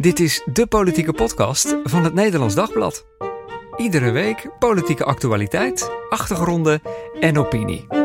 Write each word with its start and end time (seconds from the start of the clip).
Dit 0.00 0.20
is 0.20 0.42
de 0.52 0.66
politieke 0.66 1.12
podcast 1.12 1.76
van 1.84 2.04
het 2.04 2.14
Nederlands 2.14 2.54
Dagblad. 2.54 3.06
Iedere 3.76 4.10
week 4.10 4.50
politieke 4.58 5.04
actualiteit, 5.04 5.90
achtergronden 6.08 6.82
en 7.20 7.38
opinie. 7.38 7.99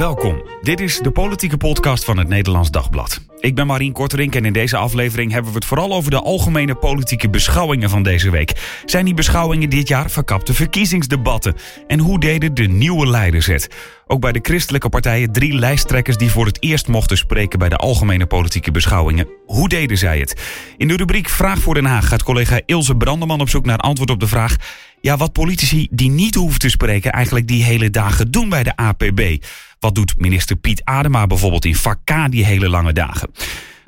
Welkom. 0.00 0.42
Dit 0.62 0.80
is 0.80 0.98
de 0.98 1.10
politieke 1.10 1.56
podcast 1.56 2.04
van 2.04 2.18
het 2.18 2.28
Nederlands 2.28 2.70
Dagblad. 2.70 3.20
Ik 3.40 3.54
ben 3.54 3.66
Marien 3.66 3.92
Korterink 3.92 4.34
en 4.34 4.44
in 4.44 4.52
deze 4.52 4.76
aflevering 4.76 5.32
hebben 5.32 5.50
we 5.50 5.56
het 5.56 5.66
vooral 5.66 5.92
over 5.92 6.10
de 6.10 6.20
algemene 6.20 6.74
politieke 6.74 7.30
beschouwingen 7.30 7.90
van 7.90 8.02
deze 8.02 8.30
week. 8.30 8.80
Zijn 8.84 9.04
die 9.04 9.14
beschouwingen 9.14 9.70
dit 9.70 9.88
jaar 9.88 10.10
verkapte 10.10 10.54
verkiezingsdebatten? 10.54 11.56
En 11.86 11.98
hoe 11.98 12.20
deden 12.20 12.54
de 12.54 12.62
nieuwe 12.62 13.06
leiders 13.06 13.46
het? 13.46 13.68
Ook 14.06 14.20
bij 14.20 14.32
de 14.32 14.38
christelijke 14.42 14.88
partijen 14.88 15.32
drie 15.32 15.54
lijsttrekkers 15.54 16.16
die 16.16 16.30
voor 16.30 16.46
het 16.46 16.62
eerst 16.62 16.88
mochten 16.88 17.16
spreken 17.16 17.58
bij 17.58 17.68
de 17.68 17.76
algemene 17.76 18.26
politieke 18.26 18.70
beschouwingen. 18.70 19.28
Hoe 19.46 19.68
deden 19.68 19.98
zij 19.98 20.18
het? 20.18 20.42
In 20.76 20.88
de 20.88 20.96
rubriek 20.96 21.28
Vraag 21.28 21.58
voor 21.58 21.74
Den 21.74 21.84
Haag 21.84 22.08
gaat 22.08 22.22
collega 22.22 22.60
Ilse 22.66 22.94
Brandeman 22.94 23.40
op 23.40 23.48
zoek 23.48 23.64
naar 23.64 23.78
antwoord 23.78 24.10
op 24.10 24.20
de 24.20 24.26
vraag: 24.26 24.56
ja, 25.00 25.16
wat 25.16 25.32
politici 25.32 25.88
die 25.90 26.10
niet 26.10 26.34
hoeven 26.34 26.58
te 26.58 26.68
spreken 26.68 27.12
eigenlijk 27.12 27.48
die 27.48 27.64
hele 27.64 27.90
dagen 27.90 28.30
doen 28.30 28.48
bij 28.48 28.62
de 28.62 28.76
APB. 28.76 29.44
Wat 29.78 29.94
doet 29.94 30.14
minister 30.18 30.56
Piet 30.56 30.84
Adema 30.84 31.26
bijvoorbeeld 31.26 31.64
in 31.64 31.74
vak 31.74 31.98
die 32.30 32.44
hele 32.44 32.68
lange 32.68 32.92
dagen? 32.92 33.30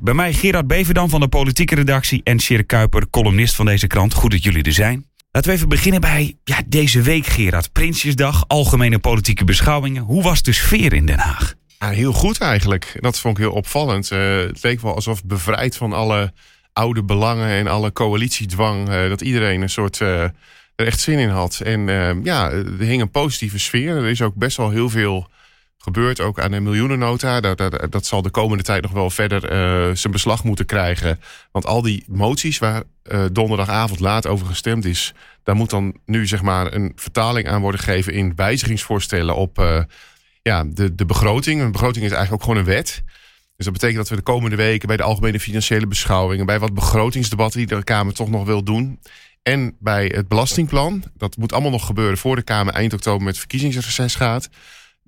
Bij 0.02 0.14
mij 0.14 0.32
Gerard 0.32 0.66
Beverdam 0.66 1.08
van 1.08 1.20
de 1.20 1.28
politieke 1.28 1.74
redactie 1.74 2.20
en 2.24 2.40
Sjerk 2.40 2.66
Kuiper, 2.66 3.10
columnist 3.10 3.54
van 3.54 3.66
deze 3.66 3.86
krant. 3.86 4.14
Goed 4.14 4.30
dat 4.30 4.42
jullie 4.42 4.62
er 4.62 4.72
zijn. 4.72 5.06
Laten 5.30 5.50
we 5.50 5.56
even 5.56 5.68
beginnen 5.68 6.00
bij 6.00 6.36
ja, 6.44 6.60
deze 6.66 7.02
week, 7.02 7.26
Gerard. 7.26 7.72
Prinsjesdag, 7.72 8.44
algemene 8.46 8.98
politieke 8.98 9.44
beschouwingen. 9.44 10.02
Hoe 10.02 10.22
was 10.22 10.42
de 10.42 10.52
sfeer 10.52 10.92
in 10.92 11.06
Den 11.06 11.18
Haag? 11.18 11.54
Ja, 11.78 11.88
heel 11.88 12.12
goed 12.12 12.40
eigenlijk. 12.40 12.96
Dat 13.00 13.18
vond 13.18 13.38
ik 13.38 13.44
heel 13.44 13.52
opvallend. 13.52 14.10
Uh, 14.10 14.36
het 14.36 14.62
leek 14.62 14.80
wel 14.80 14.94
alsof 14.94 15.24
bevrijd 15.24 15.76
van 15.76 15.92
alle 15.92 16.32
oude 16.72 17.02
belangen 17.04 17.48
en 17.48 17.66
alle 17.66 17.92
coalitiedwang. 17.92 18.88
Uh, 18.88 19.08
dat 19.08 19.20
iedereen 19.20 19.62
een 19.62 19.70
soort 19.70 20.00
uh, 20.00 20.24
echt 20.86 21.00
zin 21.00 21.18
in 21.18 21.28
had. 21.28 21.60
En 21.64 21.80
ja, 22.24 22.50
er 22.50 22.78
hing 22.78 23.00
een 23.00 23.10
positieve 23.10 23.58
sfeer. 23.58 23.96
Er 23.96 24.08
is 24.08 24.22
ook 24.22 24.34
best 24.34 24.56
wel 24.56 24.70
heel 24.70 24.90
veel 24.90 25.28
gebeurd, 25.78 26.20
ook 26.20 26.40
aan 26.40 26.50
de 26.50 26.60
miljoenennota. 26.60 27.40
Dat, 27.40 27.58
dat, 27.58 27.86
dat 27.90 28.06
zal 28.06 28.22
de 28.22 28.30
komende 28.30 28.62
tijd 28.62 28.82
nog 28.82 28.92
wel 28.92 29.10
verder 29.10 29.42
uh, 29.44 29.94
zijn 29.94 30.12
beslag 30.12 30.44
moeten 30.44 30.66
krijgen. 30.66 31.20
Want 31.50 31.66
al 31.66 31.82
die 31.82 32.04
moties 32.06 32.58
waar 32.58 32.82
uh, 33.12 33.24
donderdagavond 33.32 34.00
laat 34.00 34.26
over 34.26 34.46
gestemd 34.46 34.84
is... 34.84 35.14
daar 35.42 35.56
moet 35.56 35.70
dan 35.70 35.96
nu 36.06 36.26
zeg 36.26 36.42
maar 36.42 36.72
een 36.72 36.92
vertaling 36.96 37.48
aan 37.48 37.60
worden 37.60 37.80
gegeven... 37.80 38.12
in 38.12 38.32
wijzigingsvoorstellen 38.36 39.36
op 39.36 39.58
uh, 39.58 39.82
ja, 40.42 40.64
de, 40.64 40.94
de 40.94 41.06
begroting. 41.06 41.60
Een 41.60 41.72
begroting 41.72 42.04
is 42.04 42.10
eigenlijk 42.10 42.42
ook 42.42 42.48
gewoon 42.48 42.64
een 42.66 42.74
wet... 42.74 43.02
Dus 43.56 43.70
dat 43.70 43.80
betekent 43.80 44.08
dat 44.08 44.08
we 44.18 44.24
de 44.24 44.32
komende 44.32 44.56
weken 44.56 44.86
bij 44.88 44.96
de 44.96 45.02
algemene 45.02 45.40
financiële 45.40 45.86
beschouwingen, 45.86 46.46
bij 46.46 46.58
wat 46.58 46.74
begrotingsdebatten 46.74 47.58
die 47.58 47.68
de 47.68 47.84
Kamer 47.84 48.14
toch 48.14 48.30
nog 48.30 48.44
wil 48.44 48.62
doen, 48.62 49.00
en 49.42 49.76
bij 49.78 50.10
het 50.14 50.28
belastingplan, 50.28 51.02
dat 51.16 51.36
moet 51.36 51.52
allemaal 51.52 51.70
nog 51.70 51.86
gebeuren 51.86 52.18
voor 52.18 52.36
de 52.36 52.42
Kamer 52.42 52.74
eind 52.74 52.92
oktober 52.92 53.24
met 53.24 53.38
verkiezingsreces 53.38 54.14
gaat. 54.14 54.48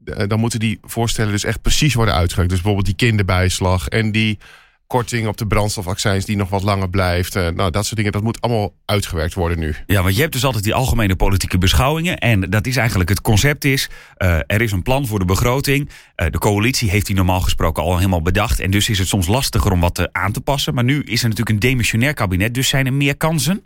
Eh, 0.05 0.29
dan 0.29 0.41
moeten 0.41 0.59
die 0.59 0.79
voorstellen 0.83 1.33
dus 1.33 1.45
echt 1.45 1.63
precies 1.63 1.95
worden 1.95 2.15
uitgewerkt. 2.15 2.51
Dus 2.51 2.61
bijvoorbeeld 2.61 2.99
die 2.99 3.09
kinderbijslag 3.09 3.89
en 3.89 4.13
die 4.13 4.39
korting 4.87 5.27
op 5.27 5.37
de 5.37 5.47
brandstofaccijns 5.47 6.25
die 6.25 6.37
nog 6.37 6.49
wat 6.49 6.63
langer 6.63 6.91
blijft. 6.91 7.37
Uh, 7.37 7.49
nou, 7.49 7.71
dat 7.71 7.85
soort 7.85 7.97
dingen, 7.97 8.13
dat 8.13 8.23
moet 8.23 8.41
allemaal 8.41 8.75
uitgewerkt 8.85 9.35
worden 9.35 9.59
nu. 9.59 9.75
Ja, 9.87 10.03
want 10.03 10.15
je 10.15 10.21
hebt 10.21 10.33
dus 10.33 10.45
altijd 10.45 10.65
die 10.65 10.75
algemene 10.75 11.17
politieke 11.17 11.59
beschouwingen. 11.59 12.19
En 12.19 12.41
dat 12.41 12.67
is 12.67 12.77
eigenlijk 12.77 13.09
het 13.09 13.21
concept 13.21 13.65
is, 13.65 13.89
uh, 14.19 14.39
er 14.47 14.63
is 14.63 14.73
een 14.73 14.83
plan 14.83 15.07
voor 15.07 15.19
de 15.19 15.25
begroting. 15.25 15.91
De 16.15 16.39
coalitie 16.39 16.91
heeft 16.91 17.07
die 17.07 17.17
normaal 17.17 17.41
gesproken 17.41 17.83
al 17.83 17.97
helemaal 17.97 18.23
bedacht. 18.23 18.61
En 18.61 18.71
dus 18.71 18.89
is 18.89 18.99
het 18.99 19.09
soms 19.09 19.27
lastiger 19.27 19.73
om 19.73 19.81
wat 19.81 20.13
aan 20.13 20.33
te 20.33 20.41
passen. 20.41 20.75
Maar 20.75 20.85
nu 20.85 21.03
is 21.03 21.23
er 21.23 21.29
natuurlijk 21.29 21.57
een 21.57 21.69
demissionair 21.69 22.15
kabinet, 22.15 22.55
dus 22.55 22.69
zijn 22.69 22.87
er 22.87 22.93
meer 22.93 23.17
kansen? 23.17 23.65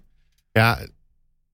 Ja, 0.58 0.78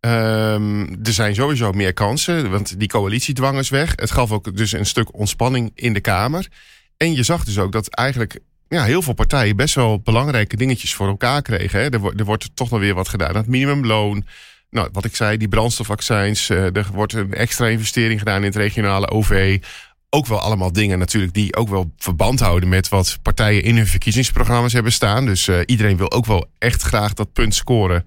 Um, 0.07 0.89
er 1.03 1.13
zijn 1.13 1.35
sowieso 1.35 1.73
meer 1.73 1.93
kansen, 1.93 2.51
want 2.51 2.79
die 2.79 2.89
coalitiedwang 2.89 3.59
is 3.59 3.69
weg. 3.69 3.93
Het 3.97 4.11
gaf 4.11 4.33
ook 4.33 4.57
dus 4.57 4.73
een 4.73 4.87
stuk 4.87 5.15
ontspanning 5.19 5.71
in 5.75 5.93
de 5.93 6.01
Kamer. 6.01 6.49
En 6.97 7.15
je 7.15 7.23
zag 7.23 7.45
dus 7.45 7.59
ook 7.59 7.73
dat 7.73 7.89
eigenlijk 7.89 8.39
ja, 8.69 8.85
heel 8.85 9.03
veel 9.03 9.13
partijen 9.13 9.57
best 9.57 9.75
wel 9.75 10.01
belangrijke 10.01 10.57
dingetjes 10.57 10.95
voor 10.95 11.09
elkaar 11.09 11.43
kregen. 11.43 11.81
Hè. 11.81 11.91
Er, 11.91 12.17
er 12.17 12.25
wordt 12.25 12.51
toch 12.57 12.71
nog 12.71 12.81
weer 12.81 12.95
wat 12.95 13.09
gedaan. 13.09 13.37
Het 13.37 13.47
minimumloon, 13.47 14.27
nou, 14.71 14.89
wat 14.93 15.05
ik 15.05 15.17
zei, 15.17 15.37
die 15.37 15.49
brandstofaccijns. 15.49 16.51
Uh, 16.51 16.77
er 16.77 16.89
wordt 16.93 17.13
een 17.13 17.35
extra 17.35 17.67
investering 17.67 18.19
gedaan 18.19 18.41
in 18.41 18.47
het 18.47 18.57
regionale 18.57 19.11
OV. 19.11 19.63
Ook 20.11 20.27
wel 20.27 20.41
allemaal 20.41 20.73
dingen 20.73 20.99
natuurlijk 20.99 21.35
die 21.35 21.57
ook 21.57 21.69
wel 21.69 21.93
verband 21.97 22.41
houden 22.41 22.69
met 22.69 22.89
wat 22.89 23.19
partijen 23.23 23.63
in 23.63 23.77
hun 23.77 23.87
verkiezingsprogramma's 23.87 24.73
hebben 24.73 24.93
staan. 24.93 25.27
Dus 25.27 25.49
uh, 25.49 25.61
iedereen 25.67 25.97
wil 25.97 26.13
ook 26.13 26.27
wel 26.27 26.51
echt 26.59 26.83
graag 26.83 27.15
dat 27.15 27.33
punt 27.33 27.55
scoren 27.55 28.05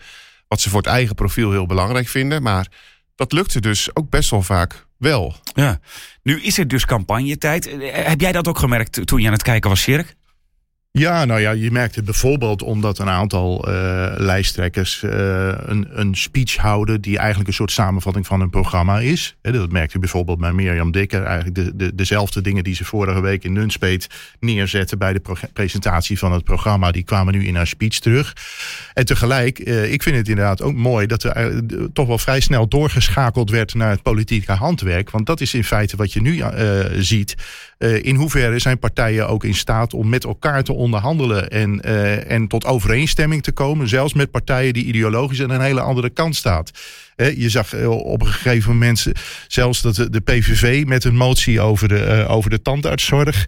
wat 0.47 0.61
ze 0.61 0.69
voor 0.69 0.81
het 0.81 0.89
eigen 0.89 1.15
profiel 1.15 1.51
heel 1.51 1.65
belangrijk 1.65 2.07
vinden. 2.07 2.41
Maar 2.41 2.67
dat 3.15 3.31
lukte 3.31 3.61
dus 3.61 3.95
ook 3.95 4.09
best 4.09 4.29
wel 4.29 4.41
vaak 4.41 4.85
wel. 4.97 5.35
Ja, 5.53 5.79
nu 6.23 6.41
is 6.41 6.57
het 6.57 6.69
dus 6.69 6.85
campagnetijd. 6.85 7.69
Heb 7.91 8.21
jij 8.21 8.31
dat 8.31 8.47
ook 8.47 8.59
gemerkt 8.59 9.07
toen 9.07 9.21
je 9.21 9.27
aan 9.27 9.33
het 9.33 9.43
kijken 9.43 9.69
was, 9.69 9.81
Sjerk? 9.81 10.15
Ja, 10.97 11.25
nou 11.25 11.39
ja, 11.39 11.51
je 11.51 11.71
merkt 11.71 11.95
het 11.95 12.05
bijvoorbeeld 12.05 12.61
omdat 12.61 12.99
een 12.99 13.09
aantal 13.09 13.69
uh, 13.69 13.73
lijsttrekkers 14.15 15.03
uh, 15.03 15.11
een, 15.55 15.87
een 15.91 16.15
speech 16.15 16.55
houden 16.55 17.01
die 17.01 17.17
eigenlijk 17.17 17.47
een 17.47 17.53
soort 17.53 17.71
samenvatting 17.71 18.27
van 18.27 18.41
een 18.41 18.49
programma 18.49 18.99
is. 18.99 19.37
Dat 19.41 19.71
merkte 19.71 19.93
je 19.93 19.99
bijvoorbeeld 19.99 20.39
bij 20.39 20.51
Mirjam 20.51 20.91
Dikker. 20.91 21.23
Eigenlijk 21.23 21.55
de, 21.55 21.75
de, 21.75 21.95
dezelfde 21.95 22.41
dingen 22.41 22.63
die 22.63 22.75
ze 22.75 22.85
vorige 22.85 23.21
week 23.21 23.43
in 23.43 23.53
Nunspeet 23.53 24.07
neerzetten 24.39 24.97
bij 24.97 25.13
de 25.13 25.21
presentatie 25.53 26.17
van 26.17 26.31
het 26.31 26.43
programma, 26.43 26.91
die 26.91 27.03
kwamen 27.03 27.33
nu 27.33 27.45
in 27.45 27.55
haar 27.55 27.67
speech 27.67 27.99
terug. 27.99 28.35
En 28.93 29.05
tegelijk, 29.05 29.59
uh, 29.59 29.91
ik 29.91 30.03
vind 30.03 30.15
het 30.15 30.27
inderdaad 30.27 30.61
ook 30.61 30.75
mooi 30.75 31.07
dat 31.07 31.23
er 31.23 31.61
toch 31.93 32.07
wel 32.07 32.17
vrij 32.17 32.39
snel 32.39 32.67
doorgeschakeld 32.67 33.49
werd 33.49 33.73
naar 33.73 33.89
het 33.89 34.01
politieke 34.01 34.51
handwerk. 34.51 35.09
Want 35.09 35.25
dat 35.25 35.41
is 35.41 35.53
in 35.53 35.63
feite 35.63 35.97
wat 35.97 36.13
je 36.13 36.21
nu 36.21 36.43
ziet. 36.99 37.35
in 38.01 38.15
hoeverre 38.15 38.59
zijn 38.59 38.79
partijen 38.79 39.27
ook 39.27 39.43
in 39.43 39.55
staat 39.55 39.93
om 39.93 40.09
met 40.09 40.23
elkaar 40.23 40.63
te 40.63 40.73
onderhandelen 40.87 41.49
en, 41.49 41.81
uh, 41.85 42.31
en 42.31 42.47
tot 42.47 42.65
overeenstemming 42.65 43.43
te 43.43 43.51
komen. 43.51 43.87
Zelfs 43.87 44.13
met 44.13 44.31
partijen 44.31 44.73
die 44.73 44.85
ideologisch 44.85 45.41
aan 45.41 45.49
een 45.49 45.61
hele 45.61 45.81
andere 45.81 46.09
kant 46.09 46.35
staat. 46.35 46.71
Je 47.15 47.49
zag 47.49 47.73
eh, 47.73 47.89
op 47.89 48.21
een 48.21 48.27
gegeven 48.27 48.71
moment 48.71 49.05
zelfs 49.47 49.81
dat 49.81 49.95
de 49.95 50.19
PVV 50.19 50.85
met 50.85 51.03
een 51.03 51.15
motie 51.15 51.61
over 51.61 51.87
de, 51.87 52.23
uh, 52.25 52.31
over 52.31 52.49
de 52.49 52.61
tandartszorg 52.61 53.45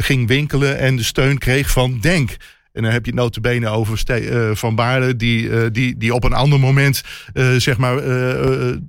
ging 0.00 0.28
winkelen 0.28 0.78
en 0.78 0.96
de 0.96 1.02
steun 1.02 1.38
kreeg 1.38 1.70
van 1.70 1.98
Denk. 2.00 2.36
En 2.74 2.82
dan 2.82 2.92
heb 2.92 3.06
je 3.06 3.14
notabene 3.14 3.68
over 3.68 4.02
uh, 4.08 4.54
Van 4.54 4.74
Baarle... 4.74 5.16
Die, 5.16 5.42
uh, 5.42 5.62
die, 5.72 5.96
die 5.96 6.14
op 6.14 6.24
een 6.24 6.32
ander 6.32 6.60
moment 6.60 7.02
uh, 7.34 7.54
zeg 7.56 7.78
maar, 7.78 7.96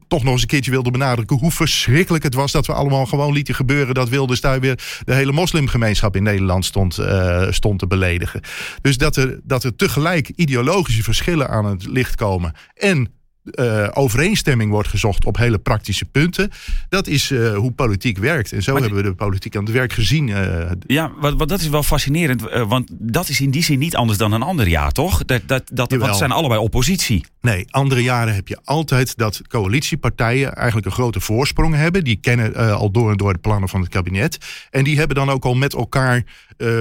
toch 0.08 0.24
nog 0.24 0.34
eens 0.34 0.42
een 0.42 0.48
keertje 0.48 0.72
wilde 0.72 0.92
benadrukken... 0.92 1.38
hoe 1.38 1.52
verschrikkelijk 1.52 2.24
het 2.24 2.34
was 2.34 2.52
dat 2.52 2.66
we 2.66 2.74
allemaal 2.74 3.06
gewoon 3.06 3.34
lieten 3.34 3.56
gebeuren... 3.56 3.94
dat 3.94 4.10
Wilders 4.10 4.42
daar 4.42 4.60
weer 4.60 4.80
de 5.04 5.14
hele 5.14 5.32
moslimgemeenschap 5.32 6.16
in 6.16 6.24
Nederland 6.24 6.66
stond, 6.66 7.00
stond 7.50 7.80
te 7.80 7.88
beledigen. 7.88 8.42
Dus 8.82 8.98
dat 8.98 9.16
er, 9.16 9.40
dat 9.44 9.64
er 9.64 9.76
tegelijk 9.76 10.30
ideologische 10.36 11.04
verschillen 11.04 11.50
aan 11.50 11.66
het 11.66 11.86
licht 11.86 12.16
komen... 12.16 12.54
en 12.74 13.10
uh, 13.52 13.88
overeenstemming 13.94 14.72
wordt 14.72 14.88
gezocht 14.88 15.26
op 15.26 15.38
hele 15.38 15.58
praktische 15.58 16.06
punten. 16.06 16.52
Dat 16.90 17.08
is 17.08 17.32
uh, 17.32 17.56
hoe 17.56 17.72
politiek 17.72 18.18
werkt. 18.18 18.52
En 18.52 18.64
zo 18.64 18.74
maar 18.74 18.82
hebben 18.82 19.04
we 19.04 19.10
de 19.10 19.16
politiek 19.16 19.56
aan 19.56 19.64
het 19.64 19.74
werk 19.74 19.94
gezien. 19.94 20.28
Uh, 20.28 20.72
ja, 20.88 21.12
wat, 21.20 21.34
wat, 21.34 21.50
dat 21.50 21.60
is 21.60 21.68
wel 21.68 21.84
fascinerend. 21.84 22.42
want 22.68 22.90
dat 22.92 23.30
is 23.30 23.42
in 23.42 23.52
die 23.52 23.64
zin 23.64 23.80
niet 23.80 23.96
anders 23.96 24.18
dan 24.18 24.32
een 24.32 24.42
ander 24.42 24.68
jaar, 24.68 24.92
toch? 24.92 25.26
Dat, 25.26 25.42
dat, 25.46 25.64
dat, 25.74 25.92
want 25.92 26.16
zijn 26.16 26.32
allebei 26.32 26.60
oppositie. 26.60 27.26
Nee, 27.42 27.66
andere 27.70 28.04
jaren 28.04 28.36
heb 28.36 28.48
je 28.48 28.60
altijd 28.64 29.18
dat 29.18 29.42
coalitiepartijen 29.48 30.54
eigenlijk 30.54 30.86
een 30.88 30.94
grote 30.94 31.20
voorsprong 31.20 31.76
hebben. 31.76 32.04
Die 32.04 32.16
kennen 32.16 32.76
al 32.76 32.92
door 32.92 33.12
en 33.12 33.18
door 33.18 33.34
de 33.34 33.40
plannen 33.40 33.70
van 33.70 33.82
het 33.82 33.90
kabinet. 33.90 34.38
En 34.70 34.84
die 34.84 34.98
hebben 34.98 35.16
dan 35.16 35.30
ook 35.30 35.46
al 35.46 35.54
met 35.54 35.74
elkaar 35.74 36.24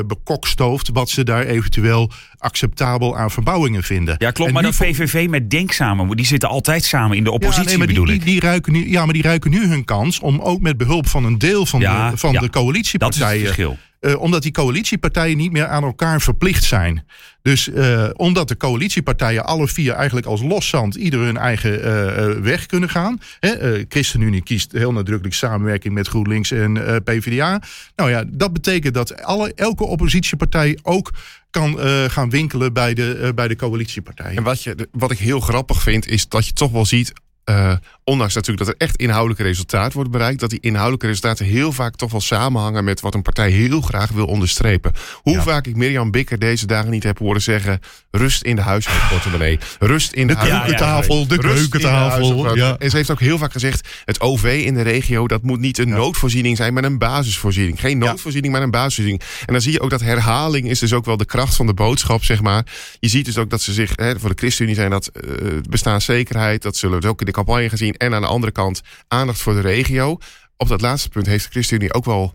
bekokstoofd 0.07 0.91
wat 0.93 1.11
ze 1.11 1.25
daar 1.25 1.45
eventueel 1.45 2.11
acceptabel 2.45 3.19
aan 3.19 3.31
verbouwingen 3.31 3.83
vinden. 3.83 4.15
Ja, 4.19 4.31
klopt. 4.31 4.53
maar 4.53 4.63
dat 4.63 4.77
PVV 4.77 5.27
met 5.29 5.51
Denk 5.51 5.73
samen, 5.73 6.17
die 6.17 6.27
zitten 6.27 6.49
altijd 6.49 6.85
samen 6.85 7.17
in 7.17 7.25
de 7.25 7.31
oppositie, 7.31 7.71
ja, 7.71 7.77
nee, 7.77 7.87
bedoel 7.87 8.05
die, 8.05 8.15
ik. 8.15 8.25
Die, 8.25 8.41
ruiken 8.41 8.73
nu, 8.73 8.91
ja, 8.91 9.05
maar 9.05 9.15
die 9.15 9.23
ruiken 9.23 9.51
nu 9.51 9.67
hun 9.67 9.85
kans 9.85 10.21
om 10.21 10.41
ook 10.41 10.61
met 10.61 10.77
behulp 10.77 11.09
van 11.09 11.25
een 11.25 11.39
deel 11.39 11.67
van, 11.67 11.81
ja, 11.81 12.11
de, 12.11 12.17
van 12.17 12.33
ja, 12.33 12.41
de 12.41 12.51
coalitiepartijen... 12.51 13.79
Uh, 14.05 14.21
omdat 14.21 14.43
die 14.43 14.53
coalitiepartijen 14.53 15.37
niet 15.37 15.53
meer 15.53 15.67
aan 15.67 15.83
elkaar 15.83 16.21
verplicht 16.21 16.65
zijn. 16.65 17.07
Dus 17.43 17.69
uh, 17.69 18.09
omdat 18.13 18.49
de 18.49 18.57
coalitiepartijen 18.57 19.45
alle 19.45 19.69
vier 19.69 19.93
eigenlijk 19.93 20.27
als 20.27 20.43
loszand 20.43 20.95
ieder 20.95 21.21
hun 21.21 21.37
eigen 21.37 21.79
uh, 21.79 22.43
weg 22.43 22.67
kunnen 22.67 22.89
gaan. 22.89 23.19
Hè, 23.41 23.85
ChristenUnie 23.89 24.43
kiest 24.43 24.73
heel 24.73 24.93
nadrukkelijk 24.93 25.35
samenwerking 25.35 25.95
met 25.95 26.09
GroenLinks 26.09 26.51
en 26.51 27.03
PvdA. 27.05 27.63
Nou 27.97 28.11
ja, 28.11 28.25
dat 28.29 28.53
betekent 28.53 28.95
dat 28.95 29.23
alle, 29.23 29.53
elke 29.55 29.85
oppositiepartij 29.85 30.79
ook 30.83 31.11
kan 31.51 31.79
gaan 32.11 32.31
winkelen 32.31 32.73
bij 32.73 32.95
de, 32.95 33.33
bij 33.35 33.49
de 33.49 33.57
coalitiepartijen. 33.57 34.37
En 34.37 34.43
wat, 34.43 34.63
je, 34.63 34.89
wat 34.93 35.11
ik 35.11 35.19
heel 35.19 35.41
grappig 35.41 35.83
vind, 35.83 36.09
is 36.09 36.29
dat 36.29 36.47
je 36.47 36.53
toch 36.53 36.71
wel 36.71 36.87
ziet 36.87 37.13
uh, 37.51 37.73
ondanks 38.05 38.35
natuurlijk 38.35 38.67
dat 38.67 38.75
er 38.75 38.87
echt 38.87 38.97
inhoudelijke 38.97 39.43
resultaten 39.43 39.93
worden 39.93 40.13
bereikt, 40.13 40.41
dat 40.41 40.51
die 40.51 40.61
inhoudelijke 40.61 41.07
resultaten 41.07 41.47
heel 41.47 41.73
vaak 41.73 41.97
toch 41.97 42.11
wel 42.11 42.21
samenhangen 42.21 42.85
met 42.85 43.01
wat 43.01 43.15
een 43.15 43.23
partij 43.23 43.51
heel 43.51 43.81
graag 43.81 44.11
wil 44.11 44.27
onderstrepen. 44.27 44.93
Hoe 45.23 45.41
vaak 45.41 45.67
ik 45.67 45.77
Mirjam 45.77 46.11
Bikker 46.11 46.39
deze 46.39 46.67
dagen 46.67 46.91
niet 46.91 47.03
heb 47.03 47.19
horen 47.19 47.43
zeggen: 47.43 47.81
rust 48.11 48.43
in 48.43 48.57
de 48.57 48.63
huishoudportemonnee, 48.63 49.59
rust 49.79 50.13
in 50.13 50.27
de, 50.27 50.35
de 50.35 50.41
keukentafel, 50.41 51.27
de 51.27 51.39
keukentafel. 51.39 52.57
Ja. 52.57 52.77
En 52.79 52.91
ze 52.91 52.97
heeft 52.97 53.11
ook 53.11 53.21
heel 53.21 53.39
vaak 53.39 53.53
gezegd: 53.53 53.89
het 54.05 54.21
OV 54.21 54.63
in 54.67 54.75
de 54.75 54.83
regio 54.83 55.27
dat 55.27 55.43
moet 55.43 55.61
niet 55.61 55.79
een 55.79 55.89
noodvoorziening 55.89 56.57
zijn, 56.57 56.75
maar 56.75 56.85
een 56.85 56.99
basisvoorziening. 56.99 57.81
Geen 57.81 57.99
noodvoorziening, 57.99 58.53
maar 58.53 58.63
een 58.63 58.71
basisvoorziening. 58.71 59.23
En 59.47 59.53
dan 59.53 59.63
zie 59.63 59.73
je 59.73 59.81
ook 59.81 59.91
dat 59.91 60.01
herhaling 60.01 60.69
is 60.69 60.79
dus 60.79 60.93
ook 60.93 61.05
wel 61.05 61.17
de 61.17 61.25
kracht 61.25 61.57
van 61.57 61.67
de 61.67 61.75
boodschap, 61.75 62.25
zeg 62.25 62.43
maar. 62.43 62.67
Je 63.01 63.09
ziet 63.09 63.25
dus 63.25 63.39
ook 63.39 63.51
dat 63.51 63.63
ze 63.63 63.73
zich, 63.73 63.93
hè, 63.95 64.19
voor 64.19 64.29
de 64.29 64.39
ChristenUnie 64.39 64.77
zijn 64.77 64.91
dat 64.91 65.11
uh, 65.15 65.49
bestaanszekerheid, 65.69 66.63
dat 66.63 66.77
zullen 66.77 67.01
we 67.01 67.09
ook 67.09 67.21
in 67.21 67.27
de 67.27 67.33
campagne 67.35 67.69
gezien. 67.69 67.95
En 67.95 68.15
aan 68.15 68.21
de 68.21 68.27
andere 68.27 68.53
kant 68.53 68.83
aandacht 69.09 69.41
voor 69.41 69.55
de 69.55 69.61
regio. 69.61 70.19
Op 70.57 70.69
dat 70.69 70.81
laatste 70.81 71.09
punt 71.09 71.27
heeft 71.27 71.45
de 71.45 71.51
ChristenUnie 71.51 71.95
ook 71.95 72.05
wel 72.05 72.35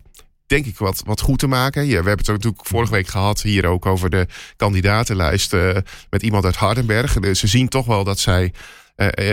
denk 0.50 0.66
ik, 0.66 0.78
wat, 0.78 1.02
wat 1.04 1.20
goed 1.20 1.38
te 1.38 1.46
maken. 1.46 1.82
Ja, 1.82 1.88
we 1.88 1.94
hebben 1.94 2.16
het 2.16 2.26
natuurlijk 2.26 2.66
vorige 2.66 2.92
week 2.92 3.06
gehad 3.06 3.42
hier 3.42 3.66
ook 3.66 3.86
over 3.86 4.10
de 4.10 4.26
kandidatenlijst 4.56 5.52
uh, 5.52 5.76
met 6.10 6.22
iemand 6.22 6.44
uit 6.44 6.56
Hardenberg. 6.56 7.16
Ze 7.32 7.46
zien 7.46 7.68
toch 7.68 7.86
wel 7.86 8.04
dat 8.04 8.18
zij 8.18 8.52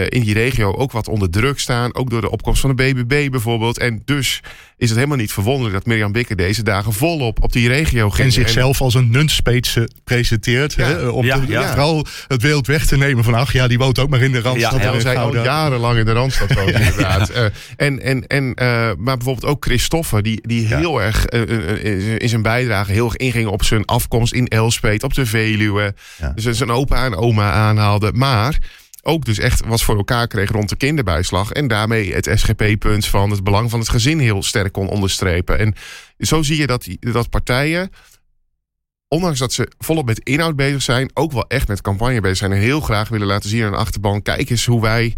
in 0.09 0.21
die 0.23 0.33
regio 0.33 0.73
ook 0.73 0.91
wat 0.91 1.07
onder 1.07 1.29
druk 1.29 1.59
staan. 1.59 1.95
Ook 1.95 2.09
door 2.09 2.21
de 2.21 2.31
opkomst 2.31 2.61
van 2.61 2.75
de 2.75 2.83
BBB 2.83 3.31
bijvoorbeeld. 3.31 3.77
En 3.77 4.01
dus 4.05 4.41
is 4.77 4.89
het 4.89 4.97
helemaal 4.97 5.17
niet 5.17 5.31
verwonderlijk 5.31 5.73
dat 5.73 5.85
Mirjam 5.85 6.11
Bikker 6.11 6.35
deze 6.35 6.63
dagen 6.63 6.93
volop 6.93 7.43
op 7.43 7.51
die 7.51 7.67
regio 7.67 8.09
ging. 8.09 8.27
En 8.27 8.33
zichzelf 8.33 8.81
als 8.81 8.93
een 8.93 9.11
nunspeetse 9.11 9.89
presenteert. 10.03 10.73
Ja. 10.73 10.85
Hè, 10.85 11.07
om 11.07 11.25
ja, 11.25 11.41
ja. 11.47 11.67
vooral 11.67 12.05
het 12.27 12.41
beeld 12.41 12.67
weg 12.67 12.85
te 12.85 12.97
nemen 12.97 13.23
van 13.23 13.33
ach 13.33 13.53
ja, 13.53 13.67
die 13.67 13.77
woont 13.77 13.99
ook 13.99 14.09
maar 14.09 14.21
in 14.21 14.31
de 14.31 14.41
Randstad. 14.41 14.81
Ja, 14.81 14.99
zij 14.99 15.17
al 15.17 15.35
jarenlang 15.35 15.97
in 15.97 16.05
de 16.05 16.11
Randstad 16.11 16.53
woont 16.53 16.69
inderdaad. 16.79 17.29
uh, 17.29 17.45
en, 17.75 18.01
en, 18.01 18.27
en, 18.27 18.43
uh, 18.43 18.55
maar 18.97 19.17
bijvoorbeeld 19.17 19.45
ook 19.45 19.65
Christoffer, 19.65 20.23
die, 20.23 20.47
die 20.47 20.67
heel 20.67 21.01
erg 21.01 21.25
in 21.25 22.29
zijn 22.29 22.41
bijdrage 22.41 22.91
heel 22.91 23.05
erg 23.05 23.15
inging 23.15 23.47
op 23.47 23.63
zijn 23.63 23.85
afkomst 23.85 24.33
in 24.33 24.47
Elspet, 24.47 25.03
op 25.03 25.13
de 25.13 25.25
Veluwe. 25.25 25.93
Dus 26.35 26.57
zijn 26.57 26.71
opa 26.71 27.05
en 27.05 27.15
oma 27.15 27.51
aanhaalde. 27.51 28.11
Maar 28.13 28.57
ook 29.07 29.25
dus 29.25 29.39
echt 29.39 29.65
wat 29.65 29.81
voor 29.81 29.97
elkaar 29.97 30.27
kreeg 30.27 30.51
rond 30.51 30.69
de 30.69 30.75
kinderbijslag. 30.75 31.51
En 31.51 31.67
daarmee 31.67 32.13
het 32.13 32.29
SGP-punt 32.35 33.05
van 33.05 33.31
het 33.31 33.43
belang 33.43 33.69
van 33.69 33.79
het 33.79 33.89
gezin 33.89 34.19
heel 34.19 34.43
sterk 34.43 34.71
kon 34.71 34.89
onderstrepen. 34.89 35.59
En 35.59 35.75
zo 36.17 36.43
zie 36.43 36.57
je 36.57 36.67
dat, 36.67 36.87
dat 36.99 37.29
partijen, 37.29 37.89
ondanks 39.07 39.39
dat 39.39 39.53
ze 39.53 39.71
volop 39.77 40.05
met 40.05 40.19
inhoud 40.19 40.55
bezig 40.55 40.81
zijn, 40.81 41.11
ook 41.13 41.31
wel 41.31 41.47
echt 41.47 41.67
met 41.67 41.81
campagne 41.81 42.21
bezig 42.21 42.37
zijn. 42.37 42.51
En 42.51 42.59
heel 42.59 42.81
graag 42.81 43.09
willen 43.09 43.27
laten 43.27 43.49
zien 43.49 43.63
aan 43.63 43.71
de 43.71 43.77
achterban: 43.77 44.21
kijk 44.21 44.49
eens 44.49 44.65
hoe 44.65 44.81
wij 44.81 45.15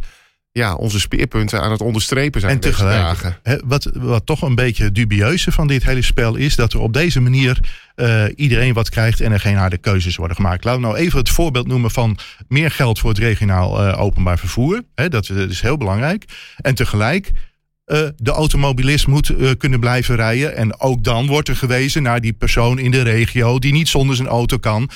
ja, 0.59 0.75
onze 0.75 0.99
speerpunten 0.99 1.61
aan 1.61 1.71
het 1.71 1.81
onderstrepen 1.81 2.41
zijn. 2.41 2.53
En 2.53 2.59
tegelijk, 2.59 3.39
wat, 3.65 3.89
wat 3.93 4.25
toch 4.25 4.41
een 4.41 4.55
beetje 4.55 4.91
dubieuze 4.91 5.51
van 5.51 5.67
dit 5.67 5.83
hele 5.83 6.01
spel 6.01 6.35
is, 6.35 6.55
dat 6.55 6.73
er 6.73 6.79
op 6.79 6.93
deze 6.93 7.21
manier 7.21 7.59
uh, 7.95 8.23
iedereen 8.35 8.73
wat 8.73 8.89
krijgt 8.89 9.21
en 9.21 9.31
er 9.31 9.39
geen 9.39 9.55
harde 9.55 9.77
keuzes 9.77 10.15
worden 10.15 10.35
gemaakt. 10.35 10.63
Laten 10.63 10.81
we 10.81 10.87
nou 10.87 10.99
even 10.99 11.19
het 11.19 11.29
voorbeeld 11.29 11.67
noemen 11.67 11.91
van 11.91 12.17
meer 12.47 12.71
geld 12.71 12.99
voor 12.99 13.09
het 13.09 13.19
regionaal 13.19 13.87
uh, 13.87 14.01
openbaar 14.01 14.39
vervoer. 14.39 14.81
Dat, 14.95 15.11
dat, 15.11 15.29
is 15.29 15.61
heel 15.61 15.77
belangrijk. 15.77 16.25
En 16.57 16.75
tegelijk. 16.75 17.31
Uh, 17.85 18.07
de 18.17 18.31
automobilist 18.31 19.07
moet 19.07 19.33
kunnen 19.57 19.79
blijven 19.79 20.15
rijden. 20.15 20.55
En 20.55 20.79
ook 20.79 21.03
dan 21.03 21.27
wordt 21.27 21.47
er 21.47 21.55
gewezen 21.55 22.03
naar 22.03 22.21
die 22.21 22.33
persoon 22.33 22.79
in 22.79 22.91
de 22.91 23.01
regio 23.01 23.59
die 23.59 23.73
niet 23.73 23.87
zonder 23.87 24.15
zijn 24.15 24.27
auto 24.27 24.57
kan. 24.57 24.89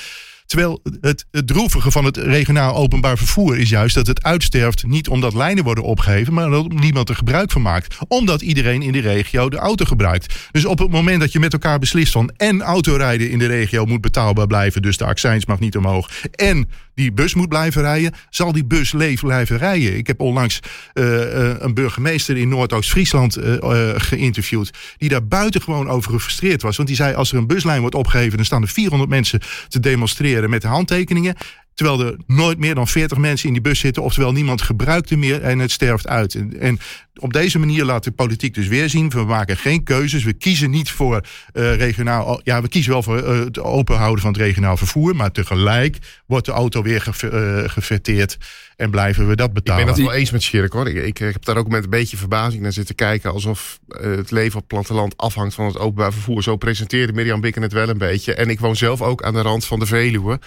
Terwijl 0.46 0.82
het, 1.02 1.26
het 1.32 1.48
droevige 1.48 1.92
van 1.92 2.06
het 2.06 2.18
regionaal 2.18 2.76
openbaar 2.76 3.18
vervoer 3.18 3.58
is 3.58 3.70
juist 3.70 3.96
dat 3.96 4.08
het 4.08 4.24
uitsterft. 4.24 4.88
Niet 4.88 5.08
omdat 5.08 5.34
lijnen 5.34 5.64
worden 5.64 5.84
opgegeven, 5.84 6.34
maar 6.34 6.46
omdat 6.46 6.74
niemand 6.80 7.10
er 7.10 7.16
gebruik 7.16 7.52
van 7.52 7.62
maakt. 7.62 7.98
Omdat 8.08 8.42
iedereen 8.42 8.82
in 8.82 8.92
de 8.92 9.00
regio 9.00 9.50
de 9.50 9.58
auto 9.58 9.86
gebruikt. 9.86 10.50
Dus 10.52 10.66
op 10.66 10.80
het 10.80 10.92
moment 10.92 11.20
dat 11.20 11.32
je 11.32 11.40
met 11.40 11.54
elkaar 11.54 11.80
beslist 11.80 12.12
van 12.12 12.32
en 12.38 12.62
autorijden 12.62 13.30
in 13.30 13.40
de 13.40 13.46
regio 13.46 13.86
moet 13.86 14.02
betaalbaar 14.02 14.48
blijven, 14.48 14.82
dus 14.82 14.98
de 14.98 15.06
accijns 15.06 15.46
mag 15.46 15.60
niet 15.60 15.78
omhoog. 15.78 16.10
En 16.32 16.70
die 16.96 17.12
bus 17.12 17.34
moet 17.34 17.50
blijven 17.50 17.82
rijden, 17.82 18.14
zal 18.30 18.52
die 18.52 18.66
bus 18.66 18.92
leef 18.92 19.22
blijven 19.22 19.58
rijden. 19.58 19.98
Ik 19.98 20.08
heb 20.08 20.20
onlangs 20.20 20.60
uh, 20.94 21.60
een 21.60 21.74
burgemeester 21.74 22.38
in 22.38 22.50
Noordoost-Friesland 22.50 23.38
uh, 23.38 23.90
geïnterviewd, 23.96 24.72
die 24.98 25.10
daar 25.10 25.28
buitengewoon 25.28 25.90
over 25.90 26.12
gefrustreerd 26.12 26.62
was. 26.62 26.76
Want 26.76 26.88
die 26.88 26.98
zei: 26.98 27.16
als 27.16 27.32
er 27.32 27.38
een 27.38 27.48
buslijn 27.48 27.82
wordt 27.82 27.96
opgegeven, 27.96 28.36
dan 28.36 28.46
staan 28.46 28.62
er 28.62 28.68
400 28.68 29.10
mensen 29.10 29.42
te 29.68 29.80
demonstreren 29.80 30.50
met 30.50 30.64
handtekeningen. 30.64 31.36
Terwijl 31.74 32.06
er 32.06 32.18
nooit 32.28 32.58
meer 32.58 32.76
dan 32.76 32.88
40 32.88 33.18
mensen 33.18 33.48
in 33.48 33.54
die 33.54 33.62
bus 33.62 33.80
zitten. 33.80 34.04
Oftewel 34.04 34.32
niemand 34.32 34.62
gebruikt 34.62 35.10
er 35.10 35.20
meer 35.20 35.42
en 35.42 35.60
het 35.60 35.72
sterft 35.72 36.08
uit. 36.08 36.36
En, 36.36 36.60
en 36.60 36.80
op 37.20 37.34
deze 37.34 37.60
manier 37.60 37.84
laat 37.84 38.04
de 38.04 38.12
politiek 38.12 38.54
dus 38.54 38.68
weer 38.68 38.90
zien. 38.90 39.10
We 39.10 39.24
maken 39.24 39.58
geen 39.58 39.84
keuzes. 39.84 40.24
We 40.24 40.34
kiezen 40.34 40.70
niet 40.70 40.92
voor 40.92 41.26
uh, 41.54 41.76
regionaal. 41.76 42.42
Ja, 42.44 42.62
we 42.62 42.68
kiezen 42.68 42.92
wel 42.92 43.04
voor 43.04 43.24
uh, 43.24 43.40
het 43.40 43.60
openhouden 43.60 44.22
van 44.22 44.32
het 44.32 44.42
regionaal 44.42 44.78
vervoer. 44.78 45.16
Maar 45.16 45.32
tegelijk 45.32 45.98
wordt 46.26 46.46
de 46.46 46.52
auto 46.52 46.82
weer 46.82 47.02
ge, 47.02 47.64
uh, 47.64 47.70
geverteerd. 47.70 48.38
En 48.76 48.90
blijven 48.90 49.28
we 49.28 49.36
dat 49.36 49.54
betalen. 49.54 49.82
Ik 49.82 49.88
ben 49.88 49.96
het 49.96 50.06
wel 50.06 50.14
eens 50.14 50.32
met 50.32 50.44
Schirk 50.44 50.74
hoor. 50.74 50.88
Ik, 50.88 51.06
ik, 51.06 51.18
heb 51.18 51.46
daar 51.46 51.58
ook 51.58 51.68
met 51.68 51.84
een 51.84 51.90
beetje 51.90 52.18
verbazing 52.18 52.62
naar 52.62 52.74
zitten 52.74 52.96
kijken. 52.96 53.32
Alsof 53.32 53.80
het 53.88 54.32
leven 54.32 54.54
op 54.54 54.60
het 54.60 54.68
platteland 54.68 55.18
afhangt 55.18 55.56
van 55.56 55.66
het 55.66 55.78
openbaar 55.78 56.14
vervoer. 56.14 56.44
Zo 56.44 56.56
presenteerde 56.56 57.14
Mirjam 57.14 57.42
Bikken 57.42 57.62
het 57.62 57.74
wel 57.74 57.90
een 57.90 57.98
beetje. 57.98 58.34
En 58.34 58.50
ik 58.50 58.60
woon 58.60 58.76
zelf 58.76 59.02
ook 59.02 59.24
aan 59.24 59.34
de 59.34 59.42
rand 59.42 59.66
van 59.66 59.80
de 59.80 59.86
Veluwe. 59.86 60.40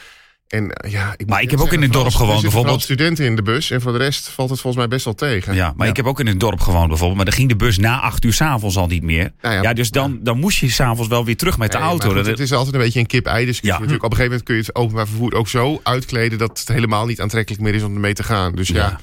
En, 0.48 0.70
eh, 0.70 0.90
ja, 0.90 1.14
ik 1.16 1.28
maar 1.28 1.43
ik 1.43 1.50
heb 1.50 1.60
ook 1.60 1.72
in 1.72 1.82
het 1.82 1.93
dorp 1.93 2.14
gewoond 2.14 2.43
bijvoorbeeld. 2.43 2.82
studenten 2.82 3.25
in 3.25 3.37
de 3.37 3.43
bus 3.43 3.70
en 3.70 3.81
voor 3.81 3.93
de 3.93 3.98
rest 3.98 4.28
valt 4.28 4.50
het 4.50 4.60
volgens 4.60 4.82
mij 4.82 4.88
best 4.90 5.04
wel 5.04 5.14
tegen. 5.14 5.54
Ja, 5.54 5.72
maar 5.76 5.88
ik 5.88 5.96
heb 5.96 6.06
ook 6.06 6.20
in 6.20 6.26
het 6.26 6.40
dorp 6.40 6.60
gewoond 6.60 6.88
bijvoorbeeld. 6.88 7.16
Maar 7.16 7.25
dan 7.25 7.34
ging 7.34 7.48
de 7.48 7.56
bus 7.56 7.78
na 7.78 8.00
acht 8.00 8.25
uur 8.25 8.32
s'avonds 8.32 8.76
al 8.76 8.87
niet 8.87 9.02
meer. 9.02 9.32
Nou 9.40 9.62
ja, 9.62 9.72
dus 9.72 9.90
dan, 9.90 10.19
dan 10.22 10.38
moest 10.38 10.58
je 10.58 10.70
s'avonds 10.70 11.08
wel 11.08 11.25
weer 11.25 11.37
terug 11.37 11.58
met 11.58 11.72
de 11.72 11.78
auto. 11.78 12.12
Goed, 12.12 12.26
het 12.26 12.40
is 12.40 12.52
altijd 12.52 12.75
een 12.75 12.81
beetje 12.81 13.00
een 13.00 13.06
kip-ei 13.06 13.44
discussie. 13.44 13.72
Natuurlijk, 13.72 14.04
op 14.04 14.10
een 14.10 14.16
gegeven 14.16 14.38
moment 14.38 14.43
kun 14.43 14.54
je 14.54 14.60
het 14.60 14.75
openbaar 14.75 15.06
vervoer 15.06 15.34
ook 15.34 15.48
zo 15.48 15.81
uitkleden 15.82 16.38
dat 16.38 16.58
het 16.58 16.69
helemaal 16.69 17.06
niet 17.06 17.20
aantrekkelijk 17.20 17.62
meer 17.62 17.75
is 17.75 17.82
om 17.82 17.94
ermee 17.94 18.14
te 18.14 18.22
gaan. 18.22 18.54
Dus 18.54 18.69
ja. 18.69 19.00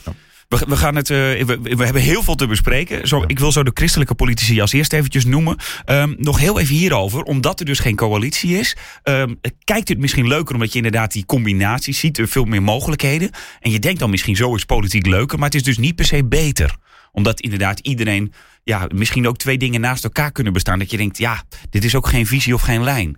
We, 0.59 0.65
we, 0.67 0.75
gaan 0.75 0.95
het, 0.95 1.09
uh, 1.09 1.17
we, 1.17 1.59
we, 1.61 1.83
hebben 1.83 2.01
heel 2.01 2.23
veel 2.23 2.35
te 2.35 2.47
bespreken. 2.47 3.07
Zo, 3.07 3.23
Ik 3.27 3.39
wil 3.39 3.51
zo 3.51 3.63
de 3.63 3.71
christelijke 3.73 4.15
politici 4.15 4.61
als 4.61 4.71
eerst 4.71 4.93
eventjes 4.93 5.25
noemen. 5.25 5.57
Um, 5.85 6.15
nog 6.17 6.39
heel 6.39 6.59
even 6.59 6.75
hierover, 6.75 7.21
omdat 7.21 7.59
er 7.59 7.65
dus 7.65 7.79
geen 7.79 7.95
coalitie 7.95 8.57
is. 8.57 8.77
Um, 9.03 9.39
kijkt 9.63 9.87
het 9.87 9.97
misschien 9.97 10.27
leuker 10.27 10.53
omdat 10.53 10.71
je 10.71 10.77
inderdaad 10.77 11.11
die 11.11 11.25
combinatie 11.25 11.93
ziet. 11.93 12.17
Er 12.17 12.27
veel 12.27 12.45
meer 12.45 12.63
mogelijkheden. 12.63 13.29
En 13.59 13.71
je 13.71 13.79
denkt 13.79 13.99
dan 13.99 14.09
misschien 14.09 14.35
zo 14.35 14.55
is 14.55 14.65
politiek 14.65 15.05
leuker. 15.05 15.37
Maar 15.37 15.47
het 15.47 15.55
is 15.55 15.63
dus 15.63 15.77
niet 15.77 15.95
per 15.95 16.05
se 16.05 16.25
beter. 16.25 16.75
Omdat 17.11 17.39
inderdaad 17.39 17.79
iedereen 17.79 18.33
ja, 18.63 18.87
misschien 18.95 19.27
ook 19.27 19.37
twee 19.37 19.57
dingen 19.57 19.81
naast 19.81 20.03
elkaar 20.03 20.31
kunnen 20.31 20.53
bestaan. 20.53 20.79
Dat 20.79 20.91
je 20.91 20.97
denkt, 20.97 21.17
ja, 21.17 21.43
dit 21.69 21.83
is 21.83 21.95
ook 21.95 22.07
geen 22.07 22.25
visie 22.25 22.53
of 22.53 22.61
geen 22.61 22.83
lijn. 22.83 23.17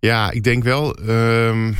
Ja, 0.00 0.30
ik 0.30 0.44
denk 0.44 0.64
wel. 0.64 1.08
Um, 1.08 1.76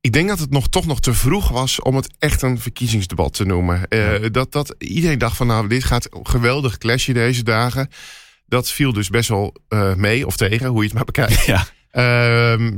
ik 0.00 0.12
denk 0.12 0.28
dat 0.28 0.38
het 0.38 0.50
nog, 0.50 0.68
toch 0.68 0.86
nog 0.86 1.00
te 1.00 1.14
vroeg 1.14 1.48
was 1.48 1.80
om 1.80 1.96
het 1.96 2.08
echt 2.18 2.42
een 2.42 2.60
verkiezingsdebat 2.60 3.32
te 3.32 3.44
noemen. 3.44 3.86
Uh, 3.88 4.14
dat, 4.30 4.52
dat 4.52 4.74
iedereen 4.78 5.18
dacht 5.18 5.36
van 5.36 5.46
nou, 5.46 5.68
dit 5.68 5.84
gaat 5.84 6.08
geweldig 6.22 6.78
clashen 6.78 7.14
deze 7.14 7.42
dagen. 7.42 7.90
Dat 8.46 8.70
viel 8.70 8.92
dus 8.92 9.08
best 9.08 9.28
wel 9.28 9.54
uh, 9.68 9.94
mee 9.94 10.26
of 10.26 10.36
tegen, 10.36 10.66
hoe 10.66 10.78
je 10.78 10.84
het 10.84 10.94
maar 10.94 11.04
bekijkt. 11.04 11.44
Ja. 11.46 11.66
Uh, 11.92 12.70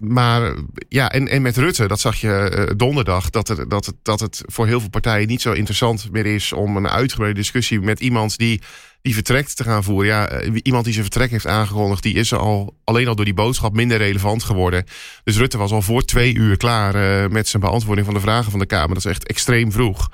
maar 0.00 0.54
ja, 0.88 1.10
en, 1.10 1.28
en 1.28 1.42
met 1.42 1.56
Rutte, 1.56 1.86
dat 1.86 2.00
zag 2.00 2.16
je 2.16 2.66
uh, 2.68 2.76
donderdag, 2.76 3.30
dat, 3.30 3.48
er, 3.48 3.68
dat, 3.68 3.86
het, 3.86 3.94
dat 4.02 4.20
het 4.20 4.42
voor 4.46 4.66
heel 4.66 4.80
veel 4.80 4.88
partijen 4.88 5.28
niet 5.28 5.42
zo 5.42 5.52
interessant 5.52 6.10
meer 6.10 6.26
is 6.26 6.52
om 6.52 6.76
een 6.76 6.88
uitgebreide 6.88 7.38
discussie 7.38 7.80
met 7.80 8.00
iemand 8.00 8.38
die 8.38 8.60
die 9.02 9.14
vertrekt 9.14 9.56
te 9.56 9.64
gaan 9.64 9.84
voeren. 9.84 10.06
Ja, 10.06 10.28
eh, 10.28 10.60
iemand 10.62 10.84
die 10.84 10.92
zijn 10.92 11.04
vertrek 11.04 11.30
heeft 11.30 11.46
aangekondigd, 11.46 12.02
die 12.02 12.14
is 12.14 12.32
al 12.32 12.76
alleen 12.84 13.08
al 13.08 13.14
door 13.14 13.24
die 13.24 13.34
boodschap 13.34 13.74
minder 13.74 13.98
relevant 13.98 14.42
geworden. 14.42 14.84
Dus 15.24 15.36
Rutte 15.36 15.58
was 15.58 15.70
al 15.70 15.82
voor 15.82 16.04
twee 16.04 16.34
uur 16.34 16.56
klaar 16.56 17.22
uh, 17.24 17.30
met 17.30 17.48
zijn 17.48 17.62
beantwoording 17.62 18.06
van 18.06 18.14
de 18.14 18.20
vragen 18.20 18.50
van 18.50 18.60
de 18.60 18.66
Kamer. 18.66 18.88
Dat 18.88 19.04
is 19.04 19.10
echt 19.10 19.26
extreem 19.26 19.72
vroeg. 19.72 20.08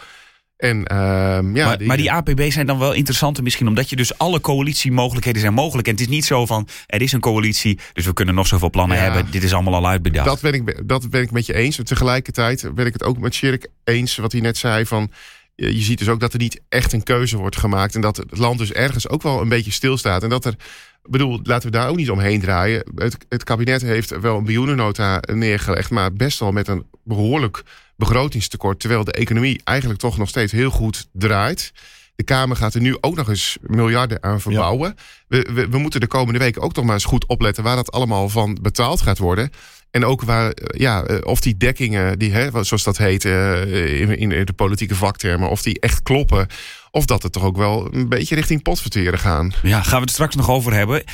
En, 0.56 0.76
uh, 0.76 0.86
ja, 0.86 1.40
maar, 1.42 1.78
die, 1.78 1.86
maar, 1.86 1.96
die, 1.96 2.12
APB 2.12 2.50
zijn 2.50 2.66
dan 2.66 2.78
wel 2.78 2.92
interessanter 2.92 3.42
misschien, 3.42 3.68
omdat 3.68 3.90
je 3.90 3.96
dus 3.96 4.18
alle 4.18 4.40
coalitiemogelijkheden 4.40 5.40
zijn 5.40 5.54
mogelijk. 5.54 5.86
En 5.86 5.92
het 5.92 6.02
is 6.02 6.08
niet 6.08 6.24
zo 6.24 6.46
van, 6.46 6.68
er 6.86 7.02
is 7.02 7.12
een 7.12 7.20
coalitie, 7.20 7.78
dus 7.92 8.04
we 8.04 8.12
kunnen 8.12 8.34
nog 8.34 8.46
zoveel 8.46 8.70
plannen 8.70 9.00
hebben. 9.00 9.30
Dit 9.30 9.42
is 9.42 9.52
allemaal 9.52 9.74
al 9.74 9.86
uitbedacht. 9.86 10.26
Dat 10.26 10.40
ben, 10.40 10.52
ik, 10.52 10.88
dat 10.88 11.10
ben 11.10 11.22
ik 11.22 11.30
met 11.30 11.46
je 11.46 11.54
eens. 11.54 11.80
Tegelijkertijd 11.84 12.74
ben 12.74 12.86
ik 12.86 12.92
het 12.92 13.02
ook 13.02 13.18
met 13.18 13.34
Shirk 13.34 13.68
eens, 13.84 14.16
wat 14.16 14.32
hij 14.32 14.40
net 14.40 14.56
zei 14.56 14.86
van 14.86 15.10
je 15.54 15.80
ziet 15.80 15.99
dus 15.99 16.08
ook 16.08 16.20
dat 16.20 16.32
er 16.32 16.38
niet 16.38 16.61
echt 16.68 16.92
een 16.92 17.02
keuze 17.02 17.37
wordt 17.37 17.56
gemaakt. 17.56 17.94
En 17.94 18.00
dat 18.00 18.16
het 18.16 18.38
land 18.38 18.58
dus 18.58 18.73
ergens 18.73 19.08
ook 19.08 19.23
wel 19.23 19.40
een 19.40 19.49
beetje 19.49 19.70
stilstaat. 19.70 20.23
En 20.23 20.28
dat 20.28 20.44
er, 20.44 20.54
bedoel, 21.02 21.40
laten 21.42 21.70
we 21.70 21.76
daar 21.76 21.88
ook 21.88 21.96
niet 21.96 22.11
omheen 22.11 22.40
draaien. 22.40 22.84
Het, 22.94 23.16
het 23.28 23.44
kabinet 23.44 23.82
heeft 23.82 24.20
wel 24.20 24.37
een 24.37 24.42
miljoenennota 24.42 25.20
neergelegd, 25.32 25.90
maar 25.90 26.12
best 26.12 26.38
wel 26.38 26.52
met 26.52 26.68
een 26.68 26.87
behoorlijk 27.04 27.62
begrotingstekort. 27.96 28.80
Terwijl 28.80 29.04
de 29.04 29.12
economie 29.12 29.61
eigenlijk 29.64 30.00
toch 30.00 30.18
nog 30.18 30.28
steeds 30.28 30.52
heel 30.52 30.70
goed 30.70 31.08
draait. 31.12 31.73
De 32.16 32.25
Kamer 32.25 32.56
gaat 32.56 32.75
er 32.75 32.80
nu 32.80 32.97
ook 33.00 33.16
nog 33.16 33.28
eens 33.28 33.56
miljarden 33.61 34.23
aan 34.23 34.40
verbouwen. 34.40 34.94
We, 35.28 35.50
we, 35.52 35.68
we, 35.68 35.78
moeten 35.78 36.00
de 36.00 36.06
komende 36.06 36.38
weken 36.38 36.62
ook 36.62 36.75
nog 36.75 36.85
maar 36.85 36.94
eens 36.94 37.04
goed 37.04 37.26
opletten 37.26 37.64
waar 37.64 37.76
dat 37.76 37.92
allemaal 37.92 38.28
van 38.28 38.59
betaald 38.62 39.00
gaat 39.00 39.18
worden. 39.18 39.50
En 39.90 40.04
ook 40.04 40.23
waar, 40.23 40.50
eh, 40.50 40.80
ja, 40.80 41.02
eh, 41.02 41.18
of 41.23 41.40
die 41.40 41.56
dekkingen, 41.56 42.18
die, 42.18 42.33
hè, 42.33 42.64
zoals 42.64 42.83
dat 42.83 42.97
heet 42.97 43.25
uh, 43.25 44.00
in, 44.00 44.21
in 44.21 44.44
de 44.44 44.52
politieke 44.52 44.94
vaktermen, 44.94 45.50
of 45.50 45.62
die 45.62 45.80
echt 45.80 46.02
kloppen. 46.02 46.47
Of 46.90 47.04
dat 47.04 47.23
het 47.23 47.33
toch 47.33 47.42
ook 47.42 47.56
wel 47.56 47.94
een 47.94 48.09
beetje 48.09 48.35
richting 48.35 48.62
potverteren 48.62 49.18
gaan. 49.18 49.52
Ja, 49.62 49.83
gaan 49.83 49.99
we 49.99 50.04
het 50.04 50.11
straks 50.11 50.35
nog 50.35 50.50
over 50.50 50.73
hebben. 50.73 50.97
Uh, 50.97 51.04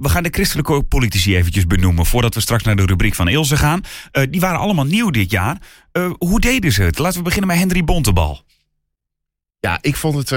we 0.00 0.08
gaan 0.08 0.22
de 0.22 0.28
christelijke 0.32 0.82
politici 0.82 1.36
eventjes 1.36 1.66
benoemen. 1.66 2.06
Voordat 2.06 2.34
we 2.34 2.40
straks 2.40 2.62
naar 2.62 2.76
de 2.76 2.84
rubriek 2.84 3.14
van 3.14 3.28
Ilse 3.28 3.56
gaan. 3.56 3.80
Uh, 4.12 4.24
die 4.30 4.40
waren 4.40 4.58
allemaal 4.58 4.84
nieuw 4.84 5.10
dit 5.10 5.30
jaar. 5.30 5.62
Uh, 5.92 6.10
hoe 6.18 6.40
deden 6.40 6.72
ze 6.72 6.82
het? 6.82 6.98
Laten 6.98 7.18
we 7.18 7.24
beginnen 7.24 7.48
met 7.48 7.58
Henry 7.58 7.84
Bontebal. 7.84 8.44
Ja, 9.60 9.78
ik 9.80 9.96
vond 9.96 10.16
het 10.16 10.30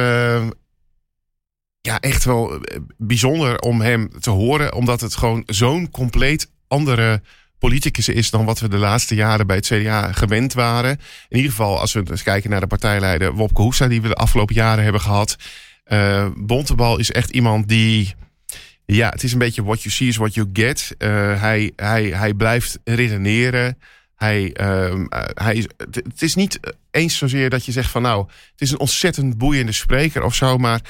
ja, 1.82 2.00
echt 2.00 2.24
wel 2.24 2.60
bijzonder 2.98 3.60
om 3.60 3.82
hem 3.82 4.20
te 4.20 4.30
horen. 4.30 4.74
Omdat 4.74 5.02
het 5.02 5.16
gewoon 5.16 5.44
zo'n 5.46 5.90
compleet 5.90 6.52
andere 6.68 7.22
politicus 7.58 8.10
is 8.10 8.30
dan 8.30 8.46
wat 8.46 8.60
we 8.60 8.68
de 8.68 8.78
laatste 8.78 9.16
jaren 9.16 9.48
bij 9.48 9.56
het 9.56 9.66
CDA 9.66 10.12
gewend 10.12 10.54
waren. 10.54 10.92
In 11.30 11.38
ieder 11.38 11.52
geval, 11.52 11.80
als 11.80 11.94
we 11.94 12.04
eens 12.10 12.24
kijken 12.24 12.50
naar 12.50 12.60
de 12.60 12.68
partijleider 12.68 13.34
Wopke 13.34 13.62
Hoekstra, 13.62 13.88
die 13.88 14.02
we 14.02 14.08
de 14.08 14.14
afgelopen 14.14 14.56
jaren 14.56 14.84
hebben 14.84 15.02
gehad. 15.02 15.36
Uh, 15.88 16.28
Bontebal 16.36 17.00
is 17.00 17.12
echt 17.12 17.30
iemand 17.30 17.68
die. 17.68 18.14
Ja, 18.86 19.10
het 19.10 19.24
is 19.24 19.34
een 19.34 19.40
beetje 19.40 19.64
what 19.64 19.82
you 19.82 19.94
see 19.94 20.08
is 20.08 20.18
what 20.18 20.34
you 20.34 20.50
get. 20.54 20.96
Uh, 20.98 21.10
hij, 21.42 21.72
hij, 21.76 22.04
hij 22.04 22.34
blijft 22.34 22.80
redeneren. 22.84 23.78
Hij, 24.24 24.56
uh, 24.62 25.06
hij 25.34 25.56
is, 25.56 25.68
het 25.78 26.22
is 26.22 26.36
niet 26.36 26.60
eens 26.92 27.18
zozeer 27.18 27.50
dat 27.50 27.66
je 27.66 27.72
zegt 27.72 27.92
van 27.92 28.02
nou, 28.02 28.28
het 28.52 28.62
is 28.62 28.72
een 28.72 28.80
ontzettend 28.80 29.38
boeiende 29.38 29.72
spreker 29.72 30.24
of 30.24 30.36
zo, 30.36 30.58
maar 30.58 30.82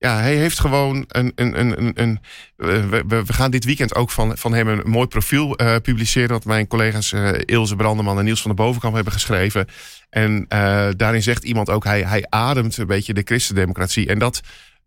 ja, 0.00 0.20
hij 0.20 0.36
heeft 0.36 0.60
gewoon 0.60 1.04
een. 1.08 1.32
een, 1.34 1.60
een, 1.60 1.92
een, 1.94 2.20
we, 2.56 3.04
we, 3.06 3.32
gaan 3.32 3.50
dit 3.50 3.64
weekend 3.64 3.94
ook 3.94 4.10
van, 4.10 4.36
van 4.36 4.52
hem 4.52 4.68
een 4.68 4.90
mooi 4.90 5.06
profiel 5.06 5.62
uh, 5.62 5.76
publiceren. 5.82 6.28
Dat 6.28 6.44
mijn 6.44 6.66
collega's 6.66 7.12
uh, 7.12 7.32
Ilse 7.44 7.76
Brandeman 7.76 8.18
en 8.18 8.24
Niels 8.24 8.42
van 8.42 8.50
de 8.50 8.56
Bovenkamp 8.56 8.94
hebben 8.94 9.12
geschreven. 9.12 9.66
En 10.10 10.46
uh, 10.48 10.88
daarin 10.96 11.22
zegt 11.22 11.44
iemand 11.44 11.70
ook: 11.70 11.84
hij, 11.84 12.02
hij 12.02 12.26
ademt 12.28 12.76
een 12.76 12.86
beetje 12.86 13.14
de 13.14 13.22
christendemocratie. 13.24 14.08
En 14.08 14.18
dat, 14.18 14.40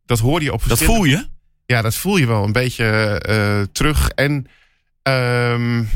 dat 0.05 0.19
hoor 0.19 0.41
je 0.41 0.53
op. 0.53 0.61
Dat 0.67 0.83
voel 0.83 1.03
je? 1.03 1.27
Ja, 1.65 1.81
dat 1.81 1.95
voel 1.95 2.17
je 2.17 2.27
wel 2.27 2.43
een 2.43 2.51
beetje 2.51 3.69
terug. 3.71 4.09
En 4.09 4.47
um, 5.03 5.89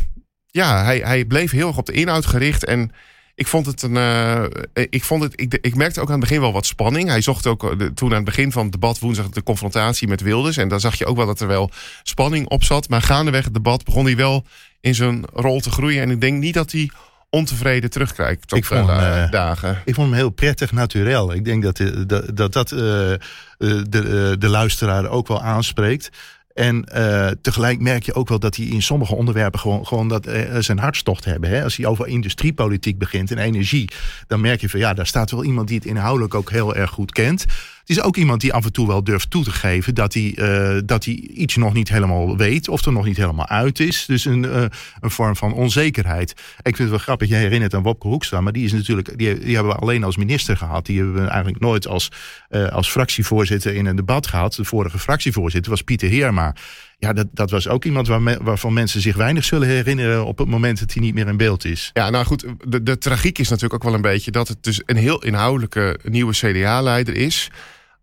ja, 0.57 0.83
hij, 0.83 0.97
hij 0.97 1.25
bleef 1.25 1.51
heel 1.51 1.67
erg 1.67 1.77
op 1.77 1.85
de 1.85 1.91
inhoud 1.91 2.25
gericht. 2.25 2.65
En 2.65 2.91
ik 3.35 3.47
vond 3.47 3.65
het 3.65 3.81
een. 3.81 3.95
Uh, 3.95 4.43
ik, 4.89 5.03
vond 5.03 5.23
het, 5.23 5.41
ik, 5.41 5.57
ik 5.61 5.75
merkte 5.75 6.01
ook 6.01 6.07
aan 6.07 6.19
het 6.19 6.27
begin 6.27 6.41
wel 6.41 6.53
wat 6.53 6.65
spanning. 6.65 7.09
Hij 7.09 7.21
zocht 7.21 7.47
ook 7.47 7.71
eh, 7.71 7.77
de, 7.77 7.93
toen 7.93 8.09
aan 8.09 8.15
het 8.15 8.25
begin 8.25 8.51
van 8.51 8.63
het 8.63 8.71
debat 8.71 8.99
woensdag 8.99 9.29
de 9.29 9.43
confrontatie 9.43 10.07
met 10.07 10.21
Wilders. 10.21 10.57
En 10.57 10.67
daar 10.67 10.79
zag 10.79 10.95
je 10.95 11.05
ook 11.05 11.17
wel 11.17 11.25
dat 11.25 11.39
er 11.39 11.47
wel 11.47 11.71
spanning 12.03 12.47
op 12.47 12.63
zat. 12.63 12.89
Maar 12.89 13.01
gaandeweg 13.01 13.43
het 13.43 13.53
debat 13.53 13.83
begon 13.83 14.05
hij 14.05 14.15
wel 14.15 14.45
in 14.81 14.95
zijn 14.95 15.25
rol 15.33 15.59
te 15.59 15.69
groeien. 15.69 16.01
En 16.01 16.11
ik 16.11 16.21
denk 16.21 16.39
niet 16.39 16.53
dat 16.53 16.71
hij 16.71 16.89
ontevreden 17.29 17.89
terugkijkt 17.89 18.55
ik 18.55 18.65
vond, 18.65 18.89
uh, 18.89 19.31
dagen. 19.31 19.81
Ik 19.85 19.95
vond 19.95 20.07
hem 20.07 20.17
heel 20.17 20.29
prettig 20.29 20.71
naturel. 20.71 21.33
Ik 21.33 21.45
denk 21.45 21.63
dat 21.63 21.81
dat, 22.07 22.37
dat, 22.37 22.53
dat 22.53 22.71
uh, 22.71 22.79
de, 22.79 24.35
de 24.39 24.49
luisteraar 24.49 25.09
ook 25.09 25.27
wel 25.27 25.41
aanspreekt. 25.41 26.09
En 26.57 26.85
uh, 26.95 27.27
tegelijk 27.41 27.79
merk 27.79 28.03
je 28.03 28.13
ook 28.13 28.29
wel 28.29 28.39
dat 28.39 28.55
hij 28.55 28.65
in 28.65 28.81
sommige 28.81 29.15
onderwerpen 29.15 29.59
gewoon, 29.59 29.87
gewoon 29.87 30.07
dat, 30.07 30.27
uh, 30.27 30.55
zijn 30.59 30.79
hartstocht 30.79 31.25
hebben. 31.25 31.49
Hè? 31.49 31.63
Als 31.63 31.77
hij 31.77 31.85
over 31.85 32.07
industriepolitiek 32.07 32.97
begint 32.97 33.31
en 33.31 33.37
energie, 33.37 33.89
dan 34.27 34.41
merk 34.41 34.61
je 34.61 34.69
van 34.69 34.79
ja, 34.79 34.93
daar 34.93 35.07
staat 35.07 35.31
wel 35.31 35.43
iemand 35.43 35.67
die 35.67 35.77
het 35.77 35.85
inhoudelijk 35.85 36.33
ook 36.33 36.51
heel 36.51 36.75
erg 36.75 36.89
goed 36.89 37.11
kent. 37.11 37.45
Het 37.87 37.97
is 37.97 38.03
ook 38.03 38.17
iemand 38.17 38.41
die 38.41 38.53
af 38.53 38.65
en 38.65 38.71
toe 38.71 38.87
wel 38.87 39.03
durft 39.03 39.29
toe 39.29 39.43
te 39.43 39.51
geven 39.51 39.95
dat 39.95 40.13
hij, 40.13 40.33
uh, 40.35 40.81
dat 40.85 41.05
hij 41.05 41.13
iets 41.13 41.55
nog 41.55 41.73
niet 41.73 41.89
helemaal 41.89 42.37
weet 42.37 42.67
of 42.67 42.85
er 42.85 42.91
nog 42.91 43.05
niet 43.05 43.17
helemaal 43.17 43.47
uit 43.47 43.79
is. 43.79 44.05
Dus 44.05 44.25
een, 44.25 44.43
uh, 44.43 44.63
een 44.99 45.11
vorm 45.11 45.35
van 45.35 45.53
onzekerheid. 45.53 46.31
Ik 46.31 46.37
vind 46.63 46.77
het 46.77 46.89
wel 46.89 46.97
grappig, 46.97 47.29
je 47.29 47.35
herinnert 47.35 47.73
aan 47.73 47.83
Wopke 47.83 48.07
Hoekstra, 48.07 48.41
maar 48.41 48.53
die 48.53 48.65
is 48.65 48.71
natuurlijk, 48.71 49.17
die, 49.17 49.39
die 49.39 49.55
hebben 49.55 49.73
we 49.73 49.79
alleen 49.79 50.03
als 50.03 50.17
minister 50.17 50.57
gehad. 50.57 50.85
Die 50.85 50.97
hebben 50.97 51.21
we 51.21 51.27
eigenlijk 51.27 51.59
nooit 51.59 51.87
als, 51.87 52.11
uh, 52.49 52.67
als 52.67 52.91
fractievoorzitter 52.91 53.75
in 53.75 53.85
een 53.85 53.95
debat 53.95 54.27
gehad. 54.27 54.53
De 54.53 54.65
vorige 54.65 54.99
fractievoorzitter 54.99 55.71
was 55.71 55.81
Pieter 55.81 56.09
Heerma. 56.09 56.55
Ja, 56.99 57.13
dat, 57.13 57.27
dat 57.31 57.51
was 57.51 57.67
ook 57.67 57.85
iemand 57.85 58.07
waar 58.07 58.43
waarvan 58.43 58.73
mensen 58.73 59.01
zich 59.01 59.15
weinig 59.15 59.43
zullen 59.43 59.67
herinneren 59.67 60.25
op 60.25 60.37
het 60.37 60.47
moment 60.47 60.79
dat 60.79 60.93
hij 60.93 61.01
niet 61.01 61.13
meer 61.13 61.27
in 61.27 61.37
beeld 61.37 61.65
is. 61.65 61.89
Ja, 61.93 62.09
nou 62.09 62.25
goed, 62.25 62.45
de, 62.67 62.83
de 62.83 62.97
tragiek 62.97 63.39
is 63.39 63.49
natuurlijk 63.49 63.73
ook 63.73 63.89
wel 63.89 63.93
een 63.93 64.11
beetje 64.11 64.31
dat 64.31 64.47
het 64.47 64.63
dus 64.63 64.81
een 64.85 64.95
heel 64.95 65.23
inhoudelijke 65.23 65.99
nieuwe 66.03 66.33
CDA-leider 66.33 67.15
is. 67.15 67.49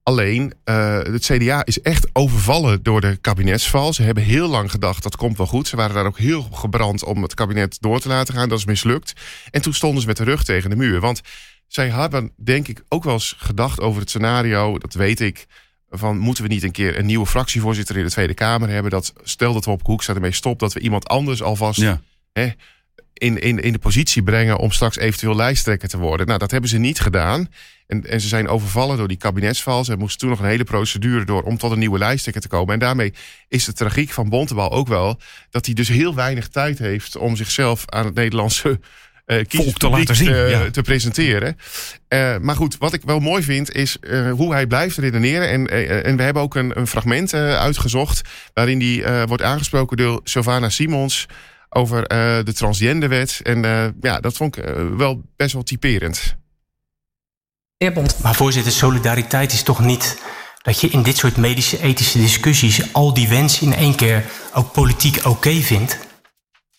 Alleen, 0.05 0.53
uh, 0.65 0.99
het 0.99 1.25
CDA 1.25 1.65
is 1.65 1.81
echt 1.81 2.07
overvallen 2.13 2.83
door 2.83 3.01
de 3.01 3.17
kabinetsval. 3.17 3.93
Ze 3.93 4.03
hebben 4.03 4.23
heel 4.23 4.49
lang 4.49 4.71
gedacht 4.71 5.03
dat 5.03 5.17
komt 5.17 5.37
wel 5.37 5.47
goed. 5.47 5.69
Ze 5.69 5.77
waren 5.77 5.95
daar 5.95 6.07
ook 6.07 6.19
heel 6.19 6.43
gebrand 6.43 7.05
om 7.05 7.23
het 7.23 7.35
kabinet 7.35 7.77
door 7.81 8.01
te 8.01 8.09
laten 8.09 8.35
gaan. 8.35 8.49
Dat 8.49 8.59
is 8.59 8.65
mislukt. 8.65 9.13
En 9.51 9.63
toen 9.63 9.75
stonden 9.75 10.01
ze 10.01 10.07
met 10.07 10.17
de 10.17 10.25
rug 10.25 10.45
tegen 10.45 10.71
de 10.71 10.77
muur. 10.77 11.01
Want 11.01 11.21
zij 11.67 11.89
hebben, 11.89 12.33
denk 12.37 12.69
ik, 12.69 12.85
ook 12.89 13.05
wel 13.05 13.13
eens 13.13 13.35
gedacht 13.39 13.81
over 13.81 14.01
het 14.01 14.09
scenario. 14.11 14.79
Dat 14.79 14.95
weet 14.95 15.21
ik. 15.21 15.47
Van 15.91 16.19
moeten 16.19 16.45
we 16.45 16.49
niet 16.49 16.63
een 16.63 16.73
keer 16.73 16.99
een 16.99 17.07
nieuwe 17.07 17.27
fractievoorzitter 17.27 17.97
in 17.97 18.05
de 18.05 18.11
Tweede 18.11 18.35
Kamer 18.35 18.69
hebben? 18.69 18.91
Dat 18.91 19.13
stel 19.23 19.53
dat 19.53 19.65
we 19.65 19.71
op 19.71 19.87
Hoek 19.87 20.03
ermee 20.03 20.33
stop, 20.33 20.59
dat 20.59 20.73
we 20.73 20.81
iemand 20.81 21.09
anders 21.09 21.43
alvast 21.43 21.81
ja. 21.81 22.01
hè, 22.33 22.51
in, 23.15 23.41
in, 23.41 23.61
in 23.61 23.73
de 23.73 23.79
positie 23.79 24.23
brengen 24.23 24.59
om 24.59 24.71
straks 24.71 24.97
eventueel 24.97 25.37
lijsttrekker 25.37 25.89
te 25.89 25.99
worden. 25.99 26.27
Nou, 26.27 26.39
dat 26.39 26.51
hebben 26.51 26.71
ze 26.71 26.79
niet 26.79 27.01
gedaan. 27.01 27.49
En, 27.87 28.07
en 28.07 28.21
ze 28.21 28.29
zijn 28.29 28.49
overvallen 28.49 28.97
door 28.97 29.09
die 29.09 29.17
kabinetsval. 29.17 29.85
Ze 29.85 29.97
moesten 29.97 30.19
toen 30.19 30.29
nog 30.29 30.39
een 30.39 30.45
hele 30.45 30.65
procedure 30.65 31.25
door 31.25 31.43
om 31.43 31.59
tot 31.59 31.71
een 31.71 31.79
nieuwe 31.79 31.99
lijsttrekker 31.99 32.43
te 32.43 32.49
komen. 32.49 32.75
En 32.75 32.81
daarmee 32.81 33.13
is 33.49 33.65
de 33.65 33.73
tragiek 33.73 34.11
van 34.11 34.29
Bontebal 34.29 34.73
ook 34.73 34.89
wel 34.89 35.21
dat 35.51 35.67
hij 35.67 35.75
dus 35.75 35.89
heel 35.89 36.15
weinig 36.15 36.49
tijd 36.49 36.79
heeft 36.79 37.17
om 37.17 37.37
zichzelf 37.37 37.83
aan 37.87 38.05
het 38.05 38.15
Nederlandse 38.15 38.81
uh, 39.27 39.41
te 39.41 39.89
laten 39.89 40.17
zien, 40.17 40.27
te, 40.27 40.69
te 40.73 40.83
presenteren. 40.83 41.57
Uh, 42.09 42.39
maar 42.39 42.57
goed, 42.57 42.79
wat 42.79 42.93
ik 42.93 43.03
wel 43.05 43.21
mooi 43.21 43.43
vind 43.43 43.73
is 43.73 43.97
hoe 44.31 44.53
hij 44.53 44.67
blijft 44.67 44.97
redeneren. 44.97 45.49
En, 45.49 45.71
en 46.05 46.17
we 46.17 46.23
hebben 46.23 46.43
ook 46.43 46.55
een, 46.55 46.79
een 46.79 46.87
fragment 46.87 47.35
uitgezocht 47.35 48.29
waarin 48.55 48.79
die 48.79 49.05
wordt 49.27 49.43
aangesproken 49.43 49.97
door 49.97 50.21
Sylvana 50.25 50.69
Simons 50.69 51.27
over 51.75 52.09
de 52.45 52.53
transgenderwet. 52.55 53.41
En 53.43 53.63
ja, 54.01 54.21
dat 54.21 54.37
vond 54.37 54.57
ik 54.57 54.65
wel 54.97 55.23
best 55.37 55.53
wel 55.53 55.63
typerend. 55.63 56.37
Maar 58.23 58.35
voorzitter, 58.35 58.73
solidariteit 58.73 59.53
is 59.53 59.63
toch 59.63 59.81
niet 59.81 60.19
dat 60.63 60.81
je 60.81 60.89
in 60.89 61.03
dit 61.03 61.17
soort 61.17 61.37
medische 61.37 61.83
ethische 61.83 62.19
discussies 62.19 62.93
al 62.93 63.15
die 63.15 63.29
wensen 63.29 63.67
in 63.67 63.75
één 63.75 63.95
keer 63.95 64.25
ook 64.53 64.73
politiek 64.73 65.27
oké 65.27 65.53
vindt? 65.53 65.99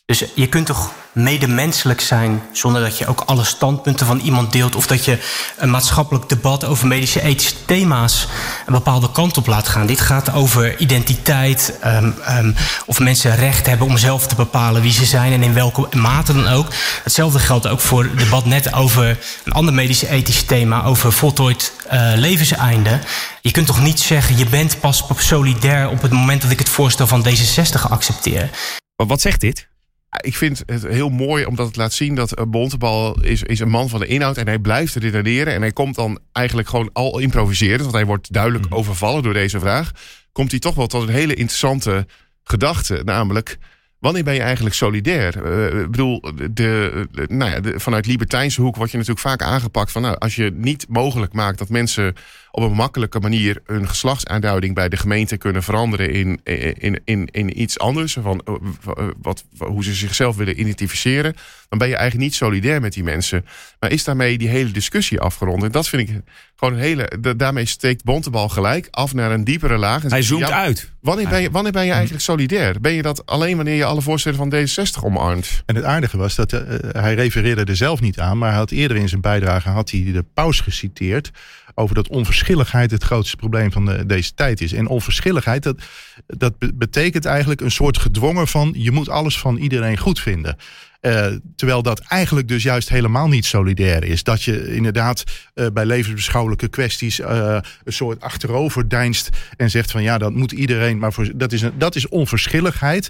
Dus 0.05 0.25
je 0.35 0.49
kunt 0.49 0.65
toch 0.65 0.93
medemenselijk 1.15 2.01
zijn 2.01 2.41
zonder 2.51 2.81
dat 2.81 2.97
je 2.97 3.07
ook 3.07 3.21
alle 3.25 3.43
standpunten 3.43 4.05
van 4.05 4.19
iemand 4.19 4.51
deelt 4.51 4.75
of 4.75 4.87
dat 4.87 5.05
je 5.05 5.19
een 5.57 5.69
maatschappelijk 5.69 6.29
debat 6.29 6.65
over 6.65 6.87
medische 6.87 7.21
ethische 7.21 7.65
thema's 7.65 8.27
een 8.65 8.73
bepaalde 8.73 9.11
kant 9.11 9.37
op 9.37 9.47
laat 9.47 9.67
gaan. 9.67 9.85
Dit 9.85 10.01
gaat 10.01 10.33
over 10.33 10.77
identiteit, 10.77 11.79
um, 11.85 12.15
um, 12.29 12.55
of 12.85 12.99
mensen 12.99 13.35
recht 13.35 13.65
hebben 13.65 13.87
om 13.87 13.97
zelf 13.97 14.27
te 14.27 14.35
bepalen 14.35 14.81
wie 14.81 14.91
ze 14.91 15.05
zijn 15.05 15.31
en 15.33 15.43
in 15.43 15.53
welke 15.53 15.97
mate 15.97 16.33
dan 16.33 16.47
ook. 16.47 16.67
Hetzelfde 17.03 17.39
geldt 17.39 17.67
ook 17.67 17.79
voor 17.79 18.03
het 18.03 18.19
debat 18.19 18.45
net 18.45 18.73
over 18.73 19.17
een 19.43 19.53
ander 19.53 19.73
medische 19.73 20.09
ethisch 20.09 20.43
thema, 20.43 20.83
over 20.83 21.11
voltooid 21.11 21.73
uh, 21.93 22.11
levenseinde. 22.15 22.99
Je 23.41 23.51
kunt 23.51 23.67
toch 23.67 23.81
niet 23.81 23.99
zeggen, 23.99 24.37
je 24.37 24.45
bent 24.45 24.79
pas 24.79 25.03
solidair 25.17 25.89
op 25.89 26.01
het 26.01 26.11
moment 26.11 26.41
dat 26.41 26.51
ik 26.51 26.59
het 26.59 26.69
voorstel 26.69 27.07
van 27.07 27.27
D66 27.27 27.89
accepteer. 27.89 28.49
Maar 28.95 29.07
wat 29.07 29.21
zegt 29.21 29.41
dit? 29.41 29.67
Ik 30.21 30.35
vind 30.35 30.63
het 30.65 30.87
heel 30.87 31.09
mooi 31.09 31.45
omdat 31.45 31.67
het 31.67 31.75
laat 31.75 31.93
zien 31.93 32.15
dat 32.15 32.31
eh, 32.31 32.45
Bontebal 32.45 33.21
is, 33.21 33.43
is 33.43 33.59
een 33.59 33.69
man 33.69 33.89
van 33.89 33.99
de 33.99 34.05
inhoud. 34.05 34.37
En 34.37 34.47
hij 34.47 34.59
blijft 34.59 34.95
redeneren. 34.95 35.53
En 35.53 35.61
hij 35.61 35.71
komt 35.71 35.95
dan 35.95 36.19
eigenlijk 36.31 36.67
gewoon 36.67 36.89
al 36.93 37.19
improviseren. 37.19 37.79
Want 37.79 37.93
hij 37.93 38.05
wordt 38.05 38.33
duidelijk 38.33 38.65
mhm. 38.65 38.73
overvallen 38.73 39.23
door 39.23 39.33
deze 39.33 39.59
vraag. 39.59 39.91
Komt 40.31 40.51
hij 40.51 40.59
toch 40.59 40.75
wel 40.75 40.87
tot 40.87 41.01
een 41.01 41.13
hele 41.13 41.33
interessante 41.33 42.05
gedachte. 42.43 43.01
Namelijk, 43.03 43.57
wanneer 43.99 44.23
ben 44.23 44.33
je 44.33 44.41
eigenlijk 44.41 44.75
solidair? 44.75 45.45
Uh, 45.45 45.79
ik 45.81 45.91
bedoel, 45.91 46.21
de, 46.51 47.07
nou 47.27 47.51
ja, 47.51 47.59
de, 47.59 47.79
vanuit 47.79 48.05
libertijnse 48.05 48.61
hoek 48.61 48.75
word 48.75 48.91
je 48.91 48.97
natuurlijk 48.97 49.27
vaak 49.27 49.41
aangepakt 49.41 49.91
van... 49.91 50.01
nou, 50.01 50.15
als 50.17 50.35
je 50.35 50.51
niet 50.53 50.85
mogelijk 50.89 51.33
maakt 51.33 51.57
dat 51.57 51.69
mensen 51.69 52.15
op 52.55 52.63
een 52.63 52.75
makkelijke 52.75 53.19
manier 53.19 53.61
hun 53.65 53.87
geslachtsaanduiding 53.87 54.75
bij 54.75 54.89
de 54.89 54.97
gemeente 54.97 55.37
kunnen 55.37 55.63
veranderen 55.63 56.11
in, 56.11 56.39
in, 56.43 57.01
in, 57.05 57.27
in 57.31 57.61
iets 57.61 57.79
anders, 57.79 58.17
van 58.21 58.41
eh, 58.45 58.53
eh, 58.97 59.07
wat, 59.21 59.43
hoe 59.57 59.83
ze 59.83 59.93
zichzelf 59.93 60.35
willen 60.35 60.59
identificeren, 60.59 61.35
dan 61.69 61.79
ben 61.79 61.87
je 61.87 61.95
eigenlijk 61.95 62.29
niet 62.29 62.35
solidair 62.35 62.81
met 62.81 62.93
die 62.93 63.03
mensen. 63.03 63.45
Maar 63.79 63.91
is 63.91 64.03
daarmee 64.03 64.37
die 64.37 64.47
hele 64.47 64.71
discussie 64.71 65.19
afgerond? 65.19 65.63
En 65.63 65.71
dat 65.71 65.89
vind 65.89 66.09
ik 66.09 66.21
gewoon 66.55 66.73
een 66.73 66.79
hele. 66.79 67.35
daarmee 67.37 67.65
steekt 67.65 68.03
Bontebal 68.03 68.49
gelijk 68.49 68.87
af 68.91 69.13
naar 69.13 69.31
een 69.31 69.43
diepere 69.43 69.77
laag. 69.77 70.03
Hij 70.03 70.21
zoomt 70.21 70.51
uit. 70.51 70.91
Wanneer 71.01 71.29
ben, 71.29 71.41
je, 71.41 71.51
wanneer 71.51 71.71
ben 71.71 71.85
je 71.85 71.91
eigenlijk 71.91 72.23
solidair? 72.23 72.81
Ben 72.81 72.93
je 72.93 73.01
dat 73.01 73.25
alleen 73.25 73.55
wanneer 73.55 73.75
je 73.75 73.85
alle 73.85 74.01
voorstellen 74.01 74.37
van 74.37 74.53
D66 74.53 75.03
omarmd. 75.03 75.63
En 75.65 75.75
het 75.75 75.83
aardige 75.83 76.17
was 76.17 76.35
dat 76.35 76.51
hij 76.91 77.13
refereerde 77.13 77.63
er 77.63 77.75
zelf 77.75 78.01
niet 78.01 78.19
aan, 78.19 78.37
maar 78.37 78.49
hij 78.49 78.57
had 78.57 78.71
eerder 78.71 78.97
in 78.97 79.09
zijn 79.09 79.21
bijdrage 79.21 79.69
had 79.69 79.89
hij 79.89 80.11
de 80.11 80.25
paus 80.33 80.59
geciteerd 80.59 81.31
over 81.75 81.95
dat 81.95 82.09
onverschilligheid 82.09 82.91
het 82.91 83.03
grootste 83.03 83.35
probleem 83.35 83.71
van 83.71 83.85
de, 83.85 84.05
deze 84.05 84.33
tijd 84.33 84.61
is. 84.61 84.73
En 84.73 84.87
onverschilligheid, 84.87 85.63
dat, 85.63 85.77
dat 86.27 86.53
betekent 86.75 87.25
eigenlijk 87.25 87.61
een 87.61 87.71
soort 87.71 87.97
gedwongen 87.97 88.47
van 88.47 88.73
je 88.77 88.91
moet 88.91 89.09
alles 89.09 89.39
van 89.39 89.57
iedereen 89.57 89.97
goed 89.97 90.19
vinden. 90.19 90.57
Uh, 91.05 91.27
terwijl 91.55 91.81
dat 91.81 91.99
eigenlijk 91.99 92.47
dus 92.47 92.63
juist 92.63 92.89
helemaal 92.89 93.27
niet 93.27 93.45
solidair 93.45 94.03
is. 94.03 94.23
Dat 94.23 94.43
je 94.43 94.75
inderdaad 94.75 95.23
uh, 95.55 95.65
bij 95.73 95.85
levensbeschouwelijke 95.85 96.67
kwesties 96.67 97.19
uh, 97.19 97.57
een 97.83 97.93
soort 97.93 98.21
achterover 98.21 98.89
deinst 98.89 99.29
en 99.57 99.69
zegt 99.69 99.91
van 99.91 100.03
ja, 100.03 100.17
dat 100.17 100.33
moet 100.33 100.51
iedereen, 100.51 100.97
maar 100.97 101.13
voor, 101.13 101.31
dat, 101.35 101.51
is 101.51 101.61
een, 101.61 101.71
dat 101.77 101.95
is 101.95 102.07
onverschilligheid. 102.07 103.09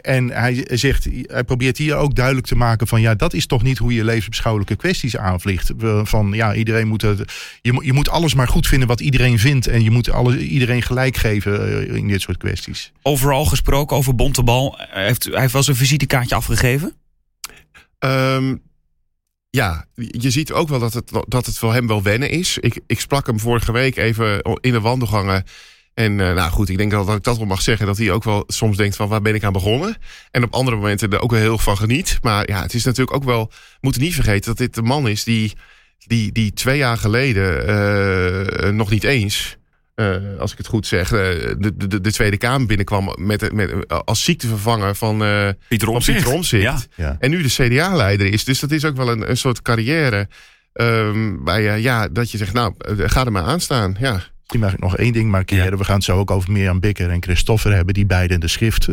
En 0.00 0.30
hij 0.30 0.66
zegt, 0.70 1.08
hij 1.22 1.44
probeert 1.44 1.78
hier 1.78 1.94
ook 1.94 2.14
duidelijk 2.14 2.46
te 2.46 2.56
maken 2.56 2.86
van 2.86 3.00
ja, 3.00 3.14
dat 3.14 3.32
is 3.32 3.46
toch 3.46 3.62
niet 3.62 3.78
hoe 3.78 3.94
je 3.94 4.04
levensbeschouwelijke 4.04 4.76
kwesties 4.76 5.16
aanvliegt. 5.16 5.72
Van 6.02 6.32
ja, 6.32 6.54
iedereen 6.54 6.88
moet 6.88 7.00
je, 7.00 7.24
je 7.62 7.92
moet 7.92 8.08
alles 8.08 8.34
maar 8.34 8.48
goed 8.48 8.66
vinden 8.66 8.88
wat 8.88 9.00
iedereen 9.00 9.38
vindt. 9.38 9.66
En 9.66 9.82
je 9.82 9.90
moet 9.90 10.10
alle, 10.10 10.38
iedereen 10.38 10.82
gelijk 10.82 11.16
geven 11.16 11.88
in 11.94 12.08
dit 12.08 12.20
soort 12.20 12.36
kwesties. 12.36 12.92
Overal 13.02 13.44
gesproken 13.44 13.96
over 13.96 14.14
Bontebal. 14.14 14.78
Heeft, 14.90 15.24
hij 15.24 15.40
heeft 15.40 15.52
wel 15.52 15.62
zijn 15.62 15.76
visitekaartje 15.76 16.34
afgegeven? 16.34 16.77
Um, 17.98 18.62
ja, 19.50 19.86
je 19.94 20.30
ziet 20.30 20.52
ook 20.52 20.68
wel 20.68 20.78
dat 20.78 20.94
het, 20.94 21.12
dat 21.26 21.46
het 21.46 21.58
voor 21.58 21.72
hem 21.72 21.86
wel 21.86 22.02
wennen 22.02 22.30
is. 22.30 22.58
Ik, 22.58 22.80
ik 22.86 23.00
sprak 23.00 23.26
hem 23.26 23.40
vorige 23.40 23.72
week 23.72 23.96
even 23.96 24.42
in 24.60 24.72
de 24.72 24.80
wandelgangen. 24.80 25.44
En 25.94 26.12
uh, 26.12 26.34
nou 26.34 26.50
goed, 26.50 26.68
ik 26.68 26.76
denk 26.76 26.90
dat, 26.90 27.06
dat, 27.06 27.16
ik 27.16 27.22
dat 27.22 27.36
wel 27.36 27.46
mag 27.46 27.62
zeggen. 27.62 27.86
Dat 27.86 27.98
hij 27.98 28.10
ook 28.10 28.24
wel 28.24 28.44
soms 28.46 28.76
denkt 28.76 28.96
van 28.96 29.08
waar 29.08 29.22
ben 29.22 29.34
ik 29.34 29.44
aan 29.44 29.52
begonnen? 29.52 29.96
En 30.30 30.44
op 30.44 30.52
andere 30.52 30.76
momenten 30.76 31.10
er 31.10 31.20
ook 31.20 31.30
wel 31.30 31.40
heel 31.40 31.58
van 31.58 31.76
geniet. 31.76 32.18
Maar 32.22 32.48
ja, 32.48 32.62
het 32.62 32.74
is 32.74 32.84
natuurlijk 32.84 33.16
ook 33.16 33.24
wel... 33.24 33.52
moeten 33.80 34.02
niet 34.02 34.14
vergeten 34.14 34.46
dat 34.46 34.56
dit 34.56 34.74
de 34.74 34.82
man 34.82 35.08
is 35.08 35.24
die, 35.24 35.52
die, 35.98 36.32
die 36.32 36.52
twee 36.52 36.78
jaar 36.78 36.98
geleden 36.98 37.68
uh, 37.68 38.70
nog 38.70 38.90
niet 38.90 39.04
eens... 39.04 39.57
Uh, 40.00 40.16
als 40.38 40.52
ik 40.52 40.58
het 40.58 40.66
goed 40.66 40.86
zeg, 40.86 41.08
de, 41.08 41.72
de, 41.76 42.00
de, 42.00 42.12
Tweede 42.12 42.36
Kamer 42.36 42.66
binnenkwam 42.66 43.14
met, 43.16 43.52
met, 43.52 43.88
als 44.04 44.24
ziektevervanger 44.24 44.94
van 44.94 45.22
uh, 45.22 45.48
Pieter 45.68 45.88
Omtzigt. 45.88 46.50
Ja. 46.50 46.78
Ja. 46.94 47.16
En 47.20 47.30
nu 47.30 47.42
de 47.42 47.48
CDA-leider 47.48 48.26
is. 48.26 48.44
Dus 48.44 48.60
dat 48.60 48.70
is 48.70 48.84
ook 48.84 48.96
wel 48.96 49.10
een, 49.10 49.30
een 49.30 49.36
soort 49.36 49.62
carrière. 49.62 50.28
Um, 50.72 51.44
waar 51.44 51.60
je, 51.60 51.82
ja, 51.82 52.08
dat 52.08 52.30
je 52.30 52.38
zegt, 52.38 52.52
nou, 52.52 52.74
ga 52.96 53.24
er 53.24 53.32
maar 53.32 53.42
aan 53.42 53.60
staan. 53.60 53.96
Ja. 54.00 54.22
Die 54.46 54.60
mag 54.60 54.72
ik 54.72 54.80
nog 54.80 54.96
één 54.96 55.12
ding 55.12 55.30
markeren. 55.30 55.70
Ja. 55.70 55.76
We 55.76 55.84
gaan 55.84 55.94
het 55.94 56.04
zo 56.04 56.18
ook 56.18 56.30
over 56.30 56.52
Mirjam 56.52 56.80
Bikker 56.80 57.10
en 57.10 57.22
Christoffer 57.22 57.74
hebben, 57.74 57.94
die 57.94 58.06
beide 58.06 58.34
in 58.34 58.40
de 58.40 58.48
schrift 58.48 58.88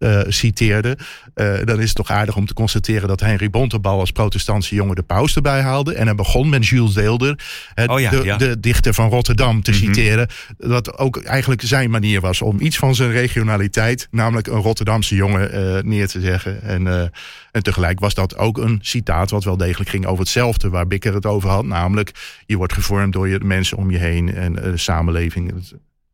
uh, 0.00 0.20
citeerde. 0.28 0.98
Uh, 1.34 1.58
dan 1.64 1.78
is 1.80 1.86
het 1.86 1.94
toch 1.94 2.10
aardig 2.10 2.36
om 2.36 2.46
te 2.46 2.54
constateren 2.54 3.08
dat 3.08 3.20
Henry 3.20 3.50
Bontebal 3.50 4.00
als 4.00 4.10
protestantse 4.10 4.74
jongen 4.74 4.96
de 4.96 5.02
paus 5.02 5.36
erbij 5.36 5.60
haalde. 5.60 5.94
En 5.94 6.06
hij 6.06 6.14
begon 6.14 6.48
met 6.48 6.66
Jules 6.66 6.92
Deelder, 6.92 7.38
oh 7.86 8.00
ja, 8.00 8.10
de, 8.10 8.24
ja. 8.24 8.36
de, 8.36 8.60
dichter 8.60 8.94
van 8.94 9.08
Rotterdam, 9.08 9.62
te 9.62 9.70
mm 9.70 9.76
-hmm. 9.76 9.86
citeren. 9.86 10.28
Dat 10.58 10.98
ook 10.98 11.22
eigenlijk 11.22 11.62
zijn 11.62 11.90
manier 11.90 12.20
was 12.20 12.42
om 12.42 12.60
iets 12.60 12.76
van 12.76 12.94
zijn 12.94 13.10
regionaliteit, 13.10 14.08
namelijk 14.10 14.46
een 14.46 14.60
Rotterdamse 14.60 15.14
jongen, 15.14 15.54
uh, 15.54 15.82
neer 15.82 16.08
te 16.08 16.20
zeggen. 16.20 16.62
En, 16.62 17.12
en 17.52 17.62
tegelijk 17.62 18.00
was 18.00 18.14
dat 18.14 18.36
ook 18.36 18.58
een 18.58 18.78
citaat 18.82 19.30
wat 19.30 19.44
wel 19.44 19.56
degelijk 19.56 19.90
ging 19.90 20.06
over 20.06 20.20
hetzelfde, 20.20 20.68
waar 20.68 20.86
Bikker 20.86 21.14
het 21.14 21.26
over 21.26 21.48
had. 21.48 21.64
Namelijk, 21.64 22.12
je 22.46 22.56
wordt 22.56 22.72
gevormd 22.72 23.12
door 23.12 23.28
je 23.28 23.38
mensen 23.42 23.76
om 23.76 23.90
je 23.90 23.98
heen 23.98 24.34
en 24.34 24.52
de 24.52 24.76
samenleving. 24.76 25.52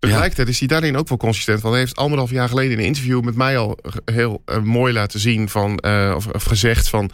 Tegelijkertijd 0.07 0.49
is 0.49 0.59
hij 0.59 0.69
daarin 0.69 0.97
ook 0.97 1.09
wel 1.09 1.19
consistent. 1.19 1.61
Want 1.61 1.75
hij 1.75 1.83
heeft 1.83 1.97
anderhalf 1.97 2.31
jaar 2.31 2.49
geleden 2.49 2.73
in 2.73 2.79
een 2.79 2.85
interview 2.85 3.23
met 3.23 3.37
mij 3.37 3.59
al 3.59 3.79
heel 4.05 4.43
uh, 4.47 4.59
mooi 4.59 4.93
laten 4.93 5.21
zien 5.21 5.49
van, 5.49 5.83
uh, 5.87 6.13
of, 6.17 6.27
of, 6.27 6.45
gezegd 6.45 6.89
van 6.89 7.11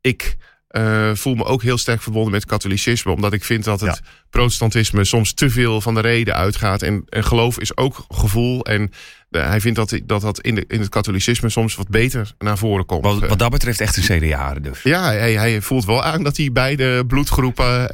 ik 0.00 0.36
uh, 0.70 1.10
voel 1.14 1.34
me 1.34 1.44
ook 1.44 1.62
heel 1.62 1.78
sterk 1.78 2.02
verbonden 2.02 2.32
met 2.32 2.44
katholicisme. 2.44 3.12
Omdat 3.12 3.32
ik 3.32 3.44
vind 3.44 3.64
dat 3.64 3.80
het 3.80 4.00
ja. 4.02 4.10
protestantisme 4.30 5.04
soms 5.04 5.32
te 5.32 5.50
veel 5.50 5.80
van 5.80 5.94
de 5.94 6.00
reden 6.00 6.34
uitgaat. 6.34 6.82
En, 6.82 7.04
en 7.08 7.24
geloof 7.24 7.58
is 7.58 7.76
ook 7.76 8.04
gevoel. 8.08 8.64
En 8.64 8.90
hij 9.30 9.60
vindt 9.60 9.78
dat 9.78 10.00
dat, 10.04 10.20
dat 10.20 10.40
in, 10.40 10.54
de, 10.54 10.64
in 10.68 10.80
het 10.80 10.88
katholicisme 10.88 11.48
soms 11.48 11.74
wat 11.74 11.88
beter 11.88 12.32
naar 12.38 12.58
voren 12.58 12.86
komt. 12.86 13.04
Wat, 13.04 13.26
wat 13.26 13.38
dat 13.38 13.50
betreft 13.50 13.80
echt 13.80 13.96
een 13.96 14.18
CDA 14.18 14.54
dus. 14.54 14.82
Ja, 14.82 15.04
hij, 15.04 15.32
hij 15.32 15.60
voelt 15.60 15.84
wel 15.84 16.02
aan 16.02 16.22
dat 16.22 16.36
hij 16.36 16.52
beide 16.52 17.06
bloedgroepen 17.06 17.90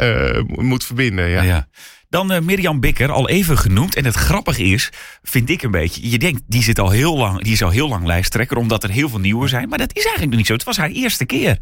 moet 0.46 0.84
verbinden. 0.84 1.28
ja. 1.28 1.42
ja. 1.42 1.68
Dan 2.12 2.32
uh, 2.32 2.38
Mirjam 2.38 2.80
Bikker, 2.80 3.12
al 3.12 3.28
even 3.28 3.58
genoemd. 3.58 3.94
En 3.94 4.04
het 4.04 4.14
grappige 4.14 4.62
is, 4.62 4.90
vind 5.22 5.50
ik 5.50 5.62
een 5.62 5.70
beetje... 5.70 6.10
Je 6.10 6.18
denkt, 6.18 6.42
die, 6.46 6.62
zit 6.62 6.78
al 6.78 6.90
heel 6.90 7.16
lang, 7.16 7.42
die 7.42 7.52
is 7.52 7.62
al 7.62 7.70
heel 7.70 7.88
lang 7.88 8.06
lijsttrekker... 8.06 8.56
omdat 8.56 8.82
er 8.82 8.90
heel 8.90 9.08
veel 9.08 9.18
nieuwe 9.18 9.48
zijn. 9.48 9.68
Maar 9.68 9.78
dat 9.78 9.96
is 9.96 10.02
eigenlijk 10.02 10.28
nog 10.28 10.36
niet 10.36 10.46
zo. 10.46 10.52
Het 10.52 10.64
was 10.64 10.76
haar 10.76 10.90
eerste 10.90 11.24
keer. 11.24 11.58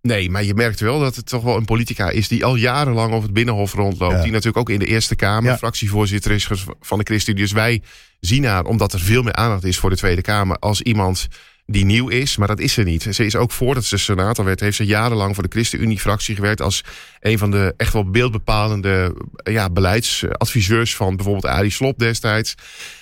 Nee, 0.00 0.30
maar 0.30 0.44
je 0.44 0.54
merkt 0.54 0.80
wel 0.80 1.00
dat 1.00 1.16
het 1.16 1.26
toch 1.26 1.42
wel 1.42 1.56
een 1.56 1.64
politica 1.64 2.10
is... 2.10 2.28
die 2.28 2.44
al 2.44 2.54
jarenlang 2.54 3.12
over 3.12 3.22
het 3.22 3.32
Binnenhof 3.32 3.72
rondloopt. 3.72 4.12
Ja. 4.12 4.22
Die 4.22 4.30
natuurlijk 4.30 4.56
ook 4.56 4.70
in 4.70 4.78
de 4.78 4.86
Eerste 4.86 5.16
Kamer 5.16 5.50
ja. 5.50 5.56
fractievoorzitter 5.56 6.30
is 6.30 6.48
van 6.80 6.98
de 6.98 7.04
ChristenUnie. 7.04 7.44
Dus 7.44 7.52
wij 7.52 7.82
zien 8.20 8.44
haar, 8.44 8.64
omdat 8.64 8.92
er 8.92 9.00
veel 9.00 9.22
meer 9.22 9.34
aandacht 9.34 9.64
is 9.64 9.78
voor 9.78 9.90
de 9.90 9.96
Tweede 9.96 10.22
Kamer... 10.22 10.56
als 10.58 10.82
iemand 10.82 11.28
die 11.72 11.84
nieuw 11.84 12.08
is, 12.08 12.36
maar 12.36 12.48
dat 12.48 12.60
is 12.60 12.72
ze 12.72 12.82
niet. 12.82 13.06
Ze 13.10 13.24
is 13.24 13.36
ook 13.36 13.50
voordat 13.50 13.84
ze 13.84 13.96
senator 13.96 14.44
werd, 14.44 14.60
heeft 14.60 14.76
ze 14.76 14.84
jarenlang 14.84 15.34
voor 15.34 15.42
de 15.42 15.50
ChristenUnie-fractie 15.52 16.34
gewerkt 16.34 16.60
als 16.60 16.84
een 17.20 17.38
van 17.38 17.50
de 17.50 17.74
echt 17.76 17.92
wel 17.92 18.10
beeldbepalende 18.10 19.16
ja, 19.44 19.70
beleidsadviseurs 19.70 20.96
van 20.96 21.16
bijvoorbeeld 21.16 21.46
Arie 21.46 21.70
Slop 21.70 21.98
destijds. 21.98 22.54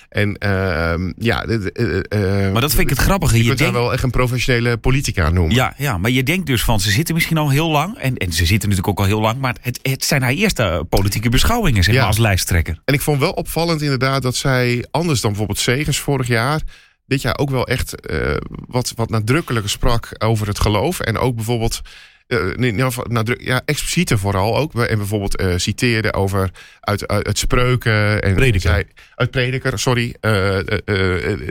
En 0.09 0.37
uh, 0.45 0.93
ja, 1.17 1.45
uh, 1.47 2.51
maar 2.51 2.61
dat 2.61 2.69
vind 2.69 2.81
ik 2.81 2.89
het 2.89 2.97
grappige. 2.97 3.35
Je, 3.35 3.41
je 3.41 3.47
kunt 3.47 3.59
denkt... 3.59 3.73
wel 3.73 3.93
echt 3.93 4.03
een 4.03 4.09
professionele 4.09 4.77
politica 4.77 5.29
noemen. 5.29 5.55
Ja, 5.55 5.73
ja, 5.77 5.97
maar 5.97 6.11
je 6.11 6.23
denkt 6.23 6.45
dus 6.45 6.63
van 6.63 6.79
ze 6.79 6.91
zitten 6.91 7.13
misschien 7.13 7.37
al 7.37 7.49
heel 7.49 7.69
lang. 7.69 7.97
En, 7.97 8.17
en 8.17 8.31
ze 8.31 8.45
zitten 8.45 8.69
natuurlijk 8.69 8.87
ook 8.87 8.99
al 8.99 9.11
heel 9.11 9.21
lang. 9.21 9.39
Maar 9.39 9.55
het, 9.61 9.79
het 9.81 10.05
zijn 10.05 10.21
haar 10.21 10.31
eerste 10.31 10.85
politieke 10.89 11.29
beschouwingen, 11.29 11.83
zeg 11.83 11.95
maar, 11.95 12.03
als 12.03 12.17
lijsttrekker. 12.17 12.79
En 12.85 12.93
ik 12.93 13.01
vond 13.01 13.19
wel 13.19 13.31
opvallend 13.31 13.81
inderdaad 13.81 14.21
dat 14.21 14.35
zij, 14.35 14.85
anders 14.91 15.21
dan 15.21 15.29
bijvoorbeeld 15.29 15.59
Segers 15.59 15.99
vorig 15.99 16.27
jaar 16.27 16.61
dit 17.11 17.21
jaar 17.21 17.37
ook 17.37 17.49
wel 17.49 17.67
echt 17.67 18.11
uh, 18.11 18.35
wat, 18.67 18.93
wat 18.95 19.09
nadrukkelijker 19.09 19.69
sprak 19.69 20.09
over 20.17 20.47
het 20.47 20.59
geloof. 20.59 20.99
En 20.99 21.17
ook 21.17 21.35
bijvoorbeeld. 21.35 21.81
Uh, 22.27 22.71
nadruk, 23.07 23.41
ja, 23.41 23.61
explicieter 23.65 24.19
vooral 24.19 24.57
ook. 24.57 24.75
En 24.75 24.97
bijvoorbeeld 24.97 25.41
uh, 25.41 25.53
citeerde 25.57 26.13
over 26.13 26.51
uit, 26.79 27.07
uit, 27.07 27.25
uit 27.25 27.37
spreuken. 27.37 28.21
En 28.21 28.35
prediker. 28.35 28.69
Zei, 28.69 28.83
uit 29.15 29.31
prediker, 29.31 29.79
sorry. 29.79 30.15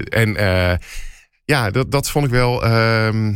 en 0.08 0.36
ja, 1.44 1.70
dat, 1.70 1.90
dat 1.90 2.10
vond 2.10 2.24
ik 2.24 2.30
wel 2.30 2.66
uh, 2.66 3.28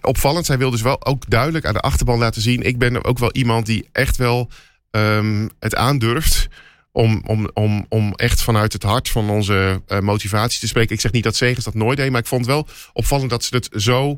opvallend. 0.00 0.46
Zij 0.46 0.58
wil 0.58 0.70
dus 0.70 0.82
wel 0.82 1.06
ook 1.06 1.30
duidelijk 1.30 1.64
aan 1.64 1.74
de 1.74 1.80
achterban 1.80 2.18
laten 2.18 2.42
zien. 2.42 2.62
Ik 2.62 2.78
ben 2.78 3.04
ook 3.04 3.18
wel 3.18 3.32
iemand 3.32 3.66
die 3.66 3.88
echt 3.92 4.16
wel 4.16 4.50
um, 4.90 5.50
het 5.60 5.74
aandurft 5.74 6.48
om, 6.96 7.22
om, 7.26 7.50
om, 7.54 7.86
om 7.88 8.12
echt 8.14 8.42
vanuit 8.42 8.72
het 8.72 8.82
hart 8.82 9.08
van 9.08 9.30
onze 9.30 9.82
uh, 9.88 9.98
motivatie 9.98 10.60
te 10.60 10.66
spreken. 10.66 10.94
Ik 10.94 11.00
zeg 11.00 11.12
niet 11.12 11.24
dat 11.24 11.36
Segers 11.36 11.64
dat 11.64 11.74
nooit 11.74 11.96
deed, 11.96 12.10
maar 12.10 12.20
ik 12.20 12.26
vond 12.26 12.46
wel 12.46 12.68
opvallend 12.92 13.30
dat 13.30 13.44
ze 13.44 13.54
het 13.54 13.68
zo. 13.72 14.10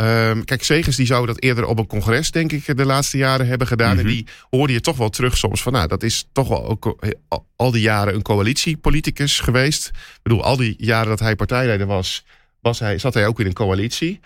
Um, 0.00 0.44
kijk, 0.44 0.62
Segers 0.64 0.96
die 0.96 1.06
zou 1.06 1.26
dat 1.26 1.40
eerder 1.40 1.66
op 1.66 1.78
een 1.78 1.86
congres, 1.86 2.30
denk 2.30 2.52
ik, 2.52 2.76
de 2.76 2.84
laatste 2.84 3.16
jaren 3.16 3.46
hebben 3.46 3.66
gedaan. 3.66 3.92
Mm 3.92 3.98
-hmm. 3.98 4.06
En 4.06 4.12
die 4.12 4.26
hoorde 4.50 4.72
je 4.72 4.80
toch 4.80 4.96
wel 4.96 5.08
terug 5.08 5.36
soms 5.36 5.62
van, 5.62 5.72
nou, 5.72 5.88
dat 5.88 6.02
is 6.02 6.28
toch 6.32 6.48
wel 6.48 6.66
ook 6.66 6.96
al 7.56 7.70
die 7.70 7.82
jaren 7.82 8.14
een 8.14 8.22
coalitiepoliticus 8.22 9.40
geweest. 9.40 9.86
Ik 9.88 10.22
bedoel, 10.22 10.44
al 10.44 10.56
die 10.56 10.74
jaren 10.78 11.08
dat 11.08 11.20
hij 11.20 11.36
partijleider 11.36 11.86
was, 11.86 12.24
was 12.66 12.78
hij, 12.78 12.98
zat 12.98 13.14
hij 13.14 13.26
ook 13.26 13.40
in 13.40 13.46
een 13.46 13.52
coalitie. 13.52 14.20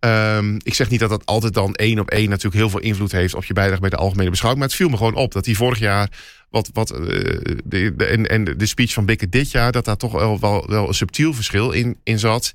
Um, 0.00 0.56
ik 0.62 0.74
zeg 0.74 0.88
niet 0.90 1.00
dat 1.00 1.10
dat 1.10 1.26
altijd 1.26 1.54
dan 1.54 1.74
één 1.74 1.98
op 1.98 2.10
één 2.10 2.28
natuurlijk 2.28 2.56
heel 2.56 2.70
veel 2.70 2.80
invloed 2.80 3.12
heeft 3.12 3.34
op 3.34 3.44
je 3.44 3.52
bijdrage 3.52 3.80
bij 3.80 3.90
de 3.90 3.96
algemene 3.96 4.30
beschouwing. 4.30 4.62
Maar 4.62 4.70
het 4.70 4.80
viel 4.80 4.90
me 4.90 4.96
gewoon 4.96 5.14
op 5.14 5.32
dat 5.32 5.46
hij 5.46 5.54
vorig 5.54 5.78
jaar 5.78 6.08
wat, 6.50 6.70
wat, 6.72 6.92
uh, 6.92 6.98
de, 7.64 7.94
de, 7.96 8.04
en, 8.04 8.26
en 8.26 8.44
de 8.44 8.66
speech 8.66 8.92
van 8.92 9.04
Bikker 9.04 9.30
dit 9.30 9.50
jaar, 9.50 9.72
dat 9.72 9.84
daar 9.84 9.96
toch 9.96 10.12
wel, 10.12 10.40
wel, 10.40 10.66
wel 10.68 10.88
een 10.88 10.94
subtiel 10.94 11.34
verschil 11.34 11.70
in, 11.70 11.96
in 12.02 12.18
zat. 12.18 12.52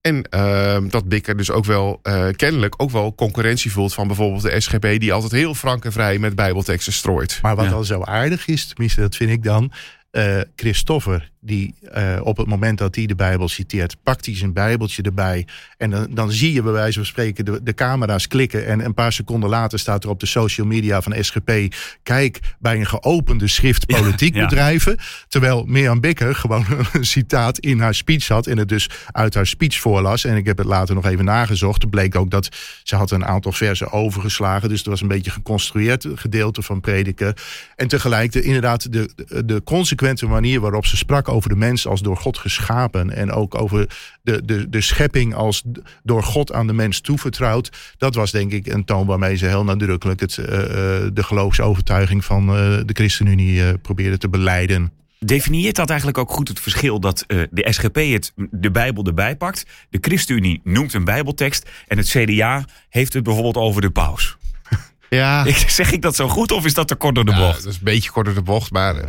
En 0.00 0.26
uh, 0.34 0.76
dat 0.88 1.08
Bikker 1.08 1.36
dus 1.36 1.50
ook 1.50 1.64
wel 1.64 2.00
uh, 2.02 2.28
kennelijk 2.36 2.74
ook 2.76 2.90
wel 2.90 3.14
concurrentie 3.14 3.72
voelt 3.72 3.94
van 3.94 4.06
bijvoorbeeld 4.06 4.42
de 4.42 4.60
SGP, 4.60 5.00
die 5.00 5.12
altijd 5.12 5.32
heel 5.32 5.54
frank 5.54 5.84
en 5.84 5.92
vrij 5.92 6.18
met 6.18 6.34
Bijbelteksten 6.34 6.92
strooit. 6.92 7.38
Maar 7.42 7.56
wat 7.56 7.64
ja. 7.64 7.72
al 7.72 7.84
zo 7.84 8.02
aardig 8.02 8.46
is, 8.46 8.66
tenminste, 8.66 9.00
dat 9.00 9.16
vind 9.16 9.30
ik 9.30 9.42
dan. 9.42 9.72
Uh, 10.12 10.40
Christoffer, 10.56 11.30
die 11.44 11.74
uh, 11.96 12.20
op 12.22 12.36
het 12.36 12.46
moment 12.46 12.78
dat 12.78 12.94
hij 12.94 13.06
de 13.06 13.14
Bijbel 13.14 13.48
citeert, 13.48 13.96
pakt 14.02 14.26
hij 14.26 14.36
zijn 14.36 14.52
Bijbeltje 14.52 15.02
erbij. 15.02 15.46
En 15.78 15.90
dan, 15.90 16.06
dan 16.10 16.32
zie 16.32 16.52
je 16.52 16.62
bij 16.62 16.72
wijze 16.72 16.98
van 16.98 17.06
spreken 17.06 17.44
de, 17.44 17.62
de 17.62 17.74
camera's 17.74 18.26
klikken. 18.26 18.66
En 18.66 18.84
een 18.84 18.94
paar 18.94 19.12
seconden 19.12 19.48
later 19.48 19.78
staat 19.78 20.04
er 20.04 20.10
op 20.10 20.20
de 20.20 20.26
social 20.26 20.66
media 20.66 21.02
van 21.02 21.24
SGP: 21.24 21.74
kijk 22.02 22.40
bij 22.58 22.76
een 22.78 22.86
geopende 22.86 23.48
schrift 23.48 23.86
politiek 23.86 24.34
ja, 24.34 24.40
ja. 24.40 24.46
bedrijven. 24.46 24.96
Terwijl 25.28 25.64
Mirjam 25.64 26.00
Bikker 26.00 26.34
gewoon 26.34 26.66
een 26.92 27.04
citaat 27.04 27.58
in 27.58 27.80
haar 27.80 27.94
speech 27.94 28.28
had. 28.28 28.46
En 28.46 28.58
het 28.58 28.68
dus 28.68 28.90
uit 29.10 29.34
haar 29.34 29.46
speech 29.46 29.78
voorlas. 29.78 30.24
En 30.24 30.36
ik 30.36 30.46
heb 30.46 30.58
het 30.58 30.66
later 30.66 30.94
nog 30.94 31.06
even 31.06 31.24
nagezocht. 31.24 31.82
Het 31.82 31.90
bleek 31.90 32.14
ook 32.14 32.30
dat 32.30 32.48
ze 32.82 32.96
had 32.96 33.10
een 33.10 33.24
aantal 33.24 33.52
versen 33.52 33.92
overgeslagen. 33.92 34.68
Dus 34.68 34.78
het 34.78 34.86
was 34.86 35.00
een 35.00 35.08
beetje 35.08 35.30
geconstrueerd 35.30 36.06
gedeelte 36.14 36.62
van 36.62 36.80
prediken. 36.80 37.34
En 37.76 37.88
tegelijk 37.88 38.32
de, 38.32 38.42
inderdaad 38.42 38.92
de, 38.92 39.10
de 39.44 39.62
consequente 39.64 40.26
manier 40.26 40.60
waarop 40.60 40.86
ze 40.86 40.96
sprak 40.96 41.28
over 41.34 41.48
de 41.48 41.56
mens 41.56 41.86
als 41.86 42.00
door 42.00 42.16
God 42.16 42.38
geschapen. 42.38 43.10
En 43.10 43.32
ook 43.32 43.54
over 43.54 43.88
de, 44.22 44.44
de, 44.44 44.68
de 44.68 44.80
schepping 44.80 45.34
als 45.34 45.62
door 46.02 46.22
God 46.22 46.52
aan 46.52 46.66
de 46.66 46.72
mens 46.72 47.00
toevertrouwd. 47.00 47.94
Dat 47.96 48.14
was 48.14 48.30
denk 48.30 48.52
ik 48.52 48.66
een 48.66 48.84
toon 48.84 49.06
waarmee 49.06 49.36
ze 49.36 49.46
heel 49.46 49.64
nadrukkelijk 49.64 50.20
het, 50.20 50.34
de 50.34 51.22
geloofsovertuiging 51.22 52.24
van 52.24 52.46
de 52.46 52.92
ChristenUnie 52.92 53.78
probeerden 53.78 54.18
te 54.18 54.28
beleiden. 54.28 54.92
Definieert 55.26 55.76
dat 55.76 55.88
eigenlijk 55.88 56.18
ook 56.18 56.30
goed 56.30 56.48
het 56.48 56.60
verschil 56.60 57.00
dat 57.00 57.24
uh, 57.28 57.42
de 57.50 57.72
SGP 57.72 57.96
het, 57.96 58.32
de 58.50 58.70
Bijbel 58.70 59.04
erbij 59.04 59.36
pakt, 59.36 59.66
de 59.90 59.98
ChristenUnie 60.00 60.60
noemt 60.64 60.94
een 60.94 61.04
Bijbeltekst 61.04 61.68
en 61.86 61.98
het 61.98 62.08
CDA 62.08 62.64
heeft 62.88 63.12
het 63.12 63.22
bijvoorbeeld 63.22 63.56
over 63.56 63.80
de 63.80 63.90
paus? 63.90 64.36
Ja. 65.08 65.46
zeg 65.66 65.92
ik 65.92 66.02
dat 66.02 66.16
zo 66.16 66.28
goed 66.28 66.52
of 66.52 66.64
is 66.64 66.74
dat 66.74 66.88
te 66.88 66.94
kort 66.94 67.14
door 67.14 67.24
de 67.24 67.30
ja, 67.30 67.38
bocht? 67.38 67.62
Dat 67.62 67.72
is 67.72 67.78
een 67.78 67.84
beetje 67.84 68.10
kort 68.10 68.26
door 68.26 68.34
de 68.34 68.42
bocht, 68.42 68.70
maar 68.70 68.96
uh, 68.96 69.02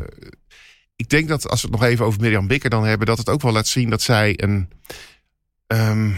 ik 0.95 1.09
denk 1.09 1.27
dat 1.27 1.49
als 1.49 1.61
we 1.61 1.67
het 1.67 1.79
nog 1.79 1.89
even 1.89 2.05
over 2.05 2.21
Mirjam 2.21 2.47
Bikker 2.47 2.69
dan 2.69 2.85
hebben, 2.85 3.07
dat 3.07 3.17
het 3.17 3.29
ook 3.29 3.41
wel 3.41 3.51
laat 3.51 3.67
zien 3.67 3.89
dat 3.89 4.01
zij 4.01 4.33
een. 4.43 4.69
Um, 5.67 6.17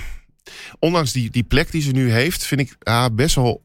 ondanks 0.80 1.12
die, 1.12 1.30
die 1.30 1.44
plek 1.44 1.72
die 1.72 1.82
ze 1.82 1.92
nu 1.92 2.12
heeft, 2.12 2.46
vind 2.46 2.62
ik 2.62 2.76
haar 2.80 3.14
best 3.14 3.36
wel 3.36 3.62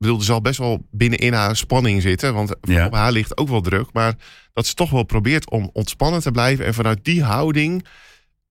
bedoel, 0.00 0.18
er 0.18 0.24
zal 0.24 0.40
best 0.40 0.58
wel 0.58 0.86
binnenin 0.90 1.32
haar 1.32 1.56
spanning 1.56 2.02
zitten. 2.02 2.34
Want 2.34 2.54
op 2.60 2.94
haar 2.94 3.12
ligt 3.12 3.36
ook 3.36 3.48
wel 3.48 3.60
druk. 3.60 3.92
Maar 3.92 4.14
dat 4.52 4.66
ze 4.66 4.74
toch 4.74 4.90
wel 4.90 5.02
probeert 5.02 5.50
om 5.50 5.70
ontspannen 5.72 6.20
te 6.20 6.30
blijven. 6.30 6.64
En 6.64 6.74
vanuit 6.74 7.04
die 7.04 7.22
houding 7.22 7.86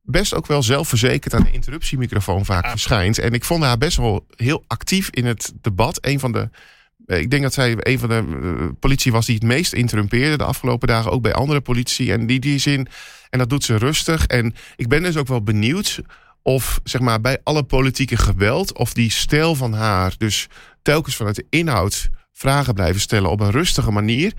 best 0.02 0.34
ook 0.34 0.48
wel 0.48 0.64
zelfverzekerd 0.64 1.34
aan 1.34 1.44
de 1.44 1.52
interruptiemicrofoon 1.52 2.46
vaak 2.46 2.70
verschijnt. 2.70 3.20
En 3.20 3.34
ik 3.34 3.46
vond 3.46 3.64
haar 3.64 3.78
best 3.78 3.98
wel 3.98 4.26
heel 4.36 4.64
actief 4.68 5.10
in 5.10 5.26
het 5.26 5.54
debat. 5.62 6.06
Een 6.06 6.20
van 6.20 6.32
de. 6.32 6.50
Eh, 7.10 7.20
ik 7.20 7.30
denk 7.30 7.44
dat 7.44 7.54
zij 7.54 7.76
een 7.80 8.00
van 8.00 8.10
de 8.10 8.24
uh, 8.42 8.68
politie 8.80 9.12
was 9.12 9.26
die 9.26 9.36
het 9.36 9.44
meest 9.44 9.74
interrumpeerde 9.74 10.38
de 10.38 10.44
afgelopen 10.44 10.88
dagen. 10.88 11.12
Ook 11.12 11.22
bij 11.22 11.34
andere 11.34 11.62
politie. 11.62 12.12
En 12.12 12.28
die, 12.28 12.40
die 12.40 12.58
zin. 12.58 12.88
En 13.30 13.40
dat 13.40 13.50
doet 13.50 13.64
ze 13.64 13.78
rustig. 13.78 14.26
En 14.26 14.54
ik 14.76 14.88
ben 14.88 15.04
dus 15.04 15.18
ook 15.18 15.28
wel 15.28 15.44
benieuwd 15.44 16.02
of 16.42 16.80
zeg 16.84 17.02
maar 17.02 17.22
bij 17.22 17.38
alle 17.44 17.64
politieke 17.64 18.18
geweld, 18.18 18.78
of 18.78 18.94
die 18.94 19.12
stijl 19.12 19.56
van 19.56 19.74
haar, 19.74 20.14
dus 20.18 20.48
telkens 20.82 21.16
vanuit 21.16 21.36
de 21.36 21.46
inhoud 21.50 22.10
vragen 22.34 22.74
blijven 22.74 23.02
stellen 23.02 23.30
op 23.30 23.40
een 23.40 23.52
rustige 23.52 23.92
manier. 23.92 24.34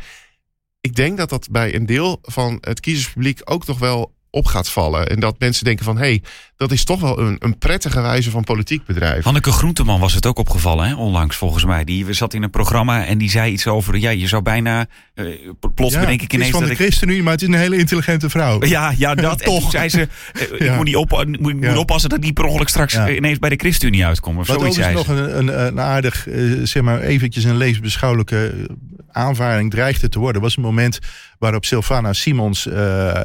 Ik 0.80 0.94
denk 0.94 1.16
dat 1.16 1.28
dat 1.28 1.48
bij 1.50 1.74
een 1.74 1.86
deel 1.86 2.18
van 2.22 2.58
het 2.60 2.80
kiezerspubliek 2.80 3.40
ook 3.44 3.64
toch 3.64 3.78
wel 3.78 4.14
op 4.30 4.46
gaat 4.46 4.70
vallen. 4.70 5.08
En 5.08 5.20
dat 5.20 5.38
mensen 5.38 5.64
denken 5.64 5.84
van, 5.84 5.96
hé, 5.96 6.02
hey, 6.02 6.22
dat 6.60 6.72
is 6.72 6.84
toch 6.84 7.00
wel 7.00 7.18
een, 7.18 7.36
een 7.38 7.58
prettige 7.58 8.00
wijze 8.00 8.30
van 8.30 8.44
politiek 8.44 8.84
bedrijven. 8.84 9.24
Hanneke 9.24 9.52
Groenteman 9.52 10.00
was 10.00 10.14
het 10.14 10.26
ook 10.26 10.38
opgevallen, 10.38 10.88
hè, 10.88 10.94
onlangs 10.94 11.36
volgens 11.36 11.64
mij. 11.64 11.84
Die 11.84 12.12
zat 12.12 12.34
in 12.34 12.42
een 12.42 12.50
programma 12.50 13.04
en 13.04 13.18
die 13.18 13.30
zei 13.30 13.52
iets 13.52 13.66
over, 13.66 13.96
ja, 13.96 14.10
je 14.10 14.26
zou 14.26 14.42
bijna, 14.42 14.86
uh, 15.14 15.26
plots 15.74 15.94
ja, 15.94 16.00
bedenk 16.00 16.22
ik 16.22 16.32
ineens... 16.32 16.50
Het 16.50 16.60
is 16.60 16.66
van 16.66 16.76
de 16.76 16.82
ChristenUnie, 16.82 17.22
maar 17.22 17.32
het 17.32 17.42
is 17.42 17.48
een 17.48 17.54
hele 17.54 17.76
intelligente 17.76 18.30
vrouw. 18.30 18.58
Ja, 18.70 18.92
ja 18.96 19.14
dat. 19.14 19.42
toch. 19.44 19.70
zei 19.70 19.88
ze, 19.88 20.08
uh, 20.58 20.60
ik 20.70 20.76
moet, 20.76 20.84
niet 20.84 20.96
op, 20.96 21.24
moet, 21.40 21.60
moet 21.60 21.76
oppassen 21.76 22.10
dat 22.10 22.22
die 22.22 22.32
per 22.32 22.44
ongeluk 22.44 22.68
straks 22.68 22.94
ineens 22.94 23.38
bij 23.38 23.50
de 23.50 23.56
ChristenUnie 23.56 24.06
uitkomt. 24.06 24.38
Of 24.38 24.46
Wat 24.46 24.56
ook 24.56 24.92
nog 24.92 25.08
een, 25.08 25.38
een, 25.38 25.66
een, 25.66 25.80
aardig, 25.80 26.28
uh, 26.28 26.66
zeg 26.66 26.82
maar 26.82 27.00
eventjes 27.00 27.44
een 27.44 27.56
leesbeschouwelijke 27.56 28.66
aanvaring 29.12 29.70
dreigde 29.70 30.08
te 30.08 30.18
worden, 30.18 30.42
was 30.42 30.56
een 30.56 30.62
moment 30.62 30.98
waarop 31.38 31.64
Sylvana 31.64 32.12
Simons 32.12 32.66
uh, 32.66 32.74
uh, 32.74 33.16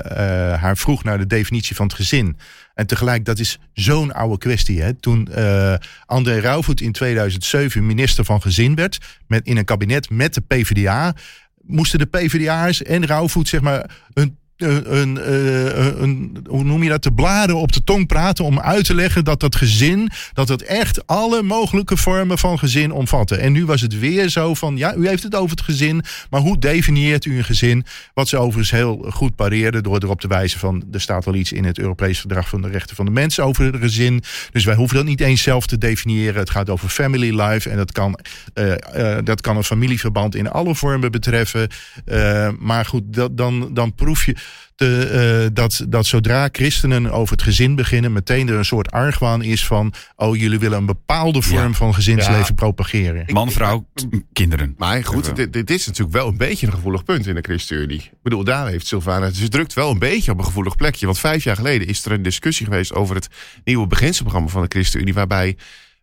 haar 0.54 0.78
vroeg 0.78 1.04
naar 1.04 1.18
de 1.18 1.28
definitie 1.28 1.76
van 1.76 1.86
het 1.86 1.96
gezin. 1.96 2.38
En 2.74 2.88
tegelijk, 2.88 3.25
dat 3.26 3.40
is 3.40 3.60
zo'n 3.74 4.14
oude 4.14 4.38
kwestie. 4.38 4.82
Hè? 4.82 4.94
Toen 4.94 5.28
uh, 5.38 5.76
André 6.06 6.40
Rauwvoet 6.40 6.82
in 6.82 6.92
2007 6.92 7.86
minister 7.86 8.26
van 8.26 8.42
Gezin 8.42 8.76
werd, 8.76 8.98
met, 9.28 9.46
in 9.46 9.58
een 9.58 9.66
kabinet 9.66 10.10
met 10.10 10.34
de 10.34 10.42
PvdA, 10.42 11.16
moesten 11.62 12.00
de 12.00 12.06
PvdA'ers 12.06 12.84
en 12.84 13.06
Rauwvoet 13.06 13.48
zeg 13.48 13.62
maar 13.62 13.90
hun 14.14 14.38
een, 14.58 14.98
een, 14.98 16.02
een, 16.04 16.38
hoe 16.50 16.64
noem 16.64 16.84
je 16.84 16.90
dat, 16.90 17.04
de 17.04 17.14
bladen 17.14 17.56
op 17.56 17.72
de 17.72 17.84
tong 17.84 18.08
praten 18.08 18.46
om 18.46 18.60
uit 18.60 18.86
te 18.86 18.96
leggen 18.96 19.24
dat 19.24 19.40
dat 19.40 19.56
gezin, 19.56 20.10
dat 20.34 20.48
het 20.48 20.64
echt 20.64 21.08
alle 21.08 21.42
mogelijke 21.42 21.98
vormen 21.98 22.38
van 22.38 22.60
gezin 22.60 22.92
omvatte. 22.92 23.36
En 23.36 23.52
nu 23.52 23.66
was 23.66 23.82
het 23.82 24.00
weer 24.00 24.30
zo 24.30 24.54
van, 24.54 24.78
ja, 24.78 24.96
u 24.96 25.08
heeft 25.08 25.24
het 25.24 25.36
over 25.36 25.50
het 25.50 25.62
gezin, 25.62 26.04
maar 26.30 26.42
hoe 26.42 26.60
definieert 26.60 27.26
u 27.26 27.38
een 27.38 27.44
gezin? 27.44 27.86
Wat 28.14 28.28
ze 28.28 28.38
overigens 28.38 28.72
heel 28.72 29.06
goed 29.10 29.36
pareerden 29.36 29.84
door 29.84 29.98
erop 30.04 30.22
te 30.22 30.28
wijzen 30.28 30.60
van, 30.60 30.84
er 30.92 31.02
staat 31.02 31.26
wel 31.26 31.36
iets 31.36 31.52
in 31.52 31.66
het 31.66 31.80
Europees 31.80 32.20
Verdrag 32.20 32.50
van 32.50 32.62
de 32.62 32.68
Rechten 32.70 32.96
van 32.96 33.06
de 33.06 33.12
Mens 33.12 33.40
over 33.40 33.66
het 33.66 33.76
gezin. 33.76 34.24
Dus 34.52 34.66
wij 34.66 34.76
hoeven 34.76 34.98
dat 34.98 35.06
niet 35.06 35.22
eens 35.22 35.42
zelf 35.42 35.68
te 35.68 35.78
definiëren. 35.78 36.40
Het 36.40 36.50
gaat 36.50 36.70
over 36.70 36.90
family 36.90 37.42
life 37.42 37.70
en 37.70 37.78
dat 37.78 37.92
kan, 37.92 38.20
uh, 38.54 38.74
uh, 38.96 39.18
dat 39.24 39.42
kan 39.42 39.58
een 39.58 39.64
familieverband 39.64 40.36
in 40.36 40.50
alle 40.50 40.76
vormen 40.76 41.12
betreffen. 41.12 41.68
Maar 42.60 42.86
goed, 42.86 43.04
dat, 43.06 43.38
dan, 43.38 43.74
dan 43.74 43.96
proef 43.96 44.26
je 44.26 44.36
te, 44.76 45.42
uh, 45.44 45.50
dat, 45.54 45.86
dat 45.90 46.06
zodra 46.06 46.50
christenen 46.52 47.12
over 47.12 47.32
het 47.32 47.44
gezin 47.44 47.76
beginnen, 47.76 48.14
meteen 48.14 48.48
er 48.48 48.56
een 48.56 48.66
soort 48.66 48.92
argwaan 48.92 49.42
is 49.42 49.66
van: 49.66 49.94
oh, 50.16 50.36
jullie 50.36 50.60
willen 50.60 50.78
een 50.78 50.86
bepaalde 50.86 51.42
vorm 51.42 51.76
van 51.76 51.94
gezinsleven 51.94 52.46
ja. 52.48 52.54
propageren. 52.54 53.26
Man, 53.34 53.52
vrouw, 53.52 53.88
kinderen. 54.34 54.74
Maar 54.78 55.04
goed, 55.04 55.36
dit, 55.36 55.54
dit, 55.54 55.70
is 55.70 55.86
natuurlijk 55.86 56.16
wel 56.16 56.28
een 56.28 56.38
beetje 56.38 56.68
een 56.68 56.74
gevoelig 56.74 57.04
punt 57.04 57.28
in 57.28 57.36
de 57.36 57.42
ChristenUnie. 57.42 57.98
Ik 57.98 58.22
bedoel, 58.24 58.44
daar 58.44 58.68
heeft 58.68 58.88
Sylvana. 58.88 59.30
Ze 59.32 59.50
drukt 59.50 59.74
wel 59.74 59.92
een 59.92 60.00
beetje 60.00 60.32
op 60.32 60.38
een 60.38 60.46
gevoelig 60.46 60.76
plekje. 60.76 61.06
Want 61.06 61.20
vijf 61.20 61.44
jaar 61.44 61.56
geleden 61.56 61.88
is 61.88 62.06
er 62.06 62.12
een 62.12 62.24
discussie 62.24 62.66
geweest 62.66 62.94
over 62.94 63.16
het 63.16 63.28
nieuwe 63.64 63.88
beginselprogramma 63.88 64.50
van 64.50 64.62
de 64.62 64.68
ChristenUnie, 64.70 65.14
waarbij 65.14 65.58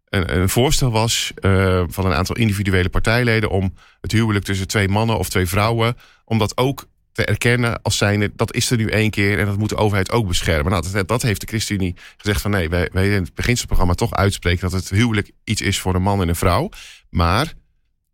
een, 0.09 0.37
een, 0.37 0.48
voorstel 0.48 0.90
was 0.90 1.33
uh, 1.40 1.83
van 1.88 2.07
een 2.07 2.12
aantal 2.12 2.37
individuele 2.37 2.88
partijleden 2.88 3.50
om 3.50 3.74
het 4.00 4.12
huwelijk 4.12 4.44
tussen 4.44 4.68
twee 4.68 4.88
mannen 4.88 5.18
of 5.18 5.28
twee 5.28 5.46
vrouwen, 5.46 5.96
om 6.24 6.38
dat 6.38 6.57
ook 6.57 6.87
te 7.12 7.25
erkennen 7.25 7.83
als 7.83 7.96
zijnde, 7.96 8.33
dat 8.37 8.55
is 8.55 8.70
er 8.70 8.77
nu 8.77 8.88
één 8.88 9.11
keer 9.11 9.38
en 9.38 9.46
dat 9.46 9.59
moet 9.59 9.68
de 9.68 9.77
overheid 9.77 10.11
ook 10.11 10.29
beschermen. 10.29 10.72
Nou, 10.72 10.85
dat, 10.92 11.09
dat 11.09 11.22
heeft 11.22 11.40
de 11.40 11.46
ChristenUnie 11.46 11.96
gezegd 12.16 12.40
van 12.40 12.51
nee, 12.51 12.68
wij, 12.68 12.88
wij 12.92 13.07
in 13.07 13.22
het 13.22 13.35
beginselprogramma 13.35 13.94
toch 13.94 14.14
uitspreken 14.14 14.70
dat 14.70 14.81
het 14.81 14.90
huwelijk 14.90 15.31
iets 15.44 15.61
is 15.61 15.81
voor 15.81 15.94
een 15.94 16.03
man 16.03 16.22
en 16.22 16.29
een 16.29 16.37
vrouw. 16.37 16.68
Maar 17.11 17.46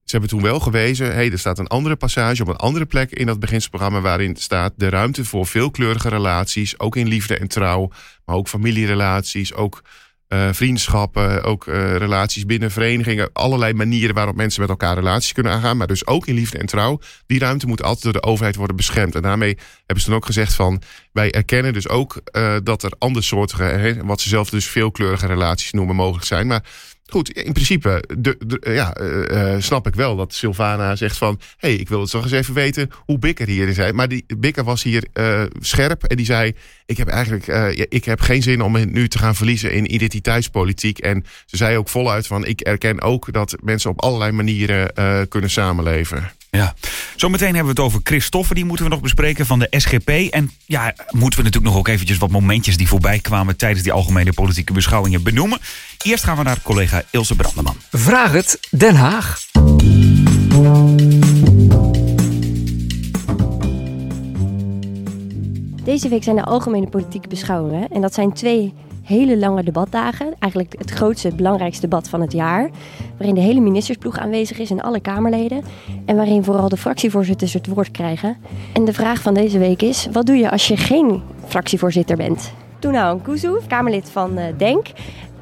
ze 0.09 0.17
hebben 0.17 0.29
toen 0.29 0.43
wel 0.43 0.61
gewezen, 0.61 1.15
hey, 1.15 1.33
er 1.33 1.39
staat 1.39 1.59
een 1.59 1.67
andere 1.67 1.97
passage 1.97 2.43
op 2.43 2.49
een 2.49 2.57
andere 2.57 2.87
plek 2.87 3.11
in 3.11 3.27
dat 3.27 3.41
beginselprogramma 3.41 4.01
waarin 4.01 4.37
staat 4.37 4.73
de 4.77 4.89
ruimte 4.89 5.25
voor 5.25 5.47
veelkleurige 5.47 6.09
relaties, 6.09 6.79
ook 6.79 6.97
in 6.97 7.09
liefde 7.09 7.39
en 7.39 7.49
trouw, 7.49 7.91
maar 8.25 8.37
ook 8.37 8.49
familierelaties, 8.49 9.55
ook 9.55 9.83
uh, 10.29 10.49
vriendschappen, 10.53 11.43
ook 11.43 11.67
uh, 11.67 11.97
relaties 11.97 12.47
binnen 12.47 12.71
verenigingen. 12.71 13.31
Allerlei 13.33 13.73
manieren 13.73 14.15
waarop 14.15 14.37
mensen 14.37 14.61
met 14.61 14.71
elkaar 14.71 14.95
relaties 14.95 15.33
kunnen 15.33 15.53
aangaan. 15.53 15.77
Maar 15.77 15.87
dus 15.87 16.07
ook 16.07 16.27
in 16.27 16.35
liefde 16.35 16.59
en 16.59 16.67
trouw. 16.67 17.01
Die 17.27 17.39
ruimte 17.39 17.67
moet 17.67 17.83
altijd 17.83 18.03
door 18.03 18.13
de 18.13 18.23
overheid 18.23 18.57
worden 18.57 18.77
beschermd. 18.77 19.15
En 19.15 19.23
daarmee 19.23 19.59
hebben 19.77 20.05
ze 20.05 20.11
dan 20.11 20.19
ook 20.19 20.27
gezegd 20.27 20.55
van... 20.55 20.83
wij 21.13 21.31
erkennen 21.31 21.73
dus 21.73 21.89
ook 21.89 22.21
uh, 22.33 22.57
dat 22.63 22.83
er 22.83 22.93
andersoortige... 22.99 23.97
wat 24.05 24.21
ze 24.21 24.29
zelf 24.29 24.51
dus 24.51 24.67
veelkleurige 24.67 25.27
relaties 25.27 25.73
noemen 25.73 25.97
mogelijk 25.97 26.27
zijn. 26.27 26.47
Maar 26.47 26.65
Goed, 27.11 27.31
in 27.31 27.53
principe 27.53 28.05
de, 28.19 28.37
de, 28.47 28.61
ja, 28.73 29.01
uh, 29.01 29.55
uh, 29.55 29.61
snap 29.61 29.87
ik 29.87 29.95
wel 29.95 30.17
dat 30.17 30.35
Sylvana 30.35 30.97
zegt 30.97 31.17
van... 31.17 31.41
hé, 31.57 31.69
hey, 31.69 31.77
ik 31.77 31.89
wil 31.89 32.01
het 32.01 32.11
toch 32.11 32.23
eens 32.23 32.33
even 32.33 32.55
weten 32.55 32.91
hoe 32.97 33.19
Bikker 33.19 33.47
hier 33.47 33.69
is. 33.69 33.93
Maar 33.93 34.09
die 34.09 34.25
Bikker 34.39 34.65
was 34.65 34.83
hier 34.83 35.05
scherp 35.61 36.05
en 36.05 36.17
die 36.17 36.27
zei... 36.27 36.55
ik 36.87 36.97
heb 36.97 37.09
eigenlijk 37.09 37.47
ik 37.89 38.05
heb 38.05 38.21
geen 38.21 38.43
zin 38.43 38.63
om 38.63 38.91
nu 38.93 39.09
te 39.09 39.19
gaan 39.19 39.35
verliezen 39.35 39.73
in 39.73 39.95
identiteitspolitiek. 39.95 40.99
En 40.99 41.25
ze 41.47 41.57
zei 41.57 41.77
ook 41.77 41.89
voluit 41.89 42.27
van... 42.27 42.45
ik 42.45 42.61
erken 42.61 43.01
ook 43.01 43.33
dat 43.33 43.57
mensen 43.63 43.91
op 43.91 44.03
allerlei 44.03 44.33
manieren 44.33 44.93
kunnen 45.29 45.51
samenleven. 45.51 46.31
Ja, 46.51 46.75
zometeen 47.17 47.55
hebben 47.55 47.75
we 47.75 47.81
het 47.81 47.91
over 47.91 48.01
Christoffer. 48.03 48.55
Die 48.55 48.65
moeten 48.65 48.85
we 48.85 48.91
nog 48.91 49.01
bespreken 49.01 49.47
van 49.47 49.59
de 49.59 49.67
SGP. 49.71 50.09
En 50.09 50.51
ja, 50.67 50.95
moeten 51.11 51.39
we 51.39 51.45
natuurlijk 51.45 51.73
nog 51.73 51.77
ook 51.77 51.89
eventjes 51.89 52.19
wat 52.19 52.31
momentjes 52.31 52.77
die 52.77 52.89
voorbij 52.89 53.19
kwamen 53.19 53.57
tijdens 53.57 53.83
die 53.83 53.93
algemene 53.93 54.33
politieke 54.33 54.73
beschouwingen 54.73 55.23
benoemen. 55.23 55.59
Eerst 56.05 56.25
gaan 56.25 56.37
we 56.37 56.43
naar 56.43 56.63
collega 56.63 57.03
Ilse 57.11 57.35
Brandeman. 57.37 57.77
Vraag 57.91 58.33
het 58.33 58.59
Den 58.71 58.95
Haag. 58.95 59.41
Deze 65.85 66.09
week 66.09 66.23
zijn 66.23 66.37
de 66.37 66.45
algemene 66.45 66.89
politieke 66.89 67.29
beschouwingen. 67.29 67.89
En 67.89 68.01
dat 68.01 68.15
zijn 68.15 68.33
twee 68.33 68.75
hele 69.09 69.39
lange 69.39 69.63
debatdagen. 69.63 70.35
Eigenlijk 70.39 70.75
het 70.79 70.91
grootste, 70.91 71.35
belangrijkste 71.35 71.81
debat 71.81 72.09
van 72.09 72.21
het 72.21 72.33
jaar. 72.33 72.71
Waarin 73.17 73.35
de 73.35 73.41
hele 73.41 73.61
ministersploeg 73.61 74.19
aanwezig 74.19 74.59
is 74.59 74.71
en 74.71 74.81
alle 74.81 75.01
Kamerleden. 75.01 75.63
En 76.05 76.17
waarin 76.17 76.45
vooral 76.45 76.69
de 76.69 76.77
fractievoorzitters 76.77 77.53
het 77.53 77.67
woord 77.67 77.91
krijgen. 77.91 78.37
En 78.73 78.85
de 78.85 78.93
vraag 78.93 79.23
van 79.23 79.35
deze 79.35 79.59
week 79.59 79.83
is: 79.83 80.09
wat 80.13 80.27
doe 80.27 80.37
je 80.37 80.51
als 80.51 80.69
je 80.69 80.77
geen 80.77 81.23
fractievoorzitter 81.47 82.17
bent? 82.17 82.53
Toenau 82.79 83.21
Kuzu, 83.21 83.53
Kamerlid 83.67 84.11
van 84.11 84.39
uh, 84.39 84.45
DENK 84.57 84.87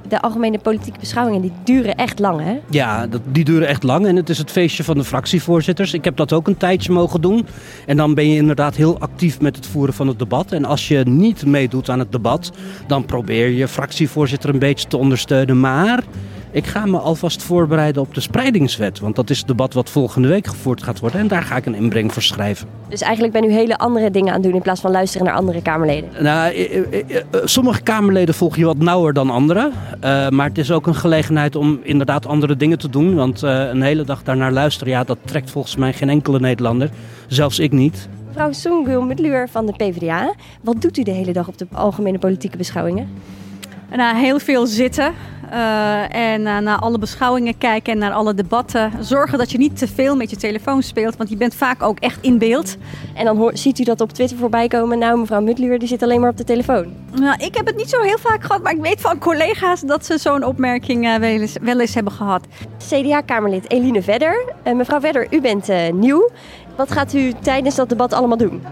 de 0.08 0.20
algemene 0.20 0.58
politieke 0.58 0.98
beschouwingen 0.98 1.40
die 1.40 1.52
duren 1.64 1.94
echt 1.94 2.18
lang, 2.18 2.40
hè? 2.40 2.58
Ja, 2.70 3.06
dat, 3.06 3.20
die 3.24 3.44
duren 3.44 3.68
echt 3.68 3.82
lang. 3.82 4.06
En 4.06 4.16
het 4.16 4.28
is 4.28 4.38
het 4.38 4.50
feestje 4.50 4.84
van 4.84 4.96
de 4.96 5.04
fractievoorzitters. 5.04 5.92
Ik 5.92 6.04
heb 6.04 6.16
dat 6.16 6.32
ook 6.32 6.48
een 6.48 6.56
tijdje 6.56 6.92
mogen 6.92 7.20
doen. 7.20 7.46
En 7.86 7.96
dan 7.96 8.14
ben 8.14 8.30
je 8.30 8.36
inderdaad 8.36 8.76
heel 8.76 8.98
actief 8.98 9.40
met 9.40 9.56
het 9.56 9.66
voeren 9.66 9.94
van 9.94 10.08
het 10.08 10.18
debat. 10.18 10.52
En 10.52 10.64
als 10.64 10.88
je 10.88 11.04
niet 11.06 11.46
meedoet 11.46 11.90
aan 11.90 11.98
het 11.98 12.12
debat, 12.12 12.52
dan 12.86 13.04
probeer 13.04 13.48
je 13.48 13.68
fractievoorzitter 13.68 14.50
een 14.50 14.58
beetje 14.58 14.88
te 14.88 14.96
ondersteunen. 14.96 15.60
Maar 15.60 16.04
Ik 16.56 16.66
ga 16.66 16.86
me 16.86 16.98
alvast 16.98 17.42
voorbereiden 17.42 18.02
op 18.02 18.14
de 18.14 18.20
spreidingswet. 18.20 19.00
Want 19.00 19.16
dat 19.16 19.30
is 19.30 19.38
het 19.38 19.46
debat 19.46 19.74
wat 19.74 19.90
volgende 19.90 20.28
week 20.28 20.46
gevoerd 20.46 20.82
gaat 20.82 21.00
worden. 21.00 21.20
En 21.20 21.28
daar 21.28 21.42
ga 21.42 21.56
ik 21.56 21.66
een 21.66 21.74
inbreng 21.74 22.12
voor 22.12 22.22
schrijven. 22.22 22.68
Dus 22.88 23.00
eigenlijk 23.00 23.32
ben 23.32 23.44
u 23.44 23.52
hele 23.52 23.78
andere 23.78 24.10
dingen 24.10 24.28
aan 24.28 24.34
het 24.34 24.42
doen 24.42 24.54
in 24.54 24.62
plaats 24.62 24.80
van 24.80 24.90
luisteren 24.90 25.26
naar 25.26 25.36
andere 25.36 25.62
Kamerleden. 25.62 26.10
Nou, 26.20 26.54
eh, 26.54 26.76
eh, 26.76 27.16
eh, 27.16 27.24
sommige 27.44 27.82
Kamerleden 27.82 28.34
volg 28.34 28.56
je 28.56 28.64
wat 28.64 28.78
nauwer 28.78 29.12
dan 29.12 29.30
anderen. 29.30 29.72
maar 30.30 30.48
het 30.48 30.58
is 30.58 30.70
ook 30.70 30.86
een 30.86 30.94
gelegenheid 30.94 31.56
om 31.56 31.80
inderdaad 31.82 32.26
andere 32.26 32.56
dingen 32.56 32.78
te 32.78 32.88
doen. 32.88 33.14
Want 33.14 33.42
een 33.42 33.82
hele 33.82 34.04
dag 34.04 34.22
daarnaar 34.22 34.52
luisteren, 34.52 34.92
ja, 34.92 35.04
dat 35.04 35.18
trekt 35.24 35.50
volgens 35.50 35.76
mij 35.76 35.92
geen 35.92 36.08
enkele 36.08 36.40
Nederlander. 36.40 36.90
Zelfs 37.26 37.58
ik 37.58 37.72
niet. 37.72 38.08
Mevrouw 38.26 38.52
Soengul 38.52 39.02
Mutluur 39.02 39.48
van 39.48 39.66
de 39.66 39.72
PvdA. 39.72 40.34
Wat 40.62 40.82
doet 40.82 40.98
u 40.98 41.02
de 41.02 41.10
hele 41.10 41.32
dag 41.32 41.48
op 41.48 41.58
de 41.58 41.66
algemene 41.72 42.18
politieke 42.18 42.56
beschouwingen? 42.56 43.08
Nou, 43.96 44.16
heel 44.16 44.38
veel 44.38 44.66
zitten. 44.66 45.12
Uh, 45.52 46.14
en 46.14 46.40
uh, 46.40 46.58
naar 46.58 46.78
alle 46.78 46.98
beschouwingen 46.98 47.58
kijken 47.58 47.92
en 47.92 47.98
naar 47.98 48.12
alle 48.12 48.34
debatten. 48.34 48.92
Zorgen 49.00 49.38
dat 49.38 49.50
je 49.50 49.58
niet 49.58 49.78
te 49.78 49.88
veel 49.88 50.16
met 50.16 50.30
je 50.30 50.36
telefoon 50.36 50.82
speelt, 50.82 51.16
want 51.16 51.28
je 51.28 51.36
bent 51.36 51.54
vaak 51.54 51.82
ook 51.82 51.98
echt 51.98 52.18
in 52.20 52.38
beeld. 52.38 52.76
En 53.14 53.24
dan 53.24 53.36
hoort, 53.36 53.58
ziet 53.58 53.78
u 53.78 53.84
dat 53.84 54.00
op 54.00 54.12
Twitter 54.12 54.36
voorbij 54.36 54.68
komen. 54.68 54.98
Nou, 54.98 55.18
mevrouw 55.18 55.40
Mutluur 55.40 55.78
die 55.78 55.88
zit 55.88 56.02
alleen 56.02 56.20
maar 56.20 56.30
op 56.30 56.36
de 56.36 56.44
telefoon. 56.44 56.92
Nou, 57.12 57.44
ik 57.44 57.56
heb 57.56 57.66
het 57.66 57.76
niet 57.76 57.90
zo 57.90 58.00
heel 58.00 58.18
vaak 58.18 58.44
gehad, 58.44 58.62
maar 58.62 58.72
ik 58.72 58.82
weet 58.82 59.00
van 59.00 59.18
collega's 59.18 59.80
dat 59.80 60.06
ze 60.06 60.18
zo'n 60.18 60.44
opmerking 60.44 61.04
uh, 61.04 61.14
wel, 61.14 61.28
eens, 61.28 61.56
wel, 61.60 61.80
eens, 61.80 61.94
hebben 61.94 62.12
gehad. 62.12 62.46
CDA-Kamerlid 62.88 63.70
Eline 63.70 64.02
Vedder. 64.02 64.52
mevrouw 64.74 65.00
Vedder, 65.00 65.26
u 65.30 65.40
bent 65.40 65.68
nieuw. 65.92 66.30
Wat 66.76 66.92
gaat 66.92 67.14
u 67.14 67.32
tijdens 67.42 67.74
dat 67.74 67.88
debat 67.88 68.12
allemaal 68.12 68.36
doen? 68.36 68.62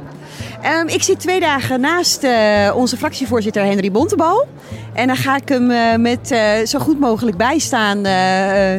Um, 0.80 0.88
ik 0.88 1.02
zit 1.02 1.20
twee 1.20 1.40
dagen 1.40 1.80
naast 1.80 2.24
uh, 2.24 2.72
onze 2.76 2.96
fractievoorzitter 2.96 3.64
Henry 3.64 3.90
Bontebal. 3.90 4.46
En 4.92 5.06
dan 5.06 5.16
ga 5.16 5.36
ik 5.36 5.48
hem 5.48 5.70
uh, 5.70 5.96
met 5.96 6.30
uh, 6.30 6.66
zo 6.66 6.78
goed 6.78 7.00
mogelijk 7.00 7.36
bijstaan, 7.36 8.00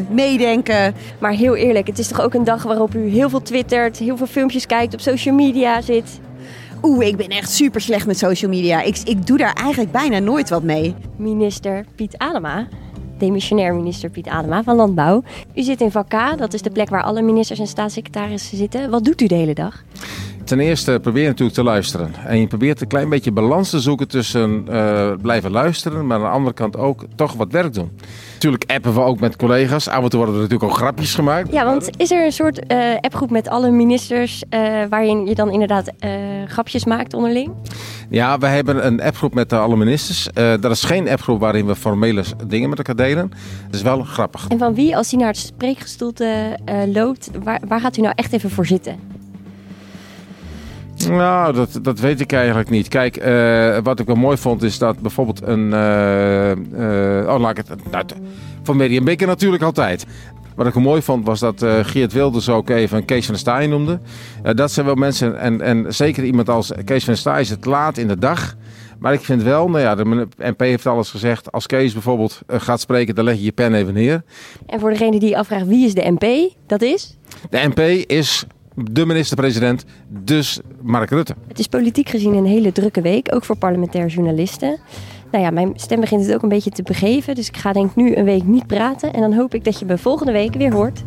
meedenken. 0.10 0.96
Maar 1.20 1.32
heel 1.32 1.56
eerlijk, 1.56 1.88
het 1.88 2.00
is 2.00 2.08
toch 2.08 2.22
ook 2.22 2.34
een 2.34 2.44
dag 2.44 2.64
waarop 2.64 2.96
u 2.96 3.08
heel 3.08 3.30
veel 3.30 3.42
twittert, 3.42 3.98
heel 3.98 4.18
veel 4.18 4.28
filmpjes 4.28 4.66
kijkt, 4.66 4.94
op 4.94 5.00
social 5.00 5.36
media 5.36 5.82
zit? 5.82 6.20
Oeh, 6.84 7.08
ik 7.08 7.18
ben 7.18 7.28
echt 7.28 7.52
super 7.52 7.82
slecht 7.82 8.06
met 8.08 8.18
social 8.18 8.52
media. 8.52 8.82
Ik, 8.82 8.98
ik 9.04 9.28
doe 9.28 9.38
daar 9.38 9.54
eigenlijk 9.54 9.92
bijna 9.92 10.20
nooit 10.20 10.50
wat 10.50 10.64
mee. 10.64 10.96
Minister 11.16 11.86
Piet 11.96 12.18
Adema 12.18 12.68
demissionair 13.18 13.74
minister 13.74 14.10
Piet 14.10 14.28
Adema 14.28 14.64
van 14.64 14.76
Landbouw. 14.76 15.24
U 15.56 15.62
zit 15.62 15.82
in 15.82 15.92
vak 15.92 16.10
K, 16.10 16.38
dat 16.38 16.54
is 16.54 16.62
de 16.62 16.70
plek 16.70 16.90
waar 16.90 17.04
alle 17.04 17.22
ministers 17.22 17.60
en 17.60 17.68
staatssecretarissen 17.68 18.58
zitten. 18.58 18.90
Wat 18.90 19.06
doet 19.06 19.22
u 19.22 19.28
de 19.28 19.36
hele 19.36 19.54
dag? 19.54 19.84
Ten 20.46 20.60
eerste 20.60 21.00
probeer 21.02 21.22
je 21.22 21.28
natuurlijk 21.28 21.58
te 21.58 21.64
luisteren. 21.64 22.12
En 22.26 22.40
je 22.40 22.48
probeert 22.48 22.82
een 22.82 22.88
klein 22.88 23.10
beetje 23.10 23.32
balans 23.32 23.70
te 23.70 23.80
zoeken 23.80 24.08
tussen 24.08 24.66
uh, 24.70 25.12
blijven 25.22 25.52
luisteren, 25.52 26.08
maar 26.08 26.18
aan 26.18 26.24
de 26.24 26.30
andere 26.30 26.54
kant 26.56 26.78
ook 26.78 27.06
toch 27.16 27.34
wat 27.34 27.52
werk 27.52 27.74
doen. 27.74 27.92
Natuurlijk 28.34 28.64
appen 28.68 28.94
we 28.94 29.00
ook 29.00 29.20
met 29.20 29.36
collega's. 29.36 29.88
Af 29.88 30.04
en 30.04 30.10
toe 30.10 30.20
worden 30.20 30.36
er 30.36 30.42
natuurlijk 30.42 30.72
ook 30.72 30.78
grapjes 30.78 31.16
gemaakt. 31.16 31.52
Ja, 31.52 31.66
want 31.66 31.90
is 31.98 32.12
er 32.12 32.26
een 32.26 32.32
soort 32.32 32.72
uh, 32.72 32.96
appgroep 33.02 33.30
met 33.30 33.48
alle 33.48 33.70
ministers 33.70 34.44
uh, 34.50 34.60
waarin 34.90 35.26
je 35.26 35.36
dan 35.36 35.52
inderdaad 35.52 35.92
grapjes 36.48 36.86
maakt 36.86 37.14
onderling? 37.14 37.52
Ja, 38.10 38.38
we 38.38 38.48
hebben 38.48 38.86
een 38.86 39.02
appgroep 39.02 39.34
met 39.34 39.54
alle 39.54 39.76
ministers. 39.76 40.30
dat 40.34 40.72
is 40.72 40.84
geen 40.84 41.10
appgroep 41.10 41.40
waarin 41.40 41.66
we 41.66 41.76
formele 41.76 42.24
dingen 42.48 42.70
met 42.70 42.78
elkaar 42.78 42.96
delen. 42.96 43.32
Het 43.66 43.76
is 43.76 43.82
wel 43.82 44.04
grappig. 44.04 44.46
En 44.48 44.58
van 44.58 44.76
wie, 44.76 44.98
als 44.98 45.12
hij 45.12 45.20
naar 45.20 45.30
het 45.30 45.38
spreekgestoelte 45.38 46.60
loopt, 46.94 47.30
waar, 47.44 47.62
waar 47.68 47.80
gaat 47.80 47.98
u 47.98 48.02
nou 48.02 48.14
echt 48.16 48.34
even 48.34 48.50
voor 48.50 48.66
zitten? 48.66 49.15
Nou, 51.10 51.54
dat, 51.54 51.80
dat 51.82 52.00
weet 52.00 52.20
ik 52.20 52.32
eigenlijk 52.32 52.70
niet. 52.70 52.88
Kijk, 52.88 53.26
uh, 53.26 53.78
wat 53.84 54.00
ik 54.00 54.06
wel 54.06 54.16
mooi 54.16 54.38
vond 54.38 54.64
is 54.64 54.78
dat 54.78 55.00
bijvoorbeeld 55.00 55.42
een... 55.42 55.72
Uh, 55.72 56.50
uh, 56.50 57.34
oh, 57.34 57.40
laat 57.40 57.58
ik 57.58 57.66
het... 57.68 57.92
Nou, 57.92 58.06
van 58.64 58.78
Merian 58.78 59.04
Beker 59.04 59.28
natuurlijk 59.28 59.64
altijd. 59.64 60.06
Wat 60.56 60.68
ik 60.68 60.74
wel 60.74 60.84
mooi 60.84 61.02
vond 61.02 61.26
was 61.26 61.40
dat 61.40 61.64
uh, 61.64 61.80
Geert 61.82 62.14
Wilders 62.14 62.50
ook 62.50 62.70
even 62.70 63.06
Kees 63.06 63.26
van 63.26 63.34
der 63.34 63.42
Staaij 63.42 63.68
noemde. 63.68 64.00
Uh, 64.44 64.54
dat 64.54 64.72
zijn 64.72 64.86
wel 64.86 64.96
mensen, 64.96 65.40
en, 65.40 65.62
en 65.62 65.94
zeker 65.94 66.24
iemand 66.24 66.50
als 66.50 66.72
Kees 66.86 67.04
van 67.04 67.14
der 67.14 67.22
Staaij 67.22 67.42
is 67.42 67.50
het 67.50 67.66
laat 67.66 67.98
in 67.98 68.08
de 68.08 68.18
dag. 68.18 68.56
Maar 69.00 69.14
ik 69.14 69.20
vind 69.20 69.44
wel, 69.44 69.70
nou 69.70 69.82
ja, 69.82 69.96
de 69.96 70.28
MP 70.38 70.60
heeft 70.60 70.86
alles 70.86 71.10
gezegd. 71.10 71.52
Als 71.52 71.66
Kees 71.66 71.94
bijvoorbeeld 71.94 72.42
uh, 72.48 72.60
gaat 72.60 72.80
spreken, 72.80 73.16
dan 73.16 73.26
leg 73.26 73.36
je 73.36 73.44
je 73.44 73.52
pen 73.52 73.74
even 73.74 73.94
neer. 73.94 74.24
En 74.66 74.80
voor 74.80 74.90
degene 74.90 75.20
die 75.20 75.38
afvraagt 75.38 75.68
wie 75.68 75.86
is 75.86 75.94
de 75.94 76.12
MP, 76.12 76.54
dat 76.68 76.82
is? 76.82 77.18
De 77.50 77.68
MP 77.68 77.80
is 78.10 78.46
de 78.76 79.06
minister-president, 79.06 79.86
dus 80.08 80.60
Mark 80.82 81.10
Rutte. 81.10 81.36
Het 81.48 81.60
is 81.60 81.68
politiek 81.68 82.10
gezien 82.10 82.34
een 82.34 82.46
hele 82.46 82.72
drukke 82.72 83.02
week, 83.02 83.36
ook 83.36 83.46
voor 83.46 83.58
parlementair 83.58 84.08
journalisten. 84.08 84.80
Nou 85.32 85.44
ja, 85.44 85.50
mijn 85.52 85.72
stem 85.76 86.00
begint 86.00 86.26
het 86.26 86.36
ook 86.36 86.42
een 86.42 86.50
beetje 86.50 86.70
te 86.70 86.84
begeven, 86.84 87.36
dus 87.36 87.48
ik 87.48 87.58
ga 87.58 87.74
denk 87.74 87.90
ik 87.90 87.96
nu 87.96 88.16
een 88.16 88.26
week 88.26 88.44
niet 88.44 88.68
praten. 88.68 89.14
En 89.14 89.22
dan 89.22 89.34
hoop 89.34 89.54
ik 89.54 89.64
dat 89.64 89.80
je 89.80 89.86
me 89.86 89.98
volgende 89.98 90.32
week 90.32 90.54
weer 90.54 90.74
hoort. 90.74 91.04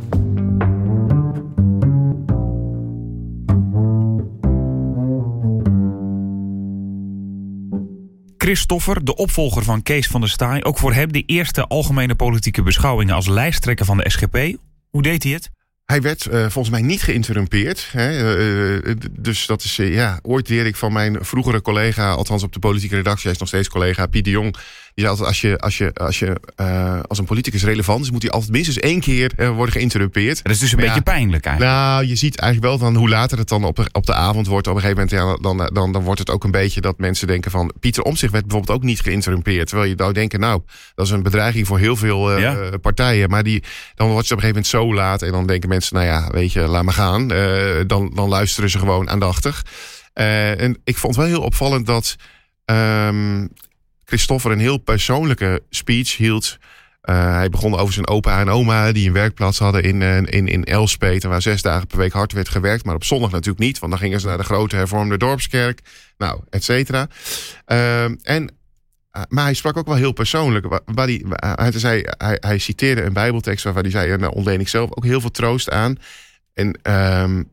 Christoffer, 8.36 9.04
de 9.04 9.16
opvolger 9.16 9.62
van 9.62 9.82
Kees 9.82 10.06
van 10.06 10.20
der 10.20 10.30
Staaij. 10.30 10.64
Ook 10.64 10.78
voor 10.78 10.92
hem 10.92 11.12
de 11.12 11.22
eerste 11.22 11.66
algemene 11.66 12.14
politieke 12.14 12.62
beschouwingen 12.62 13.14
als 13.14 13.28
lijsttrekker 13.28 13.84
van 13.84 13.96
de 13.96 14.10
SGP. 14.10 14.56
Hoe 14.90 15.02
deed 15.02 15.22
hij 15.22 15.32
het? 15.32 15.50
Hij 15.92 16.00
werd 16.00 16.26
uh, 16.26 16.40
volgens 16.40 16.70
mij 16.70 16.82
niet 16.82 17.02
geïnterrumpeerd. 17.02 17.88
Hè? 17.92 18.36
Uh, 18.36 18.94
dus 19.10 19.46
dat 19.46 19.62
is, 19.62 19.76
ja, 19.76 20.18
ooit 20.22 20.48
leer 20.48 20.66
ik 20.66 20.76
van 20.76 20.92
mijn 20.92 21.24
vroegere 21.24 21.62
collega, 21.62 22.10
althans 22.10 22.42
op 22.42 22.52
de 22.52 22.58
politieke 22.58 22.96
redactie, 22.96 23.22
hij 23.22 23.32
is 23.32 23.38
nog 23.38 23.48
steeds 23.48 23.68
collega, 23.68 24.06
Piet 24.06 24.24
de 24.24 24.30
Jong. 24.30 24.56
Altijd, 25.06 25.28
als, 25.28 25.40
je, 25.40 25.58
als, 25.58 25.78
je, 25.78 25.94
als, 25.94 26.18
je, 26.18 26.40
als 27.08 27.18
een 27.18 27.24
politicus 27.24 27.64
relevant 27.64 28.04
is, 28.04 28.10
moet 28.10 28.22
hij 28.22 28.30
altijd 28.30 28.52
minstens 28.52 28.78
één 28.78 29.00
keer 29.00 29.32
worden 29.54 29.72
geïnterrumpeerd. 29.72 30.42
Dat 30.42 30.52
is 30.52 30.58
dus 30.58 30.72
een 30.72 30.78
beetje 30.78 31.02
pijnlijk 31.02 31.44
eigenlijk. 31.44 31.76
Nou, 31.76 32.06
je 32.06 32.14
ziet 32.14 32.38
eigenlijk 32.38 32.72
wel 32.72 32.90
dan 32.90 32.96
hoe 33.00 33.08
later 33.08 33.38
het 33.38 33.48
dan 33.48 33.64
op, 33.64 33.88
op 33.92 34.06
de 34.06 34.14
avond 34.14 34.46
wordt. 34.46 34.66
Op 34.66 34.74
een 34.74 34.80
gegeven 34.80 35.04
moment, 35.04 35.40
ja, 35.42 35.48
dan, 35.48 35.70
dan, 35.72 35.92
dan 35.92 36.02
wordt 36.02 36.18
het 36.18 36.30
ook 36.30 36.44
een 36.44 36.50
beetje 36.50 36.80
dat 36.80 36.98
mensen 36.98 37.26
denken 37.26 37.50
van... 37.50 37.72
Pieter 37.80 38.02
Omtzigt 38.02 38.32
werd 38.32 38.46
bijvoorbeeld 38.46 38.78
ook 38.78 38.84
niet 38.84 39.00
geïnterrumpeerd. 39.00 39.66
Terwijl 39.68 39.88
je 39.88 39.96
nou 39.96 40.12
denken, 40.12 40.40
nou, 40.40 40.62
dat 40.94 41.06
is 41.06 41.12
een 41.12 41.22
bedreiging 41.22 41.66
voor 41.66 41.78
heel 41.78 41.96
veel 41.96 42.38
ja. 42.38 42.56
partijen. 42.82 43.30
Maar 43.30 43.42
die, 43.42 43.62
dan 43.94 44.08
wordt 44.08 44.28
het 44.28 44.38
op 44.38 44.44
een 44.44 44.48
gegeven 44.48 44.48
moment 44.48 44.66
zo 44.66 44.94
laat 44.94 45.22
en 45.22 45.32
dan 45.32 45.46
denken 45.46 45.68
mensen, 45.68 45.94
nou 45.94 46.06
ja, 46.06 46.28
weet 46.30 46.52
je, 46.52 46.60
laat 46.60 46.84
maar 46.84 46.94
gaan. 46.94 47.28
Dan, 47.86 48.12
dan 48.14 48.28
luisteren 48.28 48.70
ze 48.70 48.78
gewoon 48.78 49.10
aandachtig. 49.10 49.64
En 50.12 50.80
ik 50.84 50.96
vond 50.96 51.16
wel 51.16 51.26
heel 51.26 51.42
opvallend 51.42 51.86
dat 51.86 52.16
um, 52.64 53.48
Christoffer 54.08 54.50
een 54.50 54.58
heel 54.58 54.78
persoonlijke 54.78 55.62
speech 55.70 56.16
hield. 56.16 56.58
Uh, 57.02 57.34
hij 57.34 57.48
begon 57.48 57.76
over 57.76 57.94
zijn 57.94 58.08
opa 58.08 58.40
en 58.40 58.48
oma 58.48 58.92
die 58.92 59.06
een 59.06 59.12
werkplaats 59.12 59.58
hadden 59.58 59.82
in, 59.82 60.02
in, 60.26 60.48
in 60.48 60.64
Elspet. 60.64 61.24
Waar 61.24 61.42
zes 61.42 61.62
dagen 61.62 61.86
per 61.86 61.98
week 61.98 62.12
hard 62.12 62.32
werd 62.32 62.48
gewerkt. 62.48 62.84
Maar 62.84 62.94
op 62.94 63.04
zondag 63.04 63.30
natuurlijk 63.30 63.58
niet. 63.58 63.78
Want 63.78 63.92
dan 63.92 64.00
gingen 64.00 64.20
ze 64.20 64.26
naar 64.26 64.38
de 64.38 64.44
grote 64.44 64.76
hervormde 64.76 65.16
dorpskerk. 65.16 65.80
Nou, 66.18 66.40
et 66.50 66.64
cetera. 66.64 67.08
Uh, 67.66 68.04
en 68.04 68.56
maar 69.28 69.44
hij 69.44 69.54
sprak 69.54 69.76
ook 69.76 69.86
wel 69.86 69.96
heel 69.96 70.12
persoonlijk. 70.12 70.66
Waar 70.84 71.06
hij, 71.06 71.24
hij, 71.38 71.72
zei, 71.72 72.02
hij, 72.06 72.36
hij 72.40 72.58
citeerde 72.58 73.02
een 73.02 73.12
Bijbeltekst 73.12 73.64
waarvan 73.64 73.82
hij 73.82 73.90
zei: 73.90 74.16
Nou, 74.16 74.34
ontleen 74.34 74.60
ik 74.60 74.68
zelf 74.68 74.90
ook 74.90 75.04
heel 75.04 75.20
veel 75.20 75.30
troost 75.30 75.70
aan. 75.70 75.96
En 76.54 76.78
um, 77.22 77.50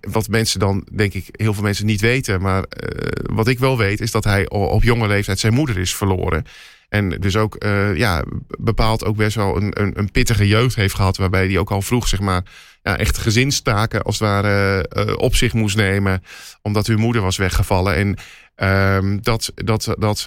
wat 0.00 0.28
mensen 0.28 0.60
dan, 0.60 0.86
denk 0.92 1.14
ik, 1.14 1.26
heel 1.30 1.54
veel 1.54 1.62
mensen 1.62 1.86
niet 1.86 2.00
weten. 2.00 2.40
Maar 2.40 2.58
uh, 2.58 2.98
wat 3.22 3.48
ik 3.48 3.58
wel 3.58 3.78
weet, 3.78 4.00
is 4.00 4.10
dat 4.10 4.24
hij 4.24 4.48
op 4.48 4.82
jonge 4.82 5.08
leeftijd 5.08 5.38
zijn 5.38 5.54
moeder 5.54 5.78
is 5.78 5.94
verloren. 5.94 6.44
En 6.88 7.08
dus 7.08 7.36
ook, 7.36 7.64
uh, 7.64 7.96
ja, 7.96 8.24
bepaald 8.58 9.04
ook 9.04 9.16
best 9.16 9.36
wel 9.36 9.56
een, 9.56 9.80
een, 9.82 9.98
een, 9.98 10.10
pittige 10.10 10.46
jeugd 10.46 10.74
heeft 10.74 10.94
gehad. 10.94 11.16
Waarbij 11.16 11.46
hij 11.46 11.58
ook 11.58 11.70
al 11.70 11.82
vroeg, 11.82 12.08
zeg 12.08 12.20
maar, 12.20 12.42
ja, 12.82 12.98
echt 12.98 13.18
gezinstaken 13.18 14.02
als 14.02 14.18
het 14.18 14.28
ware 14.28 14.88
uh, 14.96 15.14
op 15.16 15.34
zich 15.34 15.52
moest 15.52 15.76
nemen. 15.76 16.22
Omdat 16.62 16.86
uw 16.86 16.98
moeder 16.98 17.22
was 17.22 17.36
weggevallen. 17.36 17.94
En 17.94 18.16
Um, 18.56 19.22
dat, 19.22 19.52
dat, 19.54 19.94
dat, 19.98 20.24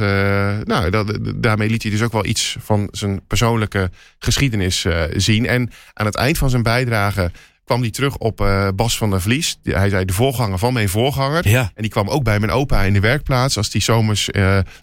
nou, 0.64 0.90
dat, 0.90 1.18
daarmee 1.36 1.70
liet 1.70 1.82
hij 1.82 1.92
dus 1.92 2.02
ook 2.02 2.12
wel 2.12 2.26
iets 2.26 2.58
van 2.60 2.88
zijn 2.92 3.22
persoonlijke 3.28 3.90
geschiedenis 4.20 4.86
zien. 5.16 5.46
En 5.46 5.72
aan 5.94 6.06
het 6.06 6.16
eind 6.16 6.38
van 6.38 6.50
zijn 6.50 6.64
bijdrage 6.64 7.32
kwam 7.66 7.82
hij 7.82 7.92
terug 7.92 8.18
op 8.18 8.42
uh, 8.42 8.68
Bas 8.76 8.98
van 8.98 9.10
der 9.10 9.22
Vlies. 9.22 9.60
Hij 9.64 9.90
zei 9.90 10.06
de 10.06 10.14
voorganger 10.14 10.58
van 10.58 10.74
mijn 10.74 10.90
voorganger. 10.90 11.50
Ja. 11.50 11.72
En 11.76 11.82
die 11.82 11.92
kwam 11.92 12.10
ook 12.10 12.24
bij 12.24 12.40
mijn 12.40 12.52
opa 12.52 12.82
in 12.82 12.94
de 12.94 13.00
werkplaats. 13.00 13.58
Als 13.58 13.70
die 13.70 13.82
zomers 13.82 14.30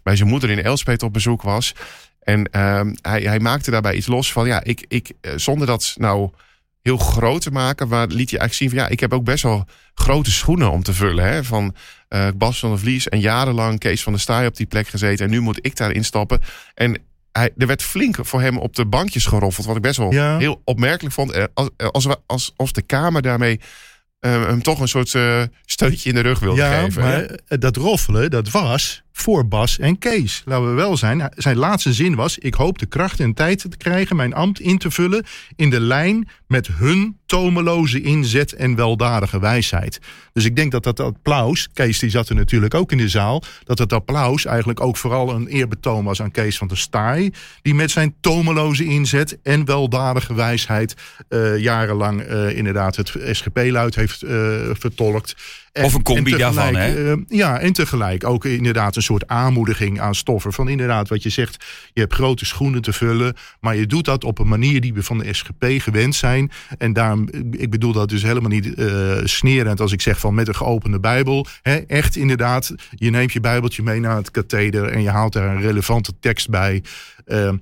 bij 0.03 0.17
zijn 0.17 0.29
moeder 0.29 0.51
in 0.51 0.63
Elspet 0.63 1.03
op 1.03 1.13
bezoek 1.13 1.43
was. 1.43 1.75
En 2.21 2.45
ehm, 2.51 2.95
hij, 3.01 3.23
hij 3.23 3.41
maakte 3.41 3.71
daarbij 3.71 3.95
iets 3.95 4.07
los 4.07 4.33
van... 4.33 4.47
ja, 4.47 4.65
ik, 4.65 4.85
ik, 4.89 5.13
zonder 5.37 5.67
dat 5.67 5.95
nou 5.97 6.31
heel 6.83 6.97
groot 6.97 7.43
te 7.43 7.51
maken... 7.51 7.89
waar 7.89 8.07
liet 8.07 8.31
hij 8.31 8.39
eigenlijk 8.39 8.55
zien 8.55 8.69
van... 8.69 8.79
ja, 8.79 8.89
ik 8.89 9.01
heb 9.01 9.13
ook 9.13 9.25
best 9.25 9.43
wel 9.43 9.65
grote 9.95 10.31
schoenen 10.31 10.71
om 10.71 10.83
te 10.83 10.93
vullen. 10.93 11.25
Hè? 11.25 11.45
Van 11.45 11.75
uh, 12.09 12.29
Bas 12.35 12.59
van 12.59 12.71
der 12.71 12.79
Vlies 12.79 13.09
en 13.09 13.21
jarenlang 13.21 13.79
Kees 13.79 14.03
van 14.03 14.13
der 14.13 14.21
Staaij 14.21 14.47
op 14.47 14.57
die 14.57 14.67
plek 14.67 14.89
gezeten. 14.89 15.25
En 15.25 15.31
nu 15.31 15.41
moet 15.41 15.59
ik 15.67 15.77
daarin 15.77 16.05
stappen. 16.05 16.41
En 16.75 16.99
hij, 17.33 17.51
er 17.57 17.67
werd 17.67 17.83
flink 17.83 18.17
voor 18.21 18.41
hem 18.41 18.59
op 18.59 18.77
de 18.77 18.87
bankjes 18.87 19.27
geroffeld. 19.27 19.67
Wat 19.67 19.77
ik 19.77 19.83
best 19.83 19.97
wel 19.97 20.13
ja. 20.13 20.39
heel 20.39 20.61
opmerkelijk 20.65 21.15
vond. 21.15 21.33
Eh, 21.33 21.45
als, 21.55 21.71
als, 21.77 22.07
als, 22.27 22.53
als 22.57 22.73
de 22.73 22.83
Kamer 22.83 23.23
daarmee 23.23 23.61
uh, 24.21 24.47
hem 24.47 24.63
toch 24.63 24.81
een 24.81 24.89
soort 24.89 25.15
uh, 25.15 25.43
steuntje 25.65 26.09
in 26.09 26.15
de 26.15 26.21
rug 26.21 26.39
wilde 26.39 26.61
ja, 26.61 26.81
geven. 26.83 27.03
Maar 27.03 27.59
dat 27.59 27.77
roffelen, 27.77 28.31
dat 28.31 28.51
was 28.51 29.02
voor 29.13 29.49
Bas 29.49 29.79
en 29.79 29.99
Kees. 29.99 30.43
Laten 30.45 30.69
we 30.69 30.75
wel 30.75 30.97
zijn. 30.97 31.33
Zijn 31.35 31.57
laatste 31.57 31.93
zin 31.93 32.15
was: 32.15 32.39
Ik 32.39 32.55
hoop 32.55 32.79
de 32.79 32.87
kracht 32.87 33.21
en 33.21 33.35
tijd 33.35 33.59
te 33.59 33.77
krijgen 33.77 34.17
mijn 34.17 34.35
ambt 34.35 34.61
in 34.61 34.79
te 34.79 34.91
vullen 34.91 35.25
in 35.57 35.71
de 35.71 35.81
lijn 35.81 36.29
met 36.47 36.67
hun 36.67 37.21
tomeloze 37.27 38.01
inzet 38.01 38.53
en 38.53 38.75
weldadige 38.75 39.41
wijsheid. 39.41 40.01
Dus 40.33 40.45
ik 40.45 40.57
denk 40.57 40.73
dat 40.73 40.83
dat 40.83 41.01
applaus, 41.01 41.69
Kees 41.73 41.99
die 41.99 42.11
zat 42.11 42.29
er 42.29 42.35
natuurlijk 42.35 42.75
ook 42.75 42.93
in 42.93 42.99
de 42.99 43.09
zaal, 43.09 43.43
dat 43.65 43.79
het 43.79 43.93
applaus 43.93 44.45
eigenlijk 44.45 44.81
ook 44.81 44.97
vooral 44.97 45.31
een 45.31 45.47
eerbetoon 45.47 46.05
was 46.05 46.23
aan 46.23 46.31
Kees 46.31 46.59
van 46.59 46.69
der 46.69 46.79
Staaij, 46.79 47.33
die 47.63 47.75
met 47.75 47.91
zijn 47.91 48.15
tomeloze 48.21 48.85
inzet 48.85 49.39
en 49.43 49.65
weldadige 49.65 50.35
wijsheid 50.35 50.95
uh, 51.29 51.59
jarenlang 51.59 52.31
uh, 52.31 52.57
inderdaad 52.57 52.97
het 52.97 53.13
SGP-luid 53.31 53.95
heeft 53.95 54.25
uh, 54.25 54.31
vertolkt. 54.73 55.37
En, 55.73 55.85
of 55.85 55.95
een 55.95 56.03
combi 56.03 56.37
daarvan, 56.37 56.75
hè? 56.75 57.15
ja, 57.29 57.59
en 57.59 57.73
tegelijk 57.73 58.25
ook 58.25 58.45
inderdaad 58.45 58.97
een 58.97 59.03
soort 59.03 59.27
aanmoediging 59.27 60.01
aan 60.01 60.15
stoffen. 60.15 60.53
Van 60.53 60.69
inderdaad, 60.69 61.09
wat 61.09 61.23
je 61.23 61.29
zegt, 61.29 61.65
je 61.93 62.01
hebt 62.01 62.15
grote 62.15 62.45
schoenen 62.45 62.83
te 62.83 62.93
vullen, 62.93 63.35
maar 63.61 63.77
je 63.77 63.87
doet 63.87 64.05
dat 64.05 64.25
op 64.25 64.39
een 64.39 64.49
manier 64.49 64.81
die 64.81 64.95
we 64.95 65.03
van 65.03 65.19
de 65.19 65.33
SGP 65.33 65.65
gewend 65.79 66.15
zijn. 66.15 66.51
En 66.79 66.93
daarom, 66.93 67.29
ik 67.51 67.71
bedoel 67.71 67.93
dat 67.93 68.09
dus 68.09 68.23
helemaal 68.23 68.51
niet 68.51 68.67
uh, 68.67 69.19
snerend 69.25 69.81
als 69.81 69.93
ik 69.93 70.01
zeg 70.01 70.19
van 70.19 70.35
met 70.35 70.49
een 70.49 70.57
geopende 70.57 71.01
Bijbel. 71.01 71.47
Hè, 71.63 71.77
echt 71.77 72.17
inderdaad, 72.17 72.75
je 72.91 73.11
neemt 73.11 73.33
je 73.33 73.41
Bijbeltje 73.41 73.83
mee 73.83 74.01
naar 74.01 74.17
het 74.17 74.31
katheder 74.31 74.89
en 74.89 75.03
je 75.03 75.11
haalt 75.11 75.33
daar 75.33 75.55
een 75.55 75.63
relevante 75.63 76.13
tekst 76.21 76.51
bij. 76.51 76.83
Uh, 77.27 77.53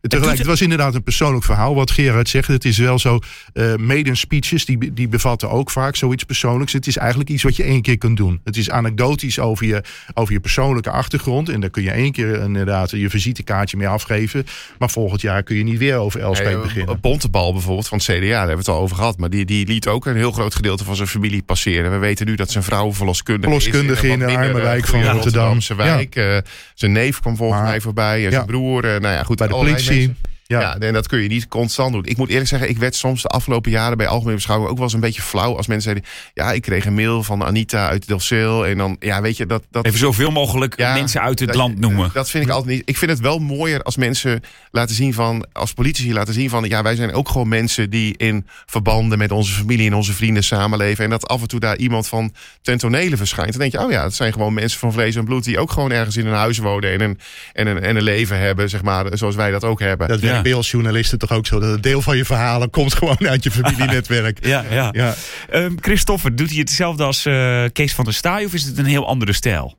Tegelijk, 0.00 0.38
het 0.38 0.46
was 0.46 0.60
inderdaad 0.60 0.94
een 0.94 1.02
persoonlijk 1.02 1.44
verhaal. 1.44 1.74
Wat 1.74 1.90
Gerard 1.90 2.28
zegt, 2.28 2.48
het 2.48 2.64
is 2.64 2.78
wel 2.78 2.98
zo. 2.98 3.18
Uh, 3.54 3.74
maiden 3.76 4.16
speeches, 4.16 4.64
die, 4.64 4.92
die 4.92 5.08
bevatten 5.08 5.50
ook 5.50 5.70
vaak 5.70 5.96
zoiets 5.96 6.24
persoonlijks. 6.24 6.72
Het 6.72 6.86
is 6.86 6.96
eigenlijk 6.96 7.30
iets 7.30 7.42
wat 7.42 7.56
je 7.56 7.62
één 7.62 7.82
keer 7.82 7.98
kunt 7.98 8.16
doen. 8.16 8.40
Het 8.44 8.56
is 8.56 8.70
anekdotisch 8.70 9.38
over 9.38 9.66
je, 9.66 9.82
over 10.14 10.32
je 10.32 10.40
persoonlijke 10.40 10.90
achtergrond. 10.90 11.48
En 11.48 11.60
daar 11.60 11.70
kun 11.70 11.82
je 11.82 11.90
één 11.90 12.12
keer 12.12 12.42
inderdaad 12.42 12.90
je 12.90 13.10
visitekaartje 13.10 13.76
mee 13.76 13.88
afgeven. 13.88 14.46
Maar 14.78 14.90
volgend 14.90 15.20
jaar 15.20 15.42
kun 15.42 15.56
je 15.56 15.62
niet 15.62 15.78
weer 15.78 15.96
over 15.96 16.20
Elspeth 16.20 16.46
hey, 16.46 16.60
beginnen. 16.60 17.00
Bontebal 17.00 17.52
bijvoorbeeld 17.52 17.88
van 17.88 17.98
het 17.98 18.06
CDA, 18.06 18.18
daar 18.20 18.38
hebben 18.38 18.56
we 18.56 18.62
het 18.62 18.68
al 18.68 18.80
over 18.80 18.96
gehad. 18.96 19.18
Maar 19.18 19.30
die, 19.30 19.44
die 19.44 19.66
liet 19.66 19.86
ook 19.86 20.06
een 20.06 20.16
heel 20.16 20.32
groot 20.32 20.54
gedeelte 20.54 20.84
van 20.84 20.96
zijn 20.96 21.08
familie 21.08 21.42
passeren. 21.42 21.90
We 21.90 21.98
weten 21.98 22.26
nu 22.26 22.34
dat 22.34 22.50
zijn 22.50 22.64
vrouw 22.64 22.92
verloskundige, 22.92 23.60
verloskundige 23.60 24.06
is. 24.06 24.12
in 24.12 24.18
de 24.18 24.36
arme 24.36 24.60
wijk 24.60 24.86
van 24.86 25.04
Rotterdam. 25.04 25.58
wijk. 25.76 26.14
Ja. 26.14 26.36
Uh, 26.36 26.38
zijn 26.74 26.92
neef 26.92 27.20
kwam 27.20 27.36
volgens 27.36 27.60
maar, 27.60 27.68
mij 27.68 27.80
voorbij. 27.80 28.24
En 28.24 28.32
zijn 28.32 28.46
broer. 28.46 28.84
Uh, 28.84 28.90
nou 28.90 29.14
ja, 29.14 29.22
goed. 29.22 29.36
Bij 29.36 29.48
de 29.48 29.54
politie. 29.54 29.89
sí. 29.90 30.14
Ja. 30.50 30.60
ja. 30.60 30.78
en 30.78 30.92
dat 30.92 31.06
kun 31.06 31.18
je 31.18 31.28
niet 31.28 31.48
constant 31.48 31.92
doen. 31.92 32.04
Ik 32.04 32.16
moet 32.16 32.28
eerlijk 32.28 32.48
zeggen, 32.48 32.68
ik 32.68 32.78
werd 32.78 32.94
soms 32.94 33.22
de 33.22 33.28
afgelopen 33.28 33.70
jaren 33.70 33.96
bij 33.96 34.06
Algemene 34.06 34.34
Beschouwing 34.34 34.70
ook 34.70 34.76
wel 34.76 34.84
eens 34.84 34.94
een 34.94 35.00
beetje 35.00 35.22
flauw. 35.22 35.56
Als 35.56 35.66
mensen 35.66 35.90
zeiden, 35.90 36.12
ja, 36.34 36.52
ik 36.52 36.62
kreeg 36.62 36.84
een 36.84 36.94
mail 36.94 37.22
van 37.22 37.44
Anita 37.44 37.88
uit 37.88 38.06
Delfzijl. 38.06 38.66
En 38.66 38.78
dan, 38.78 38.96
ja, 39.00 39.20
weet 39.20 39.36
je, 39.36 39.46
dat... 39.46 39.62
dat 39.70 39.86
Even 39.86 39.98
zoveel 39.98 40.30
mogelijk 40.30 40.78
ja, 40.78 40.92
mensen 40.92 41.20
uit 41.20 41.38
het 41.38 41.48
dat, 41.48 41.56
land 41.56 41.78
noemen. 41.78 42.10
Dat 42.12 42.30
vind 42.30 42.44
ik 42.44 42.50
altijd 42.50 42.76
niet. 42.76 42.82
Ik 42.88 42.96
vind 42.96 43.10
het 43.10 43.20
wel 43.20 43.38
mooier 43.38 43.82
als 43.82 43.96
mensen 43.96 44.40
laten 44.70 44.94
zien 44.94 45.14
van, 45.14 45.46
als 45.52 45.72
politici 45.72 46.12
laten 46.12 46.34
zien 46.34 46.50
van, 46.50 46.64
ja, 46.64 46.82
wij 46.82 46.94
zijn 46.94 47.12
ook 47.12 47.28
gewoon 47.28 47.48
mensen 47.48 47.90
die 47.90 48.16
in 48.16 48.46
verbanden 48.66 49.18
met 49.18 49.30
onze 49.30 49.52
familie 49.52 49.86
en 49.86 49.94
onze 49.94 50.12
vrienden 50.12 50.44
samenleven. 50.44 51.04
En 51.04 51.10
dat 51.10 51.28
af 51.28 51.40
en 51.40 51.48
toe 51.48 51.60
daar 51.60 51.76
iemand 51.76 52.08
van 52.08 52.32
ten 52.62 52.78
tonele 52.78 53.16
verschijnt. 53.16 53.50
Dan 53.50 53.60
denk 53.60 53.72
je, 53.72 53.84
oh 53.84 53.90
ja, 53.90 54.02
het 54.02 54.14
zijn 54.14 54.32
gewoon 54.32 54.54
mensen 54.54 54.78
van 54.78 54.92
vlees 54.92 55.16
en 55.16 55.24
bloed 55.24 55.44
die 55.44 55.58
ook 55.58 55.70
gewoon 55.70 55.92
ergens 55.92 56.16
in 56.16 56.26
een 56.26 56.34
huis 56.34 56.58
wonen 56.58 56.92
en 56.92 57.00
een, 57.00 57.18
en 57.52 57.66
een, 57.66 57.82
en 57.82 57.96
een 57.96 58.02
leven 58.02 58.38
hebben, 58.38 58.68
zeg 58.68 58.82
maar, 58.82 59.06
zoals 59.12 59.34
wij 59.34 59.50
dat 59.50 59.64
ook 59.64 59.80
hebben. 59.80 60.08
Dat 60.08 60.20
ja. 60.20 60.39
Bij 60.42 60.54
als 60.54 60.70
journalisten 60.70 61.18
toch 61.18 61.32
ook 61.32 61.46
zo. 61.46 61.60
Dat 61.60 61.74
een 61.74 61.80
deel 61.80 62.02
van 62.02 62.16
je 62.16 62.24
verhalen 62.24 62.70
komt 62.70 62.94
gewoon 62.98 63.28
uit 63.28 63.42
je 63.42 63.50
familienetwerk. 63.50 64.46
ja, 64.46 64.64
ja. 64.70 64.88
ja. 64.92 65.14
Um, 65.54 65.76
Christopher, 65.80 66.36
doet 66.36 66.50
hij 66.50 66.58
hetzelfde 66.58 67.04
als 67.04 67.26
uh, 67.26 67.64
Kees 67.72 67.94
van 67.94 68.04
der 68.04 68.14
Staaij 68.14 68.44
of 68.44 68.54
is 68.54 68.64
het 68.64 68.78
een 68.78 68.84
heel 68.84 69.06
andere 69.06 69.32
stijl? 69.32 69.78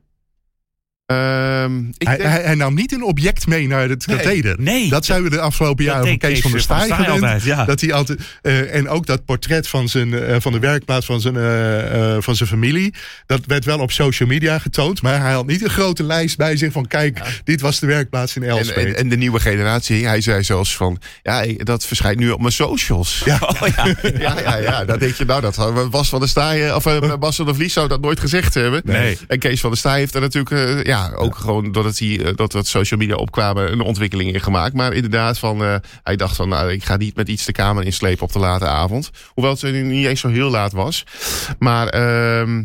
Um, 1.62 1.92
ik 1.98 2.06
hij, 2.06 2.16
denk... 2.16 2.28
hij, 2.28 2.42
hij, 2.42 2.54
nam 2.54 2.74
niet 2.74 2.92
een 2.92 3.02
object 3.02 3.46
mee 3.46 3.68
naar 3.68 3.88
het 3.88 4.04
katheder. 4.04 4.56
Nee, 4.58 4.80
nee. 4.80 4.90
Dat 4.90 5.04
zijn 5.04 5.22
we 5.22 5.30
de 5.30 5.40
afgelopen 5.40 5.84
jaren 5.84 6.06
van 6.06 6.18
Kees, 6.18 6.40
van 6.40 6.50
der 6.50 6.60
Staaij 6.60 6.88
gewend. 6.88 7.08
Altijd, 7.08 7.42
ja. 7.42 7.64
dat 7.64 7.80
hij 7.80 7.92
altijd, 7.92 8.20
uh, 8.42 8.74
en 8.74 8.88
ook 8.88 9.06
dat 9.06 9.24
portret 9.24 9.68
van, 9.68 9.88
zijn, 9.88 10.08
uh, 10.08 10.36
van 10.38 10.52
de 10.52 10.58
werkplaats 10.58 11.06
van 11.06 11.20
zijn, 11.20 11.34
uh, 11.34 12.16
van 12.20 12.36
zijn 12.36 12.48
familie. 12.48 12.94
Dat 13.26 13.40
werd 13.46 13.64
wel 13.64 13.78
op 13.78 13.92
social 13.92 14.28
media 14.28 14.58
getoond. 14.58 15.02
Maar 15.02 15.20
hij 15.20 15.32
had 15.32 15.46
niet 15.46 15.62
een 15.64 15.70
grote 15.70 16.02
lijst 16.02 16.36
bij 16.36 16.56
zich 16.56 16.72
van 16.72 16.86
kijk, 16.86 17.18
ja. 17.18 17.24
dit 17.44 17.60
was 17.60 17.78
de 17.78 17.86
werkplaats 17.86 18.36
in 18.36 18.42
Elspeth. 18.42 18.76
En, 18.76 18.86
en, 18.86 18.96
en, 18.96 19.08
de 19.08 19.16
nieuwe 19.16 19.40
generatie, 19.40 20.06
hij 20.06 20.20
zei 20.20 20.42
zelfs 20.42 20.76
van 20.76 20.98
ja, 21.22 21.44
dat 21.56 21.86
verschijnt 21.86 22.18
nu 22.18 22.30
op 22.30 22.40
mijn 22.40 22.52
socials. 22.52 23.22
Ja, 23.24 23.38
oh, 23.60 23.68
ja. 23.76 23.86
ja, 24.18 24.40
ja, 24.40 24.56
ja. 24.56 24.84
Dan 24.84 24.98
denk 24.98 25.14
je 25.14 25.24
nou, 25.24 25.40
dat 25.40 25.90
Bas 25.90 26.08
van 26.08 26.20
der 26.20 26.28
Staaij, 26.28 26.74
of 26.74 26.84
Bas 27.18 27.36
van 27.36 27.44
der 27.44 27.54
Vlies 27.54 27.72
zou 27.72 27.88
dat 27.88 28.00
nooit 28.00 28.20
gezegd 28.20 28.54
hebben. 28.54 28.82
Nee. 28.84 29.18
En 29.28 29.38
Kees 29.38 29.60
van 29.60 29.70
der 29.70 29.78
Staaij 29.78 29.98
heeft 29.98 30.14
er 30.14 30.20
natuurlijk, 30.20 30.86
ja, 30.86 31.01
ook 31.14 31.36
gewoon 31.36 31.72
doordat 31.72 31.98
hij 31.98 32.32
dat, 32.34 32.52
dat 32.52 32.66
social 32.66 33.00
media 33.00 33.14
opkwamen 33.14 33.72
een 33.72 33.80
ontwikkeling 33.80 34.32
in 34.32 34.40
gemaakt. 34.40 34.74
Maar 34.74 34.92
inderdaad, 34.92 35.38
van, 35.38 35.62
uh, 35.62 35.74
hij 36.02 36.16
dacht 36.16 36.36
van 36.36 36.48
nou, 36.48 36.72
ik 36.72 36.84
ga 36.84 36.96
niet 36.96 37.16
met 37.16 37.28
iets 37.28 37.44
de 37.44 37.52
kamer 37.52 37.84
inslepen 37.84 38.24
op 38.24 38.32
de 38.32 38.38
late 38.38 38.66
avond. 38.66 39.10
Hoewel 39.28 39.56
het 39.60 39.84
niet 39.84 40.06
eens 40.06 40.20
zo 40.20 40.28
heel 40.28 40.50
laat 40.50 40.72
was. 40.72 41.04
Maar 41.58 41.94
uh, 41.94 42.58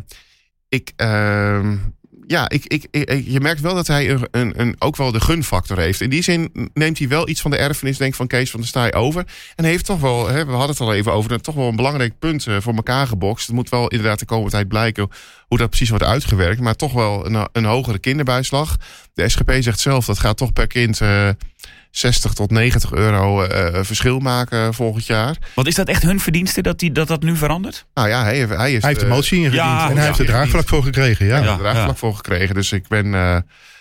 ik. 0.69 0.91
Uh, 0.97 1.71
ja, 2.27 2.49
ik, 2.49 2.65
ik, 2.65 2.87
je 3.25 3.39
merkt 3.39 3.61
wel 3.61 3.75
dat 3.75 3.87
hij 3.87 4.09
een, 4.09 4.27
een, 4.31 4.53
een, 4.61 4.75
ook 4.79 4.95
wel 4.95 5.11
de 5.11 5.21
gunfactor 5.21 5.77
heeft. 5.77 6.01
In 6.01 6.09
die 6.09 6.21
zin 6.21 6.69
neemt 6.73 6.97
hij 6.97 7.07
wel 7.07 7.29
iets 7.29 7.41
van 7.41 7.51
de 7.51 7.57
erfenis 7.57 7.97
denk 7.97 8.13
van 8.13 8.27
Kees 8.27 8.49
van 8.49 8.59
der 8.59 8.69
Staaij 8.69 8.93
over. 8.93 9.25
En 9.55 9.65
heeft 9.65 9.85
toch 9.85 9.99
wel, 9.99 10.27
hè, 10.27 10.45
we 10.45 10.51
hadden 10.51 10.69
het 10.69 10.79
al 10.79 10.93
even 10.93 11.13
over, 11.13 11.41
toch 11.41 11.55
wel 11.55 11.67
een 11.67 11.75
belangrijk 11.75 12.19
punt 12.19 12.47
voor 12.59 12.73
elkaar 12.75 13.07
gebokst. 13.07 13.47
Het 13.47 13.55
moet 13.55 13.69
wel 13.69 13.87
inderdaad 13.87 14.19
de 14.19 14.25
komende 14.25 14.51
tijd 14.51 14.67
blijken 14.67 15.09
hoe 15.47 15.57
dat 15.57 15.69
precies 15.69 15.89
wordt 15.89 16.03
uitgewerkt. 16.03 16.61
Maar 16.61 16.75
toch 16.75 16.93
wel 16.93 17.25
een, 17.25 17.47
een 17.51 17.65
hogere 17.65 17.99
kinderbijslag. 17.99 18.77
De 19.13 19.29
SGP 19.29 19.51
zegt 19.59 19.79
zelf 19.79 20.05
dat 20.05 20.19
gaat 20.19 20.37
toch 20.37 20.53
per 20.53 20.67
kind 20.67 20.99
uh, 21.01 21.29
60 21.91 22.33
tot 22.33 22.51
90 22.51 22.91
euro 22.91 23.43
uh, 23.43 23.67
verschil 23.81 24.19
maken 24.19 24.73
volgend 24.73 25.05
jaar. 25.05 25.37
Wat 25.55 25.67
is 25.67 25.75
dat 25.75 25.87
echt 25.87 26.03
hun 26.03 26.19
verdienste 26.19 26.61
dat 26.61 26.79
die, 26.79 26.91
dat, 26.91 27.07
dat 27.07 27.23
nu 27.23 27.35
verandert? 27.35 27.85
Nou 27.93 28.07
ja, 28.07 28.23
hij, 28.23 28.37
hij, 28.37 28.73
is, 28.73 28.81
hij 28.81 28.89
heeft 28.89 28.99
de 28.99 29.07
motie 29.07 29.37
ingediend 29.37 29.61
ja, 29.61 29.89
en 29.89 29.95
hij 29.95 29.95
ja, 29.95 30.07
heeft 30.07 30.19
er 30.19 30.25
draagvlak 30.25 30.67
voor 30.67 30.83
gekregen. 30.83 31.25
Ja, 31.25 31.37
ja, 31.43 31.57
draagvlak 31.57 31.97
voor 31.97 32.15
gekregen. 32.15 32.55
Dus 32.55 32.71
ik 32.71 32.87
ben. 32.87 33.05
Uh, 33.05 33.37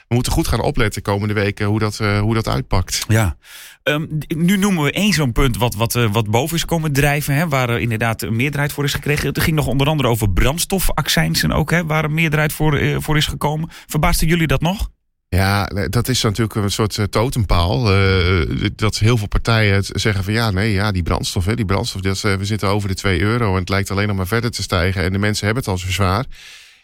we 0.08 0.14
moeten 0.14 0.32
goed 0.32 0.48
gaan 0.48 0.60
opletten 0.60 1.02
de 1.02 1.10
komende 1.10 1.34
weken 1.34 1.66
hoe 1.66 1.78
dat, 1.78 1.98
uh, 2.02 2.20
hoe 2.20 2.34
dat 2.34 2.48
uitpakt. 2.48 3.04
Ja. 3.08 3.36
Um, 3.82 4.08
nu 4.28 4.56
noemen 4.56 4.84
we 4.84 4.92
één 4.92 5.12
zo'n 5.12 5.32
punt 5.32 5.56
wat, 5.56 5.74
wat, 5.74 5.94
uh, 5.94 6.12
wat 6.12 6.30
boven 6.30 6.56
is 6.56 6.64
komen 6.64 6.92
drijven. 6.92 7.34
Hè, 7.34 7.48
waar 7.48 7.70
uh, 7.70 7.80
inderdaad 7.80 8.22
een 8.22 8.36
meerderheid 8.36 8.72
voor 8.72 8.84
is 8.84 8.94
gekregen. 8.94 9.26
Het 9.26 9.40
ging 9.40 9.56
nog 9.56 9.66
onder 9.66 9.86
andere 9.86 10.08
over 10.08 10.30
brandstofaccijnsen 10.30 11.52
ook. 11.52 11.70
Hè, 11.70 11.86
waar 11.86 12.04
een 12.04 12.14
meerderheid 12.14 12.52
voor, 12.52 12.80
uh, 12.80 12.96
voor 13.00 13.16
is 13.16 13.26
gekomen. 13.26 13.70
Verbaasden 13.86 14.28
jullie 14.28 14.46
dat 14.46 14.60
nog? 14.60 14.90
Ja, 15.28 15.66
dat 15.88 16.08
is 16.08 16.22
natuurlijk 16.22 16.54
een 16.54 16.70
soort 16.70 16.96
uh, 16.96 17.04
totempaal. 17.04 17.94
Uh, 17.94 18.68
dat 18.76 18.98
heel 18.98 19.16
veel 19.16 19.26
partijen 19.26 19.84
zeggen 19.84 20.24
van 20.24 20.32
ja, 20.32 20.50
nee, 20.50 20.72
ja, 20.72 20.92
die 20.92 21.02
brandstof, 21.02 21.44
hè, 21.44 21.54
die 21.54 21.64
brandstof, 21.64 22.00
dat, 22.00 22.22
uh, 22.26 22.34
we 22.34 22.44
zitten 22.44 22.68
over 22.68 22.88
de 22.88 22.94
2 22.94 23.20
euro 23.20 23.52
en 23.52 23.60
het 23.60 23.68
lijkt 23.68 23.90
alleen 23.90 24.08
nog 24.08 24.16
maar 24.16 24.26
verder 24.26 24.50
te 24.50 24.62
stijgen 24.62 25.02
en 25.02 25.12
de 25.12 25.18
mensen 25.18 25.46
hebben 25.46 25.64
het 25.64 25.72
al 25.72 25.78
zo 25.78 25.90
zwaar. 25.90 26.24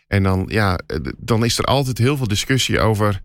En 0.08 0.22
dan, 0.22 0.44
ja, 0.48 0.78
dan 1.16 1.44
is 1.44 1.58
er 1.58 1.64
altijd 1.64 1.98
heel 1.98 2.16
veel 2.16 2.28
discussie 2.28 2.80
over 2.80 3.20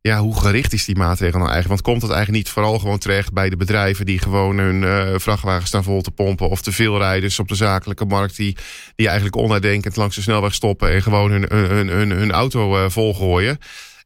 ja, 0.00 0.18
hoe 0.18 0.40
gericht 0.40 0.72
is 0.72 0.84
die 0.84 0.96
maatregel 0.96 1.38
nou 1.38 1.50
eigenlijk? 1.50 1.82
Want 1.82 1.82
komt 1.82 2.00
dat 2.00 2.16
eigenlijk 2.16 2.44
niet 2.44 2.54
vooral 2.54 2.78
gewoon 2.78 2.98
terecht 2.98 3.32
bij 3.32 3.50
de 3.50 3.56
bedrijven 3.56 4.06
die 4.06 4.18
gewoon 4.18 4.58
hun 4.58 5.20
vrachtwagens 5.20 5.68
staan 5.68 5.84
vol 5.84 6.02
te 6.02 6.10
pompen? 6.10 6.48
Of 6.48 6.62
te 6.62 6.72
veel 6.72 6.98
rijders 6.98 7.38
op 7.38 7.48
de 7.48 7.54
zakelijke 7.54 8.04
markt 8.04 8.36
die, 8.36 8.56
die 8.96 9.06
eigenlijk 9.06 9.36
onnadenkend 9.36 9.96
langs 9.96 10.16
de 10.16 10.22
snelweg 10.22 10.54
stoppen 10.54 10.90
en 10.90 11.02
gewoon 11.02 11.30
hun, 11.30 11.46
hun, 11.48 11.88
hun, 11.88 12.10
hun 12.10 12.32
auto 12.32 12.88
volgooien? 12.88 13.58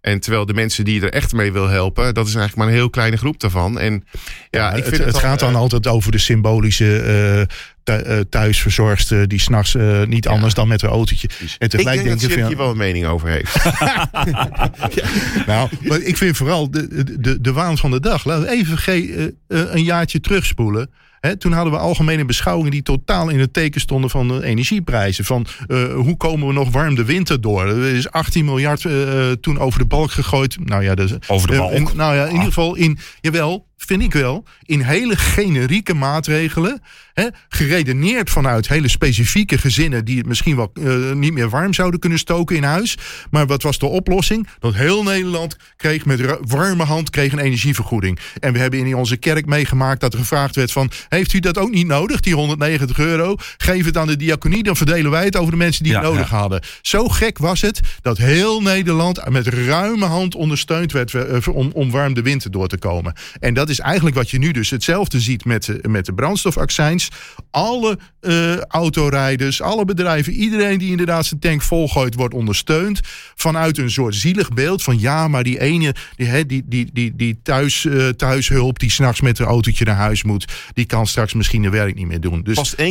En 0.04 0.20
terwijl 0.20 0.46
de 0.46 0.54
mensen 0.54 0.84
die 0.84 1.02
er 1.02 1.12
echt 1.12 1.32
mee 1.32 1.52
wil 1.52 1.68
helpen, 1.68 2.14
dat 2.14 2.26
is 2.26 2.34
eigenlijk 2.34 2.56
maar 2.56 2.66
een 2.66 2.80
heel 2.80 2.90
kleine 2.90 3.16
groep 3.16 3.40
daarvan. 3.40 3.78
En 3.78 4.04
ja, 4.50 4.72
ik 4.72 4.84
vind 4.84 4.96
het, 4.96 5.06
het, 5.06 5.18
gaat 5.18 5.38
dan 5.38 5.52
uh, 5.52 5.56
altijd 5.56 5.86
over 5.86 6.12
de 6.12 6.18
symbolische 6.18 7.46
uh, 7.84 8.20
thuisverzorgster 8.28 9.28
die 9.28 9.40
s'nachts 9.40 9.74
uh, 9.74 10.02
niet 10.02 10.28
anders 10.28 10.54
dan 10.54 10.68
met 10.68 10.82
haar 10.82 10.90
autootje. 10.90 11.28
En 11.58 11.68
tegelijk 11.68 11.98
ik 11.98 12.04
denk 12.04 12.20
dat 12.20 12.30
je 12.30 12.46
hier 12.46 12.56
wel 12.56 12.70
een 12.70 12.76
mening 12.76 13.06
over 13.06 13.28
heeft. 13.28 13.54
ja, 13.64 15.08
nou, 15.46 15.68
maar 15.80 16.00
ik 16.00 16.16
vind 16.16 16.36
vooral 16.36 16.70
de, 16.70 17.18
de, 17.20 17.40
de 17.40 17.52
waan 17.52 17.78
van 17.78 17.90
de 17.90 18.00
dag. 18.00 18.24
Laten 18.24 18.44
we 18.44 18.50
even 18.50 18.78
ge, 18.78 19.34
een 19.48 19.84
jaartje 19.84 20.20
terugspoelen. 20.20 20.90
He, 21.24 21.36
toen 21.36 21.52
hadden 21.52 21.72
we 21.72 21.78
algemene 21.78 22.24
beschouwingen 22.24 22.70
die 22.70 22.82
totaal 22.82 23.28
in 23.28 23.40
het 23.40 23.52
teken 23.52 23.80
stonden 23.80 24.10
van 24.10 24.28
de 24.28 24.44
energieprijzen. 24.44 25.24
Van 25.24 25.46
uh, 25.68 25.94
hoe 25.94 26.16
komen 26.16 26.46
we 26.46 26.52
nog 26.52 26.70
warm 26.70 26.94
de 26.94 27.04
winter 27.04 27.40
door? 27.40 27.66
Er 27.66 27.94
is 27.94 28.10
18 28.10 28.44
miljard 28.44 28.84
uh, 28.84 29.30
toen 29.30 29.58
over 29.58 29.78
de 29.78 29.84
balk 29.84 30.10
gegooid. 30.10 30.56
Nou 30.64 30.82
ja, 30.82 30.94
dus, 30.94 31.12
over 31.26 31.48
de 31.48 31.56
balk? 31.56 31.72
Uh, 31.72 31.94
nou 31.94 32.14
ja, 32.14 32.20
in 32.20 32.26
ah. 32.26 32.32
ieder 32.32 32.46
geval 32.46 32.74
in, 32.74 32.98
jawel, 33.20 33.66
vind 33.84 34.02
ik 34.02 34.12
wel, 34.12 34.44
in 34.62 34.80
hele 34.80 35.16
generieke 35.16 35.94
maatregelen. 35.94 36.82
Hè, 37.14 37.26
geredeneerd 37.48 38.30
vanuit 38.30 38.68
hele 38.68 38.88
specifieke 38.88 39.58
gezinnen 39.58 40.04
die 40.04 40.18
het 40.18 40.26
misschien 40.26 40.56
wel 40.56 40.70
eh, 40.74 41.12
niet 41.12 41.32
meer 41.32 41.48
warm 41.48 41.74
zouden 41.74 42.00
kunnen 42.00 42.18
stoken 42.18 42.56
in 42.56 42.62
huis. 42.62 42.96
Maar 43.30 43.46
wat 43.46 43.62
was 43.62 43.78
de 43.78 43.86
oplossing? 43.86 44.48
Dat 44.58 44.74
heel 44.74 45.02
Nederland 45.02 45.56
kreeg 45.76 46.04
met 46.04 46.38
warme 46.40 46.84
hand 46.84 47.10
kreeg 47.10 47.32
een 47.32 47.38
energievergoeding. 47.38 48.18
En 48.40 48.52
we 48.52 48.58
hebben 48.58 48.86
in 48.86 48.96
onze 48.96 49.16
kerk 49.16 49.46
meegemaakt 49.46 50.00
dat 50.00 50.12
er 50.12 50.18
gevraagd 50.18 50.56
werd 50.56 50.72
van... 50.72 50.90
heeft 51.08 51.32
u 51.32 51.38
dat 51.38 51.58
ook 51.58 51.70
niet 51.70 51.86
nodig, 51.86 52.20
die 52.20 52.34
190 52.34 52.98
euro? 52.98 53.36
Geef 53.56 53.84
het 53.84 53.96
aan 53.96 54.06
de 54.06 54.16
diaconie, 54.16 54.62
dan 54.62 54.76
verdelen 54.76 55.10
wij 55.10 55.24
het 55.24 55.36
over 55.36 55.50
de 55.50 55.56
mensen 55.56 55.82
die 55.84 55.92
Ja, 55.92 55.98
het 55.98 56.08
nodig 56.08 56.30
ja. 56.30 56.36
hadden. 56.36 56.62
Zo 56.82 57.08
gek 57.08 57.38
was 57.38 57.60
het 57.60 57.80
dat 58.00 58.18
heel 58.18 58.62
Nederland 58.62 59.30
met 59.30 59.46
ruime 59.46 60.06
hand 60.06 60.34
ondersteund 60.34 60.92
werd... 60.92 61.14
eh, 61.14 61.48
om, 61.52 61.70
om 61.72 61.90
warm 61.90 62.14
de 62.14 62.22
winter 62.22 62.50
door 62.50 62.68
te 62.68 62.78
komen. 62.78 63.12
En 63.40 63.54
dat 63.54 63.68
is 63.68 63.73
eigenlijk 63.80 64.16
wat 64.16 64.30
je 64.30 64.38
nu 64.38 64.50
dus 64.50 64.70
hetzelfde 64.70 65.20
ziet 65.20 65.44
met, 65.44 65.64
de- 65.64 65.88
met 65.88 66.06
de 66.06 66.14
brandstofaccijns. 66.14 67.08
Alle 67.50 67.98
eh, 68.20 68.60
autorijders, 68.60 69.62
alle 69.62 69.84
bedrijven, 69.84 70.32
iedereen 70.32 70.78
die 70.78 70.90
inderdaad 70.90 71.26
zijn 71.26 71.40
tank 71.40 71.62
volgooit, 71.62 72.14
wordt 72.14 72.34
ondersteund. 72.34 73.00
Vanuit 73.34 73.78
een 73.78 73.90
soort 73.90 74.14
zielig 74.14 74.48
beeld 74.52 74.82
van 74.82 75.00
ja, 75.00 75.28
maar 75.28 75.42
die 75.42 75.60
ene, 75.60 75.94
die, 76.16 76.26
hè, 76.26 76.46
die, 76.46 76.62
die, 76.66 76.90
die, 76.92 77.12
die 77.16 77.40
thuis, 77.42 77.84
eh, 77.84 78.08
thuishulp 78.08 78.78
die 78.78 78.90
s'nachts 78.90 79.20
met 79.20 79.38
een 79.38 79.46
autootje 79.46 79.84
naar 79.84 79.96
huis 79.96 80.22
moet, 80.22 80.52
die 80.72 80.84
kan 80.84 81.06
straks 81.06 81.34
misschien 81.34 81.62
de 81.62 81.70
werk 81.70 81.94
niet 81.94 82.06
meer 82.06 82.20
doen. 82.20 82.42
Dus 82.42 82.56
Kost 82.56 82.76
1,2 82.80 82.84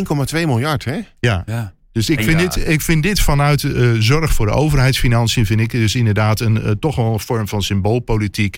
miljard, 0.46 0.86
hè? 0.86 1.00
ja. 1.20 1.44
Ja. 1.46 1.74
Dus 1.94 2.10
ik 2.10 2.24
vind, 2.24 2.42
ja. 2.42 2.48
dit, 2.48 2.68
ik 2.70 2.82
vind 2.82 3.04
dit 3.04 3.20
vanuit 3.20 3.64
eh, 3.64 3.92
zorg 4.00 4.34
voor 4.34 4.46
de 4.46 4.52
overheidsfinanciën, 4.52 5.46
vind 5.46 5.60
ik 5.60 5.72
dus 5.72 5.96
inderdaad 5.96 6.40
een, 6.40 6.62
eh, 6.62 6.72
toch 6.80 6.96
wel 6.96 7.14
een 7.14 7.20
vorm 7.20 7.48
van 7.48 7.62
symboolpolitiek. 7.62 8.58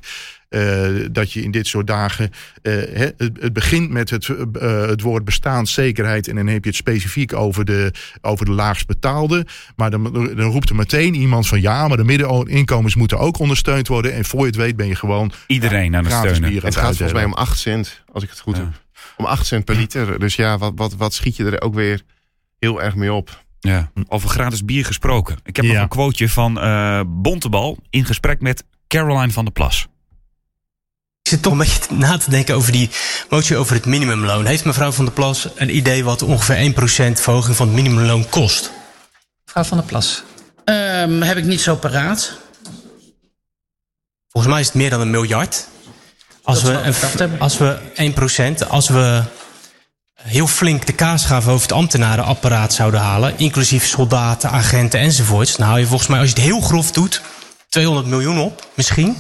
eh, 0.50 0.88
dat 1.12 1.32
je 1.32 1.42
in 1.44 1.52
dit 1.52 1.68
soort 1.68 1.88
dagen. 1.88 2.32
eh, 2.62 2.74
hè, 2.74 3.06
het, 3.18 3.30
het 3.40 3.54
begint 3.54 3.90
met 3.90 4.10
het, 4.10 4.30
eh, 4.30 4.82
het 4.88 5.02
woord 5.02 5.26
bestaanszekerheid. 5.26 6.28
En 6.28 6.36
dan 6.36 6.48
heb 6.48 6.64
je 6.64 6.70
het 6.70 6.80
specifiek 6.80 7.34
over 7.34 7.66
de, 7.66 7.94
over 8.22 8.46
de 8.46 8.52
laagst 8.52 8.88
betaalde. 8.88 9.46
Maar 9.76 9.90
dan, 9.92 10.04
dan 10.14 10.40
roept 10.52 10.70
er 10.70 10.76
meteen 10.76 11.16
iemand 11.16 11.48
van 11.48 11.62
ja, 11.62 11.88
maar 11.88 11.98
de 11.98 12.04
middeninkomens 12.04 12.96
moeten 12.96 13.20
ook 13.20 13.40
ondersteund 13.40 13.88
worden. 13.88 14.14
En 14.14 14.26
voor 14.26 14.40
je 14.40 14.46
het 14.46 14.56
weet 14.56 14.76
ben 14.76 14.88
je 14.88 14.96
gewoon 14.96 15.32
Iedereen 15.48 15.96
aan 15.96 16.04
het 16.06 16.14
steunen. 16.14 16.50
bier 16.50 16.60
aan 16.60 16.66
Het 16.66 16.76
gaat 16.76 16.86
volgens 16.96 17.14
mij 17.14 17.24
om 17.26 17.34
8 17.34 17.60
cent, 17.60 18.04
als 18.12 18.24
ik 18.24 18.30
het 18.30 18.40
goed 18.40 18.58
Ja. 18.58 18.64
heb. 18.64 18.84
Om 19.18 19.26
8 19.26 19.46
cent 19.46 19.66
per 19.66 19.76
liter. 19.76 20.20
Dus 20.20 20.36
ja, 20.36 20.58
wat, 20.58 20.72
wat, 20.76 20.96
wat 20.96 21.14
schiet 21.14 21.36
je 21.36 21.46
er 21.46 21.62
ook 21.62 21.74
weer 21.74 22.02
heel 22.60 22.82
erg 22.82 22.96
mee 22.96 23.14
op? 23.14 23.44
Ja, 23.60 23.92
over 24.08 24.30
gratis 24.30 24.66
bier 24.66 24.86
gesproken. 24.86 25.38
Ik 25.44 25.56
heb 25.56 25.66
nog 25.66 25.78
een 25.78 25.88
quoteje 25.88 26.30
van 26.30 26.60
eh 26.60 27.02
Bontebal 27.08 27.78
in 27.90 28.06
gesprek 28.06 28.42
met 28.42 28.64
Caroline 28.88 29.32
van 29.32 29.44
der 29.44 29.54
Plas. 29.54 29.88
Ik 31.22 31.32
zit 31.32 31.42
toch 31.42 31.52
een 31.52 31.58
beetje 31.58 31.96
na 31.96 32.18
te 32.18 32.30
denken 32.30 32.56
over 32.56 32.72
die 32.72 32.90
motie 33.30 33.58
over 33.58 33.76
het 33.76 33.86
minimumloon. 33.86 34.46
Heeft 34.46 34.66
mevrouw 34.66 34.92
Van 34.92 35.06
der 35.06 35.14
Plas 35.14 35.48
een 35.56 35.76
idee 35.76 36.04
wat 36.04 36.22
ongeveer 36.22 36.74
1% 36.74 37.20
verhoging 37.22 37.56
van 37.56 37.68
het 37.68 37.76
minimumloon 37.76 38.30
kost? 38.30 38.72
Mevrouw 39.46 39.64
Van 39.64 39.78
der 39.78 39.88
Plas. 39.88 40.24
Ehm, 40.66 41.22
heb 41.22 41.38
ik 41.38 41.44
niet 41.44 41.62
zo 41.62 41.76
paraat. 41.76 42.38
Volgens 44.30 44.54
mij 44.54 44.62
is 44.62 44.68
het 44.68 44.76
meer 44.76 44.90
dan 44.90 45.02
een 45.02 45.10
miljard. 45.10 45.68
Als 46.44 46.62
Dat 46.62 46.72
we, 46.72 47.08
hebben. 47.18 47.40
als 47.40 47.58
we 47.58 47.80
1%, 47.96 48.68
als 48.70 48.88
we 48.90 49.24
heel 50.26 50.48
flink 50.48 50.86
de 50.86 50.94
kaasgave 50.94 51.50
over 51.50 51.62
het 51.62 51.72
ambtenarenapparaat 51.72 52.74
zouden 52.74 53.00
halen, 53.00 53.34
inclusief 53.38 53.86
soldaten, 53.86 54.50
agenten 54.50 55.00
enzovoorts, 55.00 55.56
dan 55.56 55.68
haal 55.68 55.78
je 55.78 55.86
volgens 55.86 56.10
mij, 56.10 56.20
als 56.20 56.30
je 56.30 56.36
het 56.36 56.44
heel 56.44 56.62
grof 56.62 56.92
doet, 56.92 57.22
200 57.70 58.08
miljoen 58.08 58.40
op, 58.40 58.68
misschien. 58.74 59.18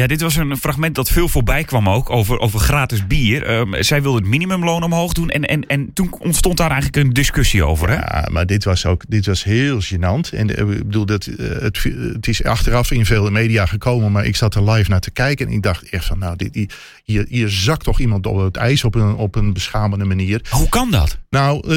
Ja, 0.00 0.06
dit 0.06 0.20
was 0.20 0.36
een 0.36 0.56
fragment 0.56 0.94
dat 0.94 1.10
veel 1.10 1.28
voorbij 1.28 1.64
kwam 1.64 1.88
ook 1.88 2.10
over, 2.10 2.38
over 2.38 2.60
gratis 2.60 3.06
bier. 3.06 3.42
Ehm, 3.42 3.82
zij 3.82 4.02
wilde 4.02 4.18
het 4.18 4.26
minimumloon 4.26 4.82
omhoog 4.82 5.12
doen 5.12 5.30
en, 5.30 5.44
en, 5.44 5.66
en 5.66 5.92
toen 5.92 6.14
ontstond 6.18 6.56
daar 6.56 6.70
eigenlijk 6.70 7.04
een 7.04 7.12
discussie 7.12 7.64
over. 7.64 7.88
Hè? 7.88 7.94
Ja, 7.94 8.28
maar 8.30 8.46
dit 8.46 8.64
was 8.64 8.86
ook 8.86 9.02
dit 9.08 9.26
was 9.26 9.44
heel 9.44 9.80
gênant. 9.82 10.34
En 10.34 10.48
ik 10.48 10.66
bedoel, 10.66 11.06
dat, 11.06 11.26
eh, 11.26 11.48
het, 11.48 11.82
het 12.12 12.28
is 12.28 12.44
achteraf 12.44 12.90
in 12.90 13.06
veel 13.06 13.30
media 13.30 13.66
gekomen, 13.66 14.12
maar 14.12 14.24
ik 14.24 14.36
zat 14.36 14.54
er 14.54 14.70
live 14.70 14.90
naar 14.90 15.00
te 15.00 15.10
kijken 15.10 15.46
en 15.46 15.52
ik 15.52 15.62
dacht 15.62 15.88
echt 15.88 16.04
van, 16.04 16.18
nou, 16.18 16.36
dit, 16.36 16.52
die- 16.52 16.70
hier, 17.04 17.24
hier 17.28 17.48
zakt 17.48 17.84
toch 17.84 18.00
iemand 18.00 18.26
op 18.26 18.36
het 18.36 18.56
ijs 18.56 18.84
op 18.84 18.94
een, 18.94 19.14
op 19.14 19.34
een 19.34 19.52
beschamende 19.52 20.04
manier. 20.04 20.40
Hoe 20.50 20.68
kan 20.68 20.90
dat? 20.90 21.18
Nou, 21.30 21.68
eh, 21.68 21.76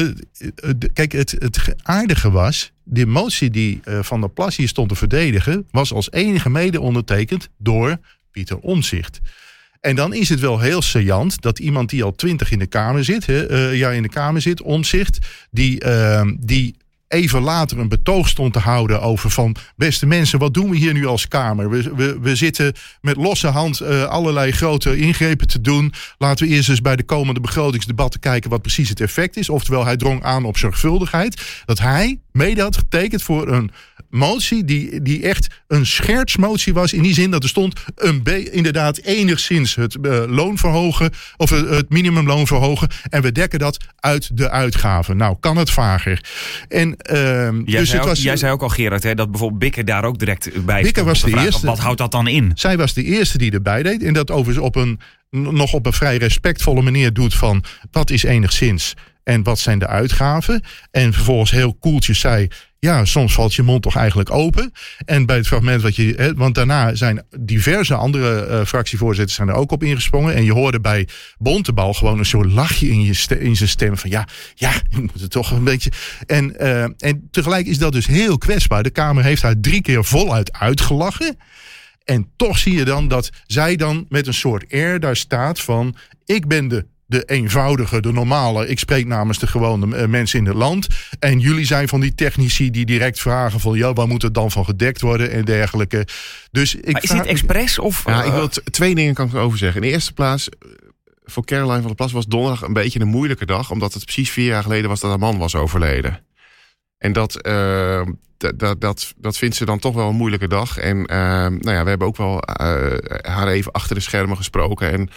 eh, 0.70 0.70
kijk, 0.92 1.12
het, 1.12 1.30
het 1.38 1.74
aardige 1.82 2.30
was, 2.30 2.72
de 2.84 3.06
motie 3.06 3.50
die 3.50 3.80
eh, 3.84 4.02
Van 4.02 4.20
der 4.20 4.30
Plas 4.30 4.56
hier 4.56 4.68
stond 4.68 4.88
te 4.88 4.94
verdedigen, 4.94 5.66
was 5.70 5.92
als 5.92 6.10
enige 6.12 6.50
mede 6.50 6.80
ondertekend 6.80 7.48
door 7.58 7.98
Pieter 8.30 8.58
Omzicht. 8.58 9.20
En 9.80 9.96
dan 9.96 10.14
is 10.14 10.28
het 10.28 10.40
wel 10.40 10.60
heel 10.60 10.82
saillant 10.82 11.40
dat 11.40 11.58
iemand 11.58 11.90
die 11.90 12.04
al 12.04 12.14
twintig 12.14 12.50
in 12.50 12.58
de 12.58 12.66
Kamer 12.66 13.04
zit, 13.04 13.28
eh, 13.28 13.74
jaar 13.74 13.94
in 13.94 14.02
de 14.02 14.08
Kamer 14.08 14.40
zit, 14.40 14.62
Omzicht, 14.62 15.18
die, 15.50 15.80
eh, 15.80 16.28
die 16.38 16.76
even 17.14 17.42
later 17.42 17.78
een 17.78 17.88
betoog 17.88 18.28
stond 18.28 18.52
te 18.52 18.58
houden 18.58 19.02
over 19.02 19.30
van... 19.30 19.56
beste 19.76 20.06
mensen, 20.06 20.38
wat 20.38 20.54
doen 20.54 20.70
we 20.70 20.76
hier 20.76 20.92
nu 20.92 21.06
als 21.06 21.28
Kamer? 21.28 21.70
We, 21.70 21.94
we, 21.94 22.18
we 22.20 22.36
zitten 22.36 22.72
met 23.00 23.16
losse 23.16 23.46
hand 23.46 23.80
eh, 23.80 24.04
allerlei 24.04 24.52
grote 24.52 24.96
ingrepen 24.96 25.46
te 25.46 25.60
doen. 25.60 25.92
Laten 26.18 26.46
we 26.46 26.54
eerst 26.54 26.68
eens 26.68 26.80
bij 26.80 26.96
de 26.96 27.02
komende 27.02 27.40
begrotingsdebatten 27.40 28.20
kijken... 28.20 28.50
wat 28.50 28.62
precies 28.62 28.88
het 28.88 29.00
effect 29.00 29.36
is. 29.36 29.48
Oftewel, 29.48 29.84
hij 29.84 29.96
drong 29.96 30.22
aan 30.22 30.44
op 30.44 30.58
zorgvuldigheid. 30.58 31.62
Dat 31.64 31.78
hij 31.78 32.18
mede 32.32 32.62
had 32.62 32.76
getekend 32.76 33.22
voor 33.22 33.48
een 33.48 33.70
motie 34.10 34.64
die, 34.64 35.02
die 35.02 35.22
echt 35.22 35.46
een 35.68 35.86
schertsmotie 35.86 36.74
was. 36.74 36.92
In 36.92 37.02
die 37.02 37.14
zin 37.14 37.30
dat 37.30 37.42
er 37.42 37.48
stond 37.48 37.80
een 37.94 38.22
be- 38.22 38.50
inderdaad 38.50 38.98
enigszins 38.98 39.74
het 39.74 39.96
eh, 40.02 40.22
loon 40.26 40.58
verhogen. 40.58 41.10
Of 41.36 41.50
het 41.50 41.88
minimumloon 41.88 42.46
verhogen. 42.46 42.88
En 43.10 43.22
we 43.22 43.32
dekken 43.32 43.58
dat 43.58 43.76
uit 43.96 44.36
de 44.36 44.50
uitgaven. 44.50 45.16
Nou, 45.16 45.36
kan 45.40 45.56
het 45.56 45.70
vager. 45.70 46.24
En, 46.68 46.96
ehm, 47.06 47.62
Jij, 47.64 47.80
dus 47.80 47.88
zei, 47.88 48.00
het 48.00 48.10
ook, 48.10 48.16
jij 48.16 48.36
zei 48.36 48.52
ook 48.52 48.62
al, 48.62 48.68
Gerard, 48.68 49.02
hè, 49.02 49.14
dat 49.14 49.30
bijvoorbeeld 49.30 49.60
Bikker 49.60 49.84
daar 49.84 50.04
ook 50.04 50.18
direct 50.18 50.64
bij 50.64 50.82
Bikker 50.82 51.02
stond 51.02 51.20
was 51.20 51.32
de 51.32 51.44
eerste. 51.44 51.66
Wat 51.66 51.78
houdt 51.78 51.98
dat 51.98 52.10
dan 52.10 52.28
in? 52.28 52.52
zij 52.54 52.76
was 52.76 52.94
de 52.94 53.04
eerste 53.04 53.38
die 53.38 53.52
erbij 53.52 53.82
deed. 53.82 54.02
En 54.02 54.14
dat 54.14 54.30
overigens 54.30 54.66
op 54.66 54.76
een, 54.76 55.00
nog 55.30 55.72
op 55.72 55.86
een 55.86 55.92
vrij 55.92 56.16
respectvolle 56.16 56.82
manier 56.82 57.12
doet 57.12 57.34
van... 57.34 57.64
wat 57.90 58.10
is 58.10 58.22
enigszins 58.22 58.94
en 59.22 59.42
wat 59.42 59.58
zijn 59.58 59.78
de 59.78 59.86
uitgaven? 59.86 60.62
En 60.90 61.12
vervolgens 61.12 61.50
heel 61.50 61.74
koeltjes 61.74 62.20
zei... 62.20 62.48
ja, 62.84 63.04
soms 63.04 63.34
valt 63.34 63.54
je 63.54 63.62
mond 63.62 63.82
toch 63.82 63.96
eigenlijk 63.96 64.30
open. 64.30 64.72
En 65.04 65.26
bij 65.26 65.36
het 65.36 65.46
fragment 65.46 65.82
wat 65.82 65.96
je... 65.96 66.14
Hè, 66.16 66.34
want 66.34 66.54
daarna 66.54 66.94
zijn 66.94 67.22
diverse 67.38 67.94
andere 67.94 68.40
eh, 68.40 68.64
fractievoorzitters 68.64 69.36
zijn 69.36 69.48
er 69.48 69.54
ook 69.54 69.72
op 69.72 69.82
ingesprongen. 69.82 70.34
En 70.34 70.44
je 70.44 70.52
hoorde 70.52 70.80
bij 70.80 71.08
Bontebal 71.38 71.94
gewoon 71.94 72.18
een 72.18 72.24
soort 72.24 72.52
lachje 72.52 72.88
in, 72.88 73.02
je 73.02 73.38
in 73.38 73.56
zijn 73.56 73.68
stem. 73.68 73.98
Van 73.98 74.10
ja, 74.10 74.28
ja, 74.54 74.72
je 74.88 75.00
moet 75.00 75.20
het 75.20 75.30
toch 75.30 75.50
een 75.50 75.64
beetje... 75.64 75.90
En, 76.26 76.58
eh, 76.58 76.82
en 76.82 77.28
tegelijk 77.30 77.66
is 77.66 77.78
dat 77.78 77.92
dus 77.92 78.06
heel 78.06 78.38
kwetsbaar. 78.38 78.82
De 78.82 78.90
Kamer 78.90 79.24
heeft 79.24 79.42
haar 79.42 79.60
drie 79.60 79.80
keer 79.80 80.04
voluit 80.04 80.52
uitgelachen. 80.52 81.36
En 82.04 82.30
toch 82.36 82.58
zie 82.58 82.74
je 82.74 82.84
dan 82.84 83.08
dat 83.08 83.30
zij 83.46 83.76
dan 83.76 84.06
met 84.08 84.26
een 84.26 84.34
soort 84.34 84.72
air 84.72 85.00
daar 85.00 85.16
staat 85.16 85.60
van... 85.60 85.96
ik 86.24 86.46
ben 86.46 86.68
de, 86.68 86.86
de 87.06 87.24
eenvoudige, 87.24 88.00
de 88.00 88.12
normale, 88.12 88.68
ik 88.68 88.78
spreek 88.78 89.06
namens 89.06 89.38
de 89.38 89.46
gewone 89.46 89.96
eh, 89.96 90.06
mensen 90.08 90.38
in 90.38 90.46
het 90.46 90.54
land. 90.54 90.86
En 91.18 91.38
jullie 91.38 91.64
zijn 91.66 91.88
van 91.88 92.00
die 92.00 92.14
technici 92.14 92.70
die 92.70 92.84
direct 92.86 93.20
vragen 93.20 93.60
van... 93.60 93.76
ja, 93.76 93.92
waar 93.92 94.08
moet 94.08 94.22
het 94.22 94.34
dan 94.34 94.50
van 94.50 94.64
gedekt 94.64 95.00
worden 95.00 95.30
en 95.30 95.44
dergelijke. 95.44 96.06
Dus 96.50 96.74
ik 96.74 96.92
Maar 96.92 97.02
is 97.02 97.08
vraag- 97.10 97.22
dit 97.22 97.30
expres 97.30 97.78
of... 97.78 98.02
Ja, 98.06 98.20
eh, 98.20 98.26
ik 98.26 98.32
wil 98.32 98.48
t- 98.48 98.62
twee 98.70 98.94
dingen 98.94 99.14
kan 99.14 99.26
ik 99.26 99.32
erover 99.32 99.58
zeggen. 99.58 99.82
In 99.82 99.86
de 99.88 99.92
eerste 99.94 100.12
plaats, 100.12 100.48
eh, 100.48 100.56
voor 101.24 101.44
Caroline 101.44 101.78
van 101.78 101.86
der 101.86 101.94
Plas 101.94 102.12
was 102.12 102.26
donderdag 102.26 102.62
een 102.62 102.72
beetje 102.72 103.00
een 103.00 103.08
moeilijke 103.08 103.46
dag. 103.46 103.70
Omdat 103.70 103.92
het 103.94 104.04
precies 104.04 104.30
vier 104.30 104.46
jaar 104.46 104.62
geleden 104.62 104.88
was 104.88 105.00
dat 105.00 105.10
haar 105.10 105.18
man 105.18 105.38
was 105.38 105.54
overleden. 105.54 106.24
En 106.98 107.12
dat, 107.12 107.40
eh, 107.42 108.02
dat, 108.56 108.80
dat, 108.80 109.12
dat, 109.16 109.36
vindt 109.36 109.56
ze 109.56 109.64
dan 109.64 109.78
toch 109.78 109.94
wel 109.94 110.08
een 110.08 110.16
moeilijke 110.16 110.48
dag. 110.48 110.78
En 110.78 111.06
eh, 111.06 111.16
nou 111.46 111.70
ja, 111.70 111.82
we 111.82 111.88
hebben 111.88 112.06
ook 112.08 112.16
wel 112.16 112.40
eh, 112.40 112.92
haar 113.32 113.48
even 113.48 113.72
achter 113.72 113.94
de 113.94 114.00
schermen 114.02 114.36
gesproken. 114.36 114.92
En 114.92 115.08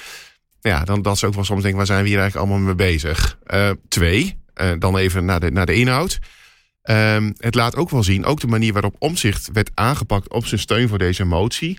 ja, 0.67 0.83
dan 0.83 1.01
dat 1.01 1.17
ze 1.17 1.25
ook 1.25 1.33
wel 1.33 1.43
soms 1.43 1.61
denken, 1.61 1.77
waar 1.77 1.87
zijn 1.87 2.03
we 2.03 2.09
hier 2.09 2.19
eigenlijk 2.19 2.49
allemaal 2.49 2.65
mee 2.65 2.75
bezig? 2.75 3.37
Eh, 3.43 3.69
twee, 3.87 4.39
eh, 4.53 4.71
dan 4.79 4.97
even 4.97 5.25
naar 5.25 5.39
de, 5.39 5.51
naar 5.51 5.65
de 5.65 5.73
inhoud. 5.73 6.19
Ehm, 6.81 7.31
het 7.37 7.55
laat 7.55 7.75
ook 7.75 7.89
wel 7.89 8.03
zien, 8.03 8.25
ook 8.25 8.39
de 8.39 8.47
manier 8.47 8.73
waarop 8.73 8.95
omzicht 8.99 9.49
werd 9.53 9.71
aangepakt 9.73 10.29
op 10.29 10.45
zijn 10.45 10.59
steun 10.59 10.87
voor 10.87 10.97
deze 10.97 11.23
motie. 11.25 11.77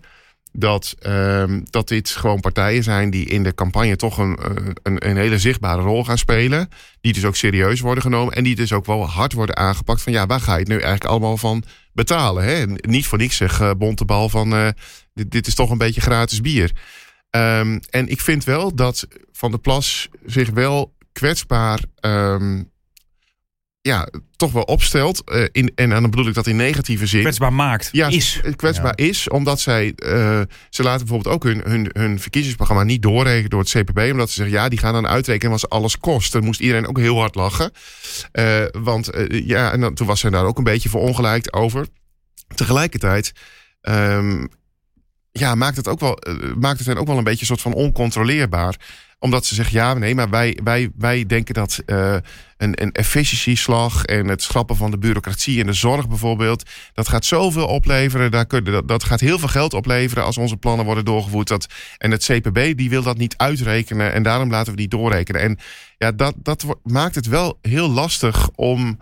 Dat, 0.53 0.95
ehm, 0.99 1.61
dat 1.71 1.89
dit 1.89 2.11
gewoon 2.11 2.41
partijen 2.41 2.83
zijn 2.83 3.11
die 3.11 3.27
in 3.27 3.43
de 3.43 3.55
campagne 3.55 3.97
toch 3.97 4.19
een, 4.19 4.37
eh, 4.37 4.73
een, 4.83 5.09
een 5.09 5.17
hele 5.17 5.39
zichtbare 5.39 5.83
rol 5.83 6.05
gaan 6.05 6.19
spelen. 6.19 6.69
Die 7.01 7.13
dus 7.13 7.25
ook 7.25 7.37
serieus 7.37 7.81
worden 7.81 8.03
genomen. 8.03 8.35
En 8.35 8.45
die 8.45 8.57
dus 8.57 8.73
ook 8.73 8.87
wel 8.87 9.09
hard 9.09 9.33
worden 9.33 9.57
aangepakt 9.57 10.03
van 10.03 10.13
ja, 10.13 10.27
waar 10.27 10.41
ga 10.41 10.53
je 10.53 10.59
het 10.59 10.69
nu 10.69 10.75
eigenlijk 10.75 11.05
allemaal 11.05 11.37
van 11.37 11.63
betalen? 11.93 12.45
Hè? 12.45 12.67
Niet 12.67 13.07
voor 13.07 13.19
niks 13.19 13.37
zeg 13.37 13.61
uh, 13.61 13.71
Bontebal 13.79 14.29
van 14.29 14.75
dit, 15.15 15.31
dit 15.31 15.47
is 15.47 15.55
toch 15.55 15.71
een 15.71 15.79
beetje 15.79 16.01
gratis 16.01 16.41
bier. 16.41 16.73
Ehm, 17.31 17.79
en 17.91 18.09
ik 18.09 18.21
vind 18.21 18.45
wel 18.45 18.75
dat 18.75 19.07
Van 19.33 19.51
der 19.51 19.61
Plas 19.61 20.09
zich 20.27 20.51
wel 20.51 20.95
kwetsbaar 21.13 21.81
ehm, 21.95 22.63
ja, 23.89 24.09
toch 24.37 24.53
wel 24.53 24.63
opstelt. 24.63 25.25
eh, 25.25 25.45
in, 25.53 25.73
en 25.75 25.91
dan 25.91 26.11
bedoel 26.11 26.27
ik 26.27 26.35
dat 26.35 26.47
in 26.47 26.57
negatieve 26.57 27.07
zin. 27.07 27.21
Kwetsbaar 27.21 27.53
maakt. 27.53 27.89
Ja, 27.93 28.09
is. 28.09 28.41
kwetsbaar 28.57 28.99
is, 28.99 29.29
omdat 29.29 29.61
zij, 29.61 29.93
eh, 29.95 30.41
ze 30.71 30.83
laten 30.83 31.07
bijvoorbeeld 31.07 31.35
ook 31.35 31.45
hun, 31.45 31.61
hun, 31.65 31.91
hun 31.93 32.21
verkiezingsprogramma 32.21 32.83
niet 32.83 33.03
doorrekenen 33.03 33.51
door 33.51 33.61
het 33.61 33.71
CPB, 33.71 33.99
omdat 34.13 34.29
ze 34.29 34.35
zeggen, 34.35 34.55
ja, 34.55 34.69
die 34.69 34.79
gaan 34.79 34.93
dan 34.93 35.07
uitrekenen 35.07 35.51
wat 35.51 35.61
ze 35.61 35.69
alles 35.69 35.99
kost. 35.99 36.33
Dan 36.33 36.45
moest 36.45 36.61
iedereen 36.61 36.87
ook 36.87 36.99
heel 36.99 37.19
hard 37.19 37.35
lachen. 37.35 37.71
Eh, 38.33 38.65
want 38.73 39.09
eh, 39.09 39.47
ja, 39.47 39.73
en 39.73 39.81
dan, 39.81 39.95
toen 39.95 40.07
was 40.07 40.21
zij 40.21 40.31
daar 40.31 40.45
ook 40.45 40.59
een 40.59 40.65
beetje 40.65 40.89
verongelijkt 40.89 41.53
over. 41.53 41.87
Tegelijkertijd 42.55 43.33
ehm, 43.81 44.45
ja, 45.39 45.55
maakt 45.55 45.77
het, 45.77 45.89
ook 45.89 46.01
wel, 46.01 46.17
eh, 46.17 46.35
maakt 46.55 46.79
het 46.79 46.87
hen 46.87 46.97
ook 46.97 47.07
wel 47.07 47.19
een 47.19 47.25
beetje 47.25 47.47
soort 47.47 47.61
van 47.61 47.73
oncontroleerbaar 47.73 48.77
omdat 49.19 49.47
ze 49.47 49.55
zeggen, 49.55 49.75
ja, 49.75 49.95
nee, 49.95 50.15
maar 50.15 50.31
wij, 50.31 50.59
wij, 50.65 50.91
wij 50.97 51.27
denken 51.27 51.55
dat 51.55 51.83
eh, 51.87 52.17
een, 52.57 52.83
een 52.83 52.93
efficiëntieslag 52.93 54.05
en 54.05 54.29
het 54.29 54.43
schrappen 54.43 54.77
van 54.77 54.91
de 54.91 54.99
bureaucratie 54.99 55.61
en 55.61 55.67
de 55.67 55.73
zorg 55.73 56.09
bijvoorbeeld, 56.09 56.71
dat 56.93 57.09
gaat 57.09 57.25
zoveel 57.25 57.67
opleveren. 57.67 58.31
Daar 58.31 58.47
kunnen, 58.47 58.73
dat, 58.73 58.89
dat 58.89 59.05
gaat 59.05 59.21
heel 59.21 59.39
veel 59.39 59.49
geld 59.49 59.75
opleveren 59.75 60.25
als 60.25 60.39
onze 60.39 60.57
plannen 60.57 60.85
worden 60.85 61.05
doorgevoerd. 61.05 61.49
Dat, 61.49 61.67
en 61.99 62.11
het 62.11 62.25
CPB 62.25 62.77
die 62.77 62.91
wil 62.91 63.03
dat 63.03 63.17
niet 63.17 63.37
uitrekenen 63.37 64.13
en 64.13 64.23
daarom 64.23 64.51
laten 64.51 64.73
we 64.73 64.79
die 64.79 64.89
doorrekenen. 64.89 65.41
En 65.41 65.59
ja, 65.99 66.13
dat, 66.13 66.35
dat 66.37 66.65
maakt 66.83 67.15
het 67.15 67.27
wel 67.27 67.59
heel 67.63 67.91
lastig 67.91 68.51
om 68.55 68.99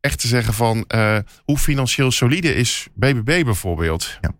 echt 0.00 0.20
te 0.20 0.26
zeggen 0.26 0.54
van 0.54 0.84
eh, 0.86 1.18
hoe 1.44 1.58
financieel 1.58 2.10
solide 2.10 2.54
is 2.54 2.88
BBB 2.94 3.44
bijvoorbeeld. 3.44 4.18
Ja. 4.20 4.30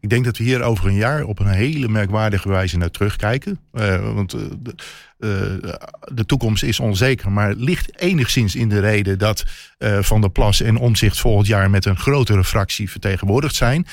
Ik 0.00 0.08
denk 0.08 0.24
dat 0.24 0.36
we 0.36 0.44
hier 0.44 0.62
over 0.62 0.86
een 0.86 0.94
jaar 0.94 1.24
op 1.24 1.38
een 1.38 1.46
hele 1.46 1.88
merkwaardige 1.88 2.48
wijze 2.48 2.78
naar 2.78 2.90
terugkijken. 2.90 3.58
Eh, 3.72 4.14
want 4.14 4.32
eh, 4.32 4.40
de, 4.58 4.74
eh, 5.18 5.72
de 6.14 6.26
toekomst 6.26 6.62
is 6.62 6.80
onzeker, 6.80 7.32
maar 7.32 7.54
ligt 7.54 7.98
enigszins 7.98 8.54
in 8.54 8.68
de 8.68 8.80
reden 8.80 9.18
dat 9.18 9.44
Van 10.00 10.20
der 10.20 10.30
Plas 10.30 10.60
en 10.60 10.76
Omzicht 10.76 11.20
volgend 11.20 11.46
jaar 11.46 11.70
met 11.70 11.84
een 11.84 11.96
grotere 11.96 12.44
fractie 12.44 12.90
vertegenwoordigd 12.90 13.54
zijn. 13.54 13.86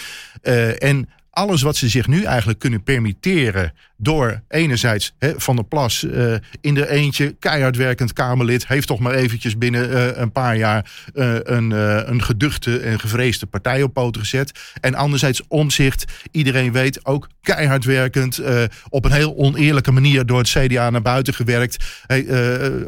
En 0.79 1.09
alles 1.29 1.61
wat 1.61 1.75
ze 1.75 1.89
zich 1.89 2.07
nu 2.07 2.23
eigenlijk 2.23 2.59
kunnen 2.59 2.83
permitteren 2.83 3.73
door 3.97 4.41
enerzijds 4.47 5.13
Van 5.19 5.55
der 5.55 5.65
Plas 5.65 6.03
eh, 6.03 6.33
in 6.61 6.73
de 6.73 6.89
eentje, 6.89 7.35
keihard 7.39 7.75
werkend 7.75 8.13
Kamerlid, 8.13 8.67
heeft 8.67 8.87
toch 8.87 8.99
maar 8.99 9.13
eventjes 9.13 9.57
binnen 9.57 9.91
eh, 9.91 10.21
een 10.21 10.31
paar 10.31 10.57
jaar 10.57 10.91
eh, 11.13 11.35
een, 11.43 11.71
een 12.11 12.23
geduchte 12.23 12.79
en 12.79 12.99
gevreesde 12.99 13.45
partij 13.45 13.83
op 13.83 13.93
poten 13.93 14.21
gezet. 14.21 14.51
En 14.81 14.95
anderzijds 14.95 15.41
omzicht, 15.47 16.05
iedereen 16.31 16.71
weet, 16.71 17.05
ook 17.05 17.27
keihard 17.41 17.85
werkend, 17.85 18.41
op 18.89 19.05
een 19.05 19.11
heel 19.11 19.35
oneerlijke 19.35 19.91
manier 19.91 20.25
door 20.25 20.37
het 20.37 20.49
CDA 20.49 20.89
naar 20.89 21.01
buiten 21.01 21.33
gewerkt. 21.33 21.85
Hij 22.07 22.25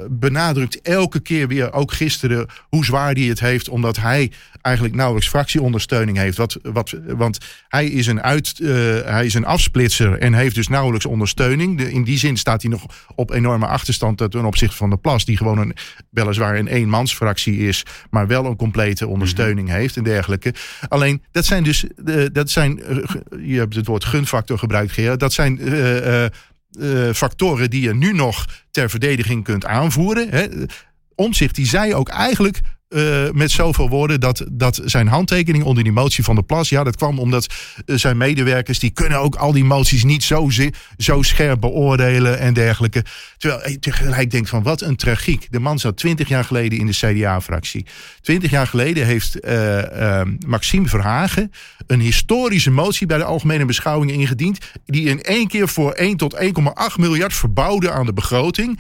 benadrukt 0.10 0.82
elke 0.82 1.20
keer 1.20 1.48
weer, 1.48 1.74
ook 1.74 1.92
gisteren, 1.92 2.48
hoe 2.70 2.86
zwaar 2.86 3.14
hij 3.14 3.24
het 3.24 3.40
heeft, 3.40 3.70
omdat 3.70 3.98
hij 3.98 4.32
eigenlijk 4.62 4.96
nauwelijks 4.96 5.30
fractieondersteuning 5.30 6.18
heeft. 6.18 6.38
Wat, 6.38 6.58
wat, 6.62 6.96
want 7.08 7.38
hij 7.68 7.86
is, 7.86 8.08
een 8.08 8.22
uit, 8.22 8.58
hij 9.06 9.26
is 9.26 9.34
een 9.34 9.46
afsplitser 9.46 10.18
en 10.18 10.34
heeft 10.34 10.56
dus 10.56 10.68
nauwelijks 10.68 10.99
ondersteuning. 11.06 11.78
De, 11.78 11.92
in 11.92 12.04
die 12.04 12.18
zin 12.18 12.38
staat 12.38 12.62
hij 12.62 12.72
nog 12.72 12.86
op 13.16 13.32
enorme 13.32 13.66
achterstand 13.66 14.18
ten 14.18 14.46
opzichte 14.46 14.76
van 14.76 14.90
de 14.90 14.98
Plas, 14.98 15.26
die 15.26 15.38
gewoon 15.38 15.58
een, 15.58 15.76
weliswaar 16.10 16.58
een 16.58 16.68
eenmansfractie 16.68 17.58
is, 17.58 17.84
maar 18.10 18.28
wel 18.28 18.46
een 18.46 18.56
complete 18.56 19.08
ondersteuning 19.08 19.70
heeft 19.70 19.98
en 19.98 20.04
dergelijke. 20.04 20.54
Alleen, 20.88 21.24
dat 21.32 21.46
zijn 21.46 21.64
dus, 21.64 21.86
dat 22.32 22.50
zijn, 22.50 22.84
eh, 22.84 22.98
je 23.44 23.58
hebt 23.58 23.76
het 23.76 23.88
woord 23.88 24.06
gunfactor 24.06 24.58
gebruikt, 24.58 24.92
Gerard, 24.92 25.20
dat 25.20 25.34
zijn 25.34 25.60
eh, 25.60 26.26
eh, 26.26 26.32
factoren 27.14 27.70
die 27.70 27.82
je 27.82 27.96
nu 27.96 28.14
nog 28.14 28.46
ter 28.72 28.90
verdediging 28.90 29.44
kunt 29.44 29.66
aanvoeren. 29.66 30.30
Hè. 30.30 30.48
Omzicht 31.16 31.56
die 31.56 31.68
zei 31.68 31.94
ook 31.94 32.10
eigenlijk 32.10 32.60
eh, 32.90 33.30
met 33.32 33.52
zoveel 33.52 33.90
woorden 33.90 34.20
dat, 34.20 34.46
dat 34.52 34.82
zijn 34.86 35.08
handtekening 35.08 35.64
onder 35.64 35.84
die 35.84 35.92
motie 35.92 36.24
van 36.24 36.36
de 36.36 36.44
Plas. 36.44 36.70
Ja, 36.70 36.84
dat 36.84 36.96
kwam 36.96 37.20
omdat 37.20 37.54
eh, 37.86 37.96
zijn 37.96 38.18
medewerkers. 38.18 38.80
die 38.80 38.90
kunnen 38.90 39.20
ook 39.20 39.36
al 39.36 39.52
die 39.52 39.64
moties 39.64 40.04
niet 40.04 40.24
zo, 40.24 40.50
zo 40.98 41.22
scherp 41.22 41.62
beoordelen 41.62 42.40
en 42.40 42.54
dergelijke. 42.54 43.04
Terwijl 43.38 43.70
je 43.70 43.80
tegelijk 43.80 44.32
denkt: 44.32 44.50
van 44.50 44.64
wat 44.64 44.82
een 44.82 44.96
tragiek. 44.96 45.48
De 45.50 45.60
man 45.60 45.80
zat 45.80 45.98
twintig 45.98 46.28
jaar 46.28 46.44
geleden 46.44 46.80
in 46.80 46.86
de 46.86 46.92
CDA-fractie. 46.94 47.86
Twintig 48.22 48.52
jaar 48.52 48.68
geleden 48.68 49.06
heeft 49.06 49.40
eh, 49.40 50.20
eh, 50.20 50.28
Maxime 50.48 50.88
Verhagen. 50.88 51.52
een 51.88 52.00
historische 52.00 52.72
motie 52.72 53.08
bij 53.08 53.18
de 53.18 53.24
Algemene 53.24 53.66
Beschouwingen 53.66 54.16
ingediend. 54.16 54.58
die 54.86 55.10
in 55.10 55.22
één 55.22 55.48
keer 55.48 55.68
voor 55.68 55.92
1 55.92 56.18
tot 56.18 56.40
1,8 56.42 56.96
miljard 56.96 57.34
verbouwde 57.34 57.92
aan 57.92 58.06
de 58.06 58.14
begroting. 58.14 58.80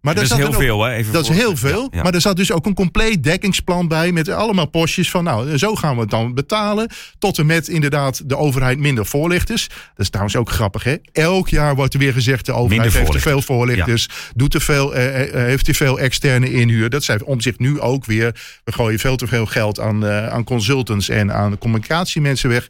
Eh, 0.00 0.06
maar 0.06 0.14
Dat 0.14 0.24
is 0.24 0.30
heel 0.36 0.46
ook- 0.46 0.54
veel, 0.54 0.82
hè? 0.82 0.94
Even 0.94 1.12
dat 1.12 1.22
is 1.22 1.36
heel 1.36 1.56
veel. 1.56 1.80
Ja, 1.80 1.88
ja. 1.96 2.02
Maar 2.02 2.14
er 2.14 2.20
zat 2.20 2.36
dus 2.36 2.52
ook 2.52 2.66
een 2.66 2.74
compleet 2.74 3.22
dekkingsplan 3.24 3.88
bij. 3.88 4.12
Met 4.12 4.28
allemaal 4.28 4.66
postjes 4.66 5.10
van, 5.10 5.24
nou, 5.24 5.58
zo 5.58 5.74
gaan 5.74 5.94
we 5.94 6.00
het 6.00 6.10
dan 6.10 6.34
betalen. 6.34 6.88
Tot 7.18 7.38
en 7.38 7.46
met 7.46 7.68
inderdaad 7.68 8.28
de 8.28 8.36
overheid 8.36 8.78
minder 8.78 9.06
voorlichters. 9.06 9.68
Dat 9.68 9.78
is 9.96 10.08
trouwens 10.08 10.36
ook 10.36 10.50
grappig, 10.50 10.84
hè? 10.84 10.96
Elk 11.12 11.48
jaar 11.48 11.74
wordt 11.74 11.94
er 11.94 12.00
weer 12.00 12.12
gezegd: 12.12 12.46
de 12.46 12.52
overheid 12.52 12.92
heeft 12.92 13.12
te 13.12 13.20
veel 13.20 13.42
voorlichters. 13.42 14.08
Doet 14.34 14.50
te 14.50 14.60
veel, 14.60 14.94
eh, 14.94 15.22
eh, 15.22 15.32
heeft 15.32 15.64
te 15.64 15.74
veel 15.74 15.98
externe 15.98 16.52
inhuur. 16.52 16.90
Dat 16.90 17.04
zijn 17.04 17.24
om 17.24 17.40
zich 17.40 17.58
nu 17.58 17.80
ook 17.80 18.04
weer. 18.04 18.34
We 18.64 18.72
gooien 18.72 18.98
veel 18.98 19.16
te 19.16 19.26
veel 19.26 19.46
geld 19.46 19.80
aan, 19.80 20.06
eh, 20.06 20.26
aan 20.26 20.44
consultants 20.44 21.08
en 21.08 21.32
aan 21.32 21.58
communicatiemensen 21.58 22.48
weg. 22.48 22.68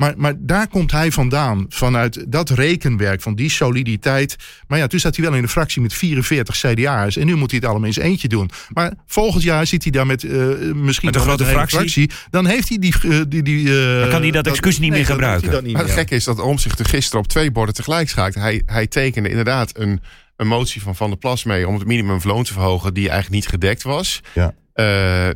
Maar, 0.00 0.14
maar 0.16 0.34
daar 0.38 0.68
komt 0.68 0.90
hij 0.92 1.12
vandaan. 1.12 1.66
Vanuit 1.68 2.24
dat 2.28 2.50
rekenwerk, 2.50 3.20
van 3.20 3.34
die 3.34 3.50
soliditeit. 3.50 4.36
Maar 4.68 4.78
ja, 4.78 4.86
toen 4.86 5.00
zat 5.00 5.16
hij 5.16 5.24
wel 5.24 5.34
in 5.34 5.42
een 5.42 5.48
fractie 5.48 5.82
met 5.82 5.94
44 5.94 6.56
CDA's. 6.56 7.16
En 7.16 7.26
nu 7.26 7.34
moet 7.34 7.50
hij 7.50 7.60
het 7.60 7.68
allemaal 7.68 7.86
in 7.86 7.92
zijn 7.92 8.06
eentje 8.06 8.28
doen. 8.28 8.50
Maar 8.72 8.92
volgend 9.06 9.42
jaar 9.42 9.66
zit 9.66 9.82
hij 9.82 9.92
daar 9.92 10.06
met 10.06 10.24
eh, 10.24 10.32
misschien 10.74 11.06
Met 11.06 11.14
een 11.14 11.20
grote 11.20 11.44
fractie. 11.44 12.10
Dan 12.30 12.46
heeft 12.46 12.68
hij 12.68 12.78
die. 12.78 12.94
eh, 13.02 13.20
die, 13.28 13.42
die 13.42 13.68
eh, 13.68 14.00
Dan 14.00 14.08
kan 14.08 14.22
hij 14.22 14.30
dat 14.30 14.46
excuus 14.46 14.78
niet 14.78 14.90
meer 14.90 15.06
gebruiken. 15.06 15.50
dat 15.50 15.62
niet 15.62 15.72
Maar 15.72 15.82
het 15.82 15.92
gekke 15.92 16.14
is 16.14 16.24
dat 16.24 16.40
Omzicht 16.40 16.78
er 16.78 16.84
gisteren 16.84 17.20
op 17.20 17.28
twee 17.28 17.50
borden 17.50 17.74
tegelijk 17.74 18.08
schaakt. 18.08 18.34
Hij, 18.34 18.62
hij 18.66 18.86
tekende 18.86 19.28
inderdaad 19.28 19.78
een, 19.78 20.00
een 20.36 20.46
motie 20.46 20.82
van 20.82 20.96
Van 20.96 21.08
der 21.08 21.18
Plas 21.18 21.44
mee 21.44 21.68
om 21.68 21.74
het 21.74 21.86
minimumloon 21.86 22.44
te 22.44 22.52
verhogen, 22.52 22.94
die 22.94 23.08
eigenlijk 23.08 23.34
niet 23.42 23.48
gedekt 23.48 23.82
was. 23.82 24.20
Ja. 24.32 24.54
Eh, 24.80 24.86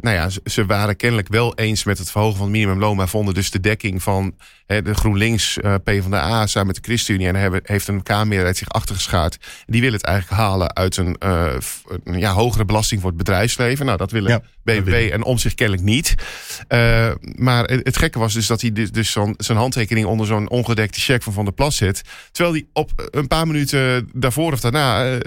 nou 0.00 0.16
ja, 0.16 0.28
ze, 0.44 0.66
waren 0.66 0.96
kennelijk 0.96 1.28
wel 1.28 1.54
eens 1.54 1.84
met 1.84 1.98
het 1.98 2.10
verhogen 2.10 2.36
van 2.36 2.46
het 2.46 2.54
minimumloon, 2.54 2.96
maar 2.96 3.08
vonden 3.08 3.34
dus 3.34 3.50
de 3.50 3.60
dekking 3.60 4.02
van 4.02 4.34
hè, 4.66 4.82
de 4.82 4.94
GroenLinks, 4.94 5.58
eh 5.60 5.74
PvdA 5.84 6.46
samen 6.46 6.66
met 6.66 6.76
de 6.76 6.82
ChristenUnie 6.82 7.28
en 7.28 7.36
hebben, 7.36 7.60
heeft 7.64 7.88
een 7.88 8.02
Kamermeerderheid 8.02 8.56
zich 8.56 8.68
achtergeschaard. 8.68 9.38
Die 9.66 9.80
willen 9.80 9.96
het 9.96 10.06
eigenlijk 10.06 10.40
halen 10.40 10.74
uit 10.74 10.96
een, 10.96 11.16
eh, 11.18 11.52
een 12.04 12.18
ja, 12.18 12.32
hogere 12.32 12.64
belasting 12.64 13.00
voor 13.00 13.08
het 13.10 13.18
bedrijfsleven. 13.18 13.86
Nou, 13.86 13.98
dat 13.98 14.10
willen 14.10 14.30
Ja, 14.30 14.40
dat 14.64 14.86
en 14.86 15.24
Omzicht 15.24 15.54
kennelijk 15.54 15.86
niet. 15.86 16.14
Maar 17.36 17.64
het, 17.64 17.96
gekke 17.96 18.18
was 18.18 18.34
dus 18.34 18.46
dat 18.46 18.60
hij 18.60 18.72
dus, 18.72 18.90
dus 18.90 19.10
zo'n- 19.10 19.34
zijn 19.36 19.58
handtekening 19.58 20.06
onder 20.06 20.26
zo'n 20.26 20.50
ongedekte 20.50 21.00
cheque 21.00 21.22
van 21.22 21.32
Van 21.32 21.44
der 21.44 21.54
Plas 21.54 21.76
zet. 21.76 22.02
Terwijl 22.32 22.54
hij 22.54 22.66
op 22.72 23.08
een 23.10 23.26
paar 23.26 23.46
minuten 23.46 24.08
daarvoor 24.12 24.52
of 24.52 24.60
daarna 24.60 25.18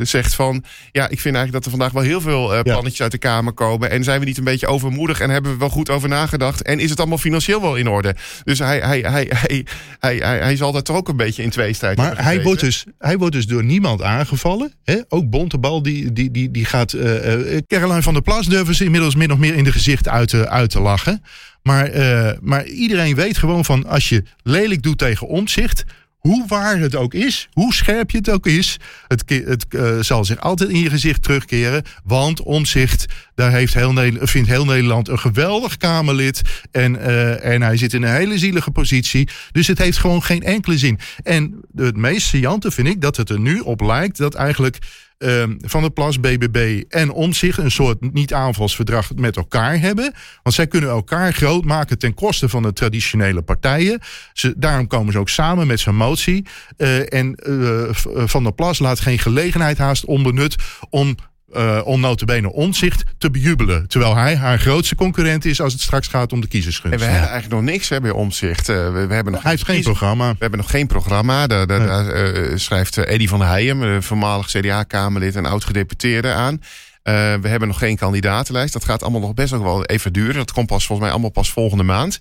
zegt 0.00 0.34
van... 0.34 0.64
ja, 0.92 1.08
ik 1.08 1.20
vind 1.20 1.34
eigenlijk 1.36 1.52
dat 1.52 1.64
er 1.64 1.70
vandaag 1.70 1.92
wel 1.92 2.02
heel 2.02 2.20
veel 2.20 2.62
plannetjes 2.62 3.02
uit 3.02 3.12
de 3.12 3.18
Kamer 3.18 3.53
komen. 3.54 3.90
En 3.90 4.04
zijn 4.04 4.20
we 4.20 4.26
niet 4.26 4.38
een 4.38 4.44
beetje 4.44 4.66
overmoedig 4.66 5.20
en 5.20 5.30
hebben 5.30 5.52
we 5.52 5.58
wel 5.58 5.68
goed 5.68 5.90
over 5.90 6.08
nagedacht? 6.08 6.62
En 6.62 6.78
is 6.78 6.90
het 6.90 6.98
allemaal 6.98 7.18
financieel 7.18 7.60
wel 7.60 7.76
in 7.76 7.88
orde? 7.88 8.14
Dus 8.44 8.58
hij, 8.58 8.78
hij, 8.80 9.00
hij, 9.00 9.30
hij, 9.34 9.66
hij, 9.98 10.16
hij, 10.22 10.38
hij 10.38 10.56
zal 10.56 10.72
daar 10.72 10.82
toch 10.82 10.96
ook 10.96 11.08
een 11.08 11.16
beetje 11.16 11.42
in 11.42 11.50
tweestrijd 11.50 11.96
Maar 11.96 12.06
hebben 12.06 12.24
hij 12.24 12.42
wordt, 12.42 12.60
dus, 12.60 12.84
hij 12.98 13.18
wordt 13.18 13.34
dus 13.34 13.46
door 13.46 13.64
niemand 13.64 14.02
aangevallen. 14.02 14.72
Hè? 14.84 14.96
Ook 15.08 15.30
Bontebal, 15.30 15.82
die, 15.82 16.12
die, 16.12 16.30
die, 16.30 16.50
die 16.50 16.64
gaat... 16.64 16.92
eh, 16.92 17.60
Caroline 17.66 18.02
van 18.02 18.12
der 18.12 18.22
Plas 18.22 18.46
durven 18.46 18.74
ze 18.74 18.84
inmiddels 18.84 19.14
min 19.14 19.32
of 19.32 19.38
meer 19.38 19.54
in 19.54 19.64
de 19.64 19.72
gezicht 19.72 20.08
uit 20.08 20.28
te, 20.28 20.48
uit 20.48 20.70
te 20.70 20.80
lachen. 20.80 21.22
Maar, 21.62 21.86
eh, 21.86 22.32
maar 22.40 22.66
iedereen 22.66 23.14
weet 23.14 23.38
gewoon 23.38 23.64
van... 23.64 23.86
als 23.86 24.08
je 24.08 24.22
lelijk 24.42 24.82
doet 24.82 24.98
tegen 24.98 25.26
omzicht... 25.26 25.84
hoe 26.28 26.44
waar 26.46 26.78
het 26.78 26.94
ook 26.94 27.14
is, 27.14 27.48
hoe 27.52 27.74
scherp 27.74 28.10
je 28.10 28.16
het 28.16 28.30
ook 28.30 28.46
is... 28.46 28.76
het, 29.08 29.24
het 29.26 29.66
eh, 29.68 29.98
zal 30.00 30.24
zich 30.24 30.40
altijd 30.40 30.70
in 30.70 30.80
je 30.80 30.90
gezicht 30.90 31.22
terugkeren. 31.22 31.82
Want 32.04 32.42
omzicht, 32.42 33.06
daar 33.34 33.50
heeft 33.50 33.74
heel 33.74 33.92
Nederland, 33.92 34.30
vindt 34.30 34.48
heel 34.48 34.64
Nederland 34.64 35.08
een 35.08 35.18
geweldig 35.18 35.76
Kamerlid. 35.76 36.42
En, 36.70 37.00
eh, 37.00 37.52
en 37.52 37.62
hij 37.62 37.76
zit 37.76 37.92
in 37.92 38.02
een 38.02 38.14
hele 38.14 38.38
zielige 38.38 38.70
positie. 38.70 39.28
Dus 39.52 39.66
het 39.66 39.78
heeft 39.78 39.98
gewoon 39.98 40.22
geen 40.22 40.42
enkele 40.42 40.78
zin. 40.78 40.98
En 41.22 41.60
het 41.74 41.96
meest 41.96 42.26
saillante 42.26 42.70
vind 42.70 42.88
ik 42.88 43.00
dat 43.00 43.16
het 43.16 43.30
er 43.30 43.40
nu 43.40 43.60
op 43.60 43.80
lijkt... 43.80 44.16
dat 44.16 44.34
eigenlijk 44.34 44.78
ehm, 45.18 45.54
Van 45.58 45.80
der 45.80 45.90
Plas, 45.90 46.20
BBB 46.20 46.82
en 46.88 47.10
Omtzigt... 47.10 47.58
een 47.58 47.70
soort 47.70 48.12
niet-aanvalsverdrag 48.12 49.14
met 49.14 49.36
elkaar 49.36 49.80
hebben. 49.80 50.14
Want 50.42 50.54
zij 50.54 50.66
kunnen 50.66 50.90
elkaar 50.90 51.32
groot 51.32 51.64
maken 51.64 51.98
ten 51.98 52.14
koste 52.14 52.48
van 52.48 52.62
de 52.62 52.72
traditionele 52.72 53.42
partijen. 53.42 54.00
Ze, 54.32 54.54
daarom 54.56 54.86
komen 54.86 55.12
ze 55.12 55.18
ook 55.18 55.28
samen 55.28 55.66
met 55.66 55.80
zijn 55.80 55.96
motie. 55.96 56.46
Eh, 56.76 57.12
en 57.12 57.34
eh, 57.34 57.84
eh, 57.84 57.92
Van 58.26 58.42
der 58.42 58.52
Plas 58.52 58.78
laat 58.78 59.00
geen 59.00 59.18
gelegenheid 59.18 59.78
haast 59.78 60.04
onbenut... 60.04 60.56
om 60.90 61.16
eh 61.54 61.80
om 61.84 62.00
notabene 62.00 62.52
omzicht 62.52 63.04
te 63.18 63.30
bejubelen. 63.30 63.88
Terwijl 63.88 64.16
hij 64.16 64.36
haar 64.36 64.58
grootste 64.58 64.94
concurrent 64.94 65.44
is 65.44 65.60
als 65.60 65.72
het 65.72 65.82
straks 65.82 66.08
gaat 66.08 66.32
om 66.32 66.40
de 66.40 66.46
En 66.46 66.52
kiezersgunst. 66.52 66.98
we 66.98 67.04
hebben 67.04 67.30
eigenlijk 67.30 67.62
nog 67.62 67.72
niks 67.72 67.88
hè, 67.88 68.00
bij 68.00 68.10
Omzicht. 68.10 68.68
Eh, 68.68 68.92
we, 68.92 69.06
we 69.06 69.14
hebben 69.14 69.32
nog 69.32 69.42
Hij 69.42 69.50
heeft 69.50 69.64
geen 69.64 69.82
programma. 69.82 70.30
We 70.30 70.36
hebben 70.38 70.58
nog 70.58 70.70
geen 70.70 70.86
programma. 70.86 71.46
Daar, 71.46 71.66
daar, 71.66 72.08
eh, 72.08 72.52
schrijft 72.56 72.96
eh, 72.98 73.12
Eddy 73.14 73.28
van 73.28 73.40
Heijem, 73.42 73.82
eh, 73.82 73.96
voormalig 74.00 74.46
CDA-Kamerlid 74.46 75.36
en 75.36 75.46
oud-gedeputeerde 75.46 76.32
aan. 76.32 76.60
Eh, 77.02 77.12
we 77.40 77.48
hebben 77.48 77.68
nog 77.68 77.78
geen 77.78 77.96
kandidatenlijst. 77.96 78.72
Dat 78.72 78.84
gaat 78.84 79.02
allemaal 79.02 79.20
nog 79.20 79.34
best 79.34 79.52
ook 79.52 79.62
wel 79.62 79.84
even 79.84 80.12
duren. 80.12 80.34
Dat 80.34 80.52
komt 80.52 80.66
pas 80.66 80.86
volgens 80.86 81.00
mij 81.00 81.10
allemaal 81.10 81.30
pas 81.30 81.52
volgende 81.52 81.84
maand. 81.84 82.18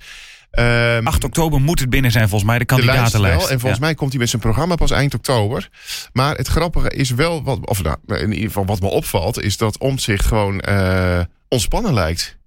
Ehm, 0.53 1.07
8 1.07 1.23
oktober 1.23 1.61
moet 1.61 1.79
het 1.79 1.89
binnen 1.89 2.11
zijn 2.11 2.29
volgens 2.29 2.49
mij, 2.49 2.59
de 2.59 2.65
de 2.65 2.75
lijst 2.75 2.87
kandidatenlijst. 2.87 3.39
wel. 3.39 3.49
En 3.49 3.59
volgens 3.59 3.81
mij 3.81 3.95
komt 3.95 4.09
hij 4.11 4.19
met 4.19 4.29
zijn 4.29 4.41
programma 4.41 4.75
pas 4.75 4.91
eind 4.91 5.13
oktober. 5.13 5.69
Maar 6.11 6.35
het 6.35 6.47
grappige 6.47 6.89
is 6.89 7.09
wel, 7.09 7.43
wat, 7.43 7.59
of 7.65 7.83
nou, 7.83 7.97
in 8.05 8.31
ieder 8.31 8.47
geval 8.47 8.65
wat 8.65 8.79
me 8.79 8.87
opvalt, 8.87 9.41
is 9.41 9.57
dat 9.57 9.77
Omtzigt 9.77 10.25
gewoon 10.25 10.59
eh, 10.59 11.19
ontspannen 11.47 11.93
lijkt. 11.93 12.37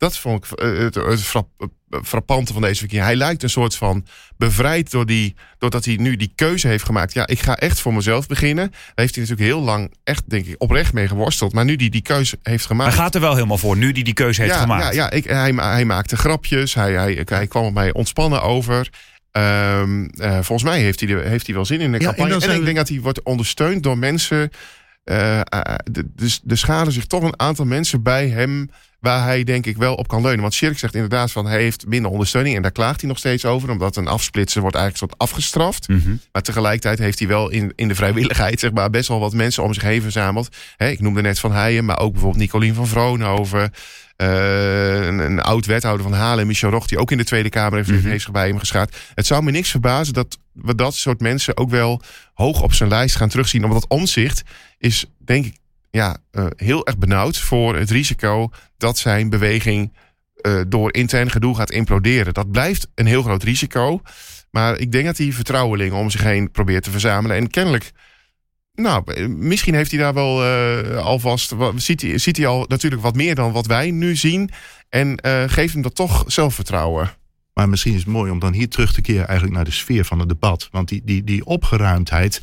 Dat 0.00 0.16
vond 0.18 0.44
ik 0.44 0.58
eh, 0.58 0.78
het, 0.78 0.96
eh, 0.96 1.16
frappante 2.02 2.52
van 2.52 2.62
deze 2.62 2.78
verkiezing. 2.78 3.08
Hij 3.08 3.16
lijkt 3.16 3.42
een 3.42 3.50
soort 3.50 3.74
van 3.76 4.06
bevrijd 4.36 4.90
door 4.90 5.06
die, 5.06 5.34
doordat 5.58 5.84
hij 5.84 5.96
nu 5.96 6.16
die 6.16 6.32
keuze 6.34 6.68
heeft 6.68 6.84
gemaakt. 6.84 7.12
Ja, 7.12 7.26
ik 7.26 7.40
ga 7.40 7.56
echt 7.56 7.80
voor 7.80 7.94
mezelf 7.94 8.26
beginnen. 8.26 8.70
Daar 8.70 8.80
heeft 8.94 9.14
hij 9.14 9.24
natuurlijk 9.24 9.50
heel 9.50 9.60
lang 9.60 9.94
echt, 10.04 10.22
denk 10.30 10.46
ik, 10.46 10.54
oprecht 10.58 10.92
mee 10.92 11.08
geworsteld. 11.08 11.52
Maar 11.52 11.64
nu 11.64 11.76
die 11.76 11.90
die 11.90 12.02
keuze 12.02 12.38
heeft 12.42 12.66
gemaakt. 12.66 12.94
Hij 12.94 13.02
gaat 13.02 13.14
er 13.14 13.20
wel 13.20 13.34
helemaal 13.34 13.58
voor, 13.58 13.76
nu 13.76 13.92
die 13.92 14.04
die 14.04 14.14
keuze 14.14 14.40
heeft 14.42 14.54
ja, 14.54 14.60
gemaakt. 14.60 14.84
Ja, 14.84 14.90
ja 15.02 15.10
ik, 15.10 15.24
hij, 15.24 15.52
hij 15.54 15.84
maakte 15.84 16.16
grapjes. 16.16 16.74
Hij, 16.74 16.92
hij, 16.92 17.22
hij 17.24 17.46
kwam 17.46 17.64
op 17.64 17.72
mij 17.72 17.92
ontspannen 17.92 18.42
over. 18.42 18.88
Ehm, 19.30 20.04
eh, 20.04 20.32
volgens 20.32 20.62
mij 20.62 20.80
heeft 20.80 21.00
hij, 21.00 21.08
heeft 21.28 21.46
hij 21.46 21.54
wel 21.54 21.64
zin 21.64 21.80
in 21.80 21.92
de 21.92 21.98
Ja, 22.00 22.04
campagne. 22.04 22.34
En, 22.34 22.50
ik 22.52 22.58
we- 22.58 22.64
denk 22.64 22.76
dat 22.76 22.88
hij 22.88 23.00
wordt 23.00 23.22
ondersteund 23.22 23.82
door 23.82 23.98
mensen. 23.98 24.50
eh, 25.04 25.40
eh, 25.40 25.44
de- 25.90 26.10
dus 26.14 26.40
er 26.46 26.58
scharen 26.58 26.92
zich 26.92 27.06
toch 27.06 27.22
een 27.22 27.40
aantal 27.40 27.64
mensen 27.64 28.02
bij 28.02 28.28
hem... 28.28 28.70
waar 29.00 29.24
hij 29.24 29.44
denk 29.44 29.66
ik 29.66 29.76
wel 29.76 29.94
op 29.94 30.08
kan 30.08 30.22
leunen. 30.22 30.40
Want 30.40 30.54
Schirk 30.54 30.78
zegt 30.78 30.94
inderdaad 30.94 31.32
van 31.32 31.46
hij 31.46 31.60
heeft 31.62 31.86
minder 31.86 32.10
ondersteuning... 32.10 32.56
en 32.56 32.62
daar 32.62 32.70
klaagt 32.70 33.00
hij 33.00 33.08
nog 33.08 33.18
steeds 33.18 33.44
over. 33.44 33.70
Omdat 33.70 33.96
een 33.96 34.06
afsplitser 34.08 34.60
wordt 34.60 34.76
eigenlijk 34.76 35.12
soort 35.12 35.22
afgestraft. 35.30 35.88
Mhm. 35.88 36.14
Maar 36.32 36.42
tegelijkertijd 36.42 36.98
heeft 36.98 37.18
hij 37.18 37.28
wel 37.28 37.48
in, 37.50 37.72
in 37.76 37.88
de 37.88 37.94
vrijwilligheid... 37.94 38.60
zeg 38.60 38.72
maar, 38.72 38.90
best 38.90 39.08
wel 39.08 39.20
wat 39.20 39.32
mensen 39.32 39.62
om 39.62 39.74
zich 39.74 39.82
heen 39.82 40.02
verzameld. 40.02 40.48
Ik 40.76 41.00
noemde 41.00 41.22
net 41.22 41.38
Van 41.38 41.52
Heijen, 41.52 41.84
maar 41.84 41.98
ook 41.98 42.12
bijvoorbeeld 42.12 42.42
Nicolien 42.42 42.74
van 42.74 42.86
Vroonhoven... 42.86 43.72
eh, 44.16 45.06
een, 45.06 45.18
een 45.18 45.40
oud 45.40 45.66
wethouder 45.66 46.02
van 46.06 46.12
Halen, 46.14 46.46
Michel 46.46 46.70
Roch... 46.70 46.86
die 46.86 46.98
ook 46.98 47.10
in 47.10 47.18
de 47.18 47.24
Tweede 47.24 47.48
Kamer 47.48 47.76
heeft, 47.78 47.90
Mhm. 47.90 48.08
heeft 48.08 48.22
zich 48.22 48.32
bij 48.32 48.48
hem 48.48 48.58
geschaard. 48.58 48.96
Het 49.14 49.26
zou 49.26 49.42
me 49.42 49.50
niks 49.50 49.70
verbazen 49.70 50.14
dat 50.14 50.38
we 50.52 50.74
dat 50.74 50.94
soort 50.94 51.20
mensen... 51.20 51.56
ook 51.56 51.70
wel 51.70 52.02
hoog 52.34 52.62
op 52.62 52.72
zijn 52.74 52.88
lijst 52.88 53.16
gaan 53.16 53.28
terugzien. 53.28 53.64
Omdat 53.64 53.88
omzicht 53.88 54.42
is, 54.78 55.04
denk 55.18 55.44
ik, 55.46 55.56
ja, 55.90 56.16
eh, 56.30 56.46
heel 56.56 56.86
erg 56.86 56.98
benauwd... 56.98 57.38
voor 57.38 57.76
het 57.76 57.90
risico 57.90 58.50
dat 58.76 58.98
zijn 58.98 59.30
beweging... 59.30 59.92
eh, 60.40 60.60
door 60.68 60.94
intern 60.94 61.30
gedoe 61.30 61.56
gaat 61.56 61.70
imploderen. 61.70 62.34
Dat 62.34 62.50
blijft 62.50 62.88
een 62.94 63.06
heel 63.06 63.22
groot 63.22 63.42
risico. 63.42 64.00
Maar 64.50 64.78
ik 64.78 64.92
denk 64.92 65.04
dat 65.04 65.16
hij 65.16 65.32
vertrouwelingen 65.32 65.98
om 65.98 66.10
zich 66.10 66.22
heen 66.22 66.50
probeert 66.50 66.82
te 66.82 66.90
verzamelen. 66.90 67.36
En 67.36 67.50
kennelijk, 67.50 67.92
nou, 68.74 69.02
eh, 69.12 69.26
misschien 69.26 69.74
heeft 69.74 69.90
hij 69.90 70.00
daar 70.00 70.14
wel 70.14 70.42
alvast. 70.96 71.54
Ziet 71.76 72.02
hij, 72.02 72.18
ziet 72.18 72.36
hij 72.36 72.46
al 72.46 72.64
natuurlijk 72.68 73.02
wat 73.02 73.14
meer 73.14 73.34
dan 73.34 73.52
wat 73.52 73.66
wij 73.66 73.90
nu 73.90 74.16
zien. 74.16 74.50
En 74.88 75.18
geeft 75.50 75.72
hem 75.72 75.82
dat 75.82 75.94
toch 75.94 76.24
zelfvertrouwen. 76.26 77.18
Maar 77.54 77.68
misschien 77.68 77.92
is 77.92 77.98
het 77.98 78.08
mooi 78.08 78.30
om 78.30 78.38
dan 78.38 78.52
hier 78.52 78.68
terug 78.68 78.92
te 78.92 79.00
keren 79.00 79.26
eigenlijk 79.26 79.56
naar 79.56 79.64
de 79.64 79.70
sfeer 79.70 80.04
van 80.04 80.18
het 80.18 80.28
debat. 80.28 80.68
Want 80.70 80.88
die, 80.88 81.02
die, 81.04 81.24
die 81.24 81.44
opgeruimdheid, 81.44 82.42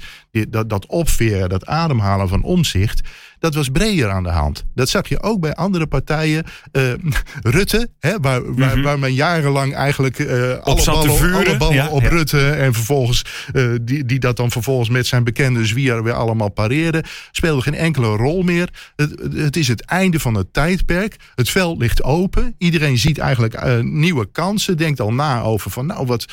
dat, 0.49 0.69
dat 0.69 0.85
opveren, 0.85 1.49
dat 1.49 1.65
ademhalen 1.65 2.27
van 2.29 2.43
omzicht, 2.43 3.01
dat 3.39 3.53
was 3.55 3.69
breder 3.69 4.09
aan 4.09 4.23
de 4.23 4.29
hand. 4.29 4.65
Dat 4.75 4.89
zag 4.89 5.07
je 5.07 5.21
ook 5.21 5.39
bij 5.39 5.53
andere 5.55 5.87
partijen. 5.87 6.43
Eh, 6.71 6.83
Rutte, 7.41 7.89
hè, 7.99 8.19
waar, 8.21 8.55
waar, 8.55 8.73
Mhm. 8.73 8.81
waar 8.81 8.99
men 8.99 9.13
jarenlang 9.13 9.75
eigenlijk 9.75 10.19
eh 10.19 10.57
alle 10.61 10.81
zat 10.81 11.01
te 11.01 11.07
ballen, 11.07 11.21
vuren. 11.21 11.35
alle 11.47 11.57
ballen 11.57 11.75
Ja, 11.75 11.87
op 11.89 12.01
ja. 12.01 12.09
Rutte 12.09 12.49
en 12.49 12.73
vervolgens 12.73 13.25
eh, 13.53 13.63
die, 13.81 14.05
die 14.05 14.19
dat 14.19 14.37
dan 14.37 14.51
vervolgens 14.51 14.89
met 14.89 15.07
zijn 15.07 15.23
bekende 15.23 15.65
zwier 15.65 16.03
weer 16.03 16.13
allemaal 16.13 16.49
pareerde, 16.49 17.03
speelde 17.31 17.61
geen 17.61 17.73
enkele 17.75 18.07
rol 18.15 18.41
meer. 18.43 18.69
Het, 18.95 19.15
het 19.33 19.55
is 19.55 19.67
het 19.67 19.85
einde 19.85 20.19
van 20.19 20.33
het 20.33 20.53
tijdperk. 20.53 21.15
Het 21.35 21.49
veld 21.49 21.79
ligt 21.79 22.03
open. 22.03 22.55
Iedereen 22.57 22.97
ziet 22.97 23.17
eigenlijk 23.17 23.81
nieuwe 23.83 24.31
kansen. 24.31 24.77
Denkt 24.77 24.99
al 24.99 25.13
na 25.13 25.41
over 25.41 25.71
van 25.71 25.85
nou 25.85 26.05
wat, 26.05 26.25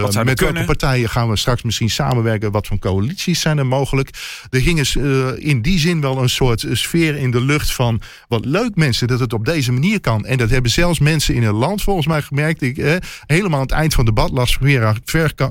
Wat 0.00 0.24
met 0.24 0.40
welke 0.40 0.64
partijen 0.64 1.08
gaan 1.08 1.28
we 1.30 1.36
straks 1.36 1.62
misschien 1.62 1.90
samenwerken. 1.90 2.50
Wat 2.50 2.66
voor 2.66 2.78
zijn 3.38 3.58
er 3.58 3.66
mogelijk? 3.66 4.10
Er 4.50 4.60
ging 4.60 4.80
eh, 4.80 5.28
in 5.36 5.62
die 5.62 5.78
zin 5.78 6.00
wel 6.00 6.22
een 6.22 6.28
soort 6.28 6.66
sfeer 6.72 7.16
in 7.16 7.30
de 7.30 7.40
lucht 7.40 7.72
van 7.72 8.00
wat 8.28 8.44
leuk 8.44 8.74
mensen 8.74 9.08
dat 9.08 9.20
het 9.20 9.32
op 9.32 9.44
deze 9.44 9.72
manier 9.72 10.00
kan. 10.00 10.26
En 10.26 10.38
dat 10.38 10.50
hebben 10.50 10.70
zelfs 10.70 10.98
mensen 10.98 11.34
in 11.34 11.42
het 11.42 11.54
land 11.54 11.82
volgens 11.82 12.06
mij 12.06 12.22
gemerkt. 12.22 12.62
Ik, 12.62 12.78
eh, 12.78 12.94
helemaal 13.26 13.58
aan 13.58 13.66
het 13.66 13.74
eind 13.74 13.94
van 13.94 14.06
het 14.06 14.14
debat 14.14 14.30
las 14.30 14.56
Vera 14.60 14.94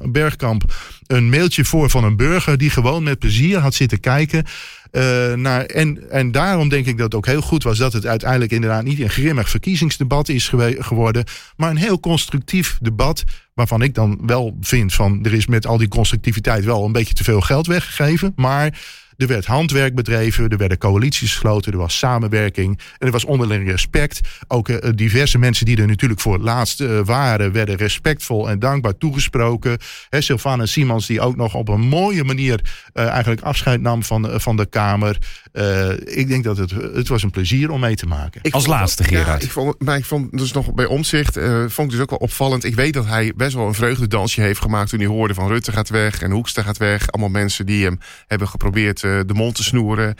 Bergkamp 0.03 0.63
een 1.09 1.29
mailtje 1.29 1.65
voor 1.65 1.89
van 1.89 2.03
een 2.03 2.15
burger 2.15 2.57
die 2.57 2.69
gewoon 2.69 3.03
met 3.03 3.19
plezier 3.19 3.59
had 3.59 3.73
zitten 3.73 3.99
kijken. 3.99 4.45
Eh, 4.91 5.33
naar, 5.33 5.65
en, 5.65 6.09
en 6.11 6.31
daarom 6.31 6.69
denk 6.69 6.85
ik 6.85 6.97
dat 6.97 7.05
het 7.05 7.15
ook 7.15 7.25
heel 7.25 7.41
goed 7.41 7.63
was 7.63 7.77
dat 7.77 7.93
het 7.93 8.05
uiteindelijk 8.05 8.51
inderdaad 8.51 8.83
niet 8.83 8.99
een 8.99 9.09
grimmig 9.09 9.49
verkiezingsdebat 9.49 10.29
is 10.29 10.51
geworden, 10.79 11.23
maar 11.55 11.69
een 11.69 11.77
heel 11.77 11.99
constructief 11.99 12.77
debat. 12.81 13.23
Waarvan 13.53 13.81
ik 13.81 13.95
dan 13.95 14.19
wel 14.25 14.57
vind 14.61 14.93
van 14.93 15.19
er 15.23 15.33
is 15.33 15.47
met 15.47 15.67
al 15.67 15.77
die 15.77 15.87
constructiviteit 15.87 16.65
wel 16.65 16.85
een 16.85 16.91
beetje 16.91 17.13
te 17.13 17.23
veel 17.23 17.41
geld 17.41 17.67
weggegeven. 17.67 18.33
Maar 18.35 18.79
er 19.19 19.27
werd 19.27 19.45
handwerk 19.45 19.95
bedreven, 19.95 20.49
er 20.49 20.57
werden 20.57 20.77
coalities 20.77 21.31
gesloten, 21.31 21.71
er 21.71 21.77
was 21.77 21.97
samenwerking 21.97 22.79
en 22.97 23.05
er 23.07 23.11
was 23.11 23.25
onderling 23.25 23.69
respect. 23.69 24.19
Ook 24.47 24.69
eh, 24.69 24.89
diverse 24.95 25.37
mensen 25.37 25.65
die 25.65 25.77
er 25.77 25.87
natuurlijk 25.87 26.19
voor 26.19 26.33
het 26.33 26.41
laatst 26.41 26.81
eh, 26.81 26.99
waren, 27.03 27.51
werden 27.51 27.75
respectvol 27.75 28.49
en 28.49 28.59
dankbaar 28.59 28.97
toegesproken. 28.97 29.77
He, 30.09 30.21
Sylvana 30.21 30.65
Simons, 30.65 31.07
die 31.07 31.21
ook 31.21 31.35
nog 31.35 31.53
op 31.53 31.67
een 31.67 31.81
mooie 31.81 32.23
manier 32.23 32.59
eh, 32.93 33.07
eigenlijk 33.07 33.41
afscheid 33.41 33.81
nam 33.81 34.03
van, 34.03 34.41
van 34.41 34.57
de 34.57 34.65
Kamer. 34.65 35.17
Eh, 35.59 36.17
ik 36.17 36.27
denk 36.27 36.43
dat 36.43 36.57
het, 36.57 36.71
het 36.71 37.07
was 37.07 37.23
een 37.23 37.31
plezier 37.31 37.71
om 37.71 37.79
mee 37.79 37.95
te 37.95 38.05
maken. 38.05 38.39
Ik 38.43 38.53
Als 38.53 38.65
laatste, 38.65 39.03
Ja, 39.03 39.09
Gerard. 39.09 39.43
ik 39.43 39.51
vond, 39.51 39.81
maar 39.81 39.97
ik 39.97 40.05
vond 40.05 40.37
dus 40.37 40.51
nog 40.51 40.73
bij 40.73 40.85
omzicht, 40.85 41.37
eh, 41.37 41.63
vond 41.67 41.87
ik 41.87 41.93
dus 41.93 41.99
ook 42.03 42.09
wel 42.09 42.19
opvallend. 42.19 42.63
Ik 42.63 42.75
weet 42.75 42.93
dat 42.93 43.05
hij 43.05 43.33
best 43.35 43.53
wel 43.55 43.67
een 43.67 43.73
vreugdedansje 43.73 44.41
heeft 44.41 44.61
gemaakt 44.61 44.89
toen 44.89 44.99
hij 44.99 45.07
hoorde 45.07 45.33
van 45.33 45.47
Rutte 45.47 45.71
gaat 45.71 45.89
weg 45.89 46.21
en 46.21 46.31
Hoekstra 46.31 46.63
gaat 46.63 46.77
weg. 46.77 47.11
Allemaal 47.11 47.29
mensen 47.31 47.65
die 47.65 47.83
hem 47.83 47.99
hebben 48.27 48.47
geprobeerd 48.47 49.03
eh, 49.03 49.19
de 49.25 49.33
mond 49.33 49.55
te 49.55 49.63
snoeren. 49.63 50.15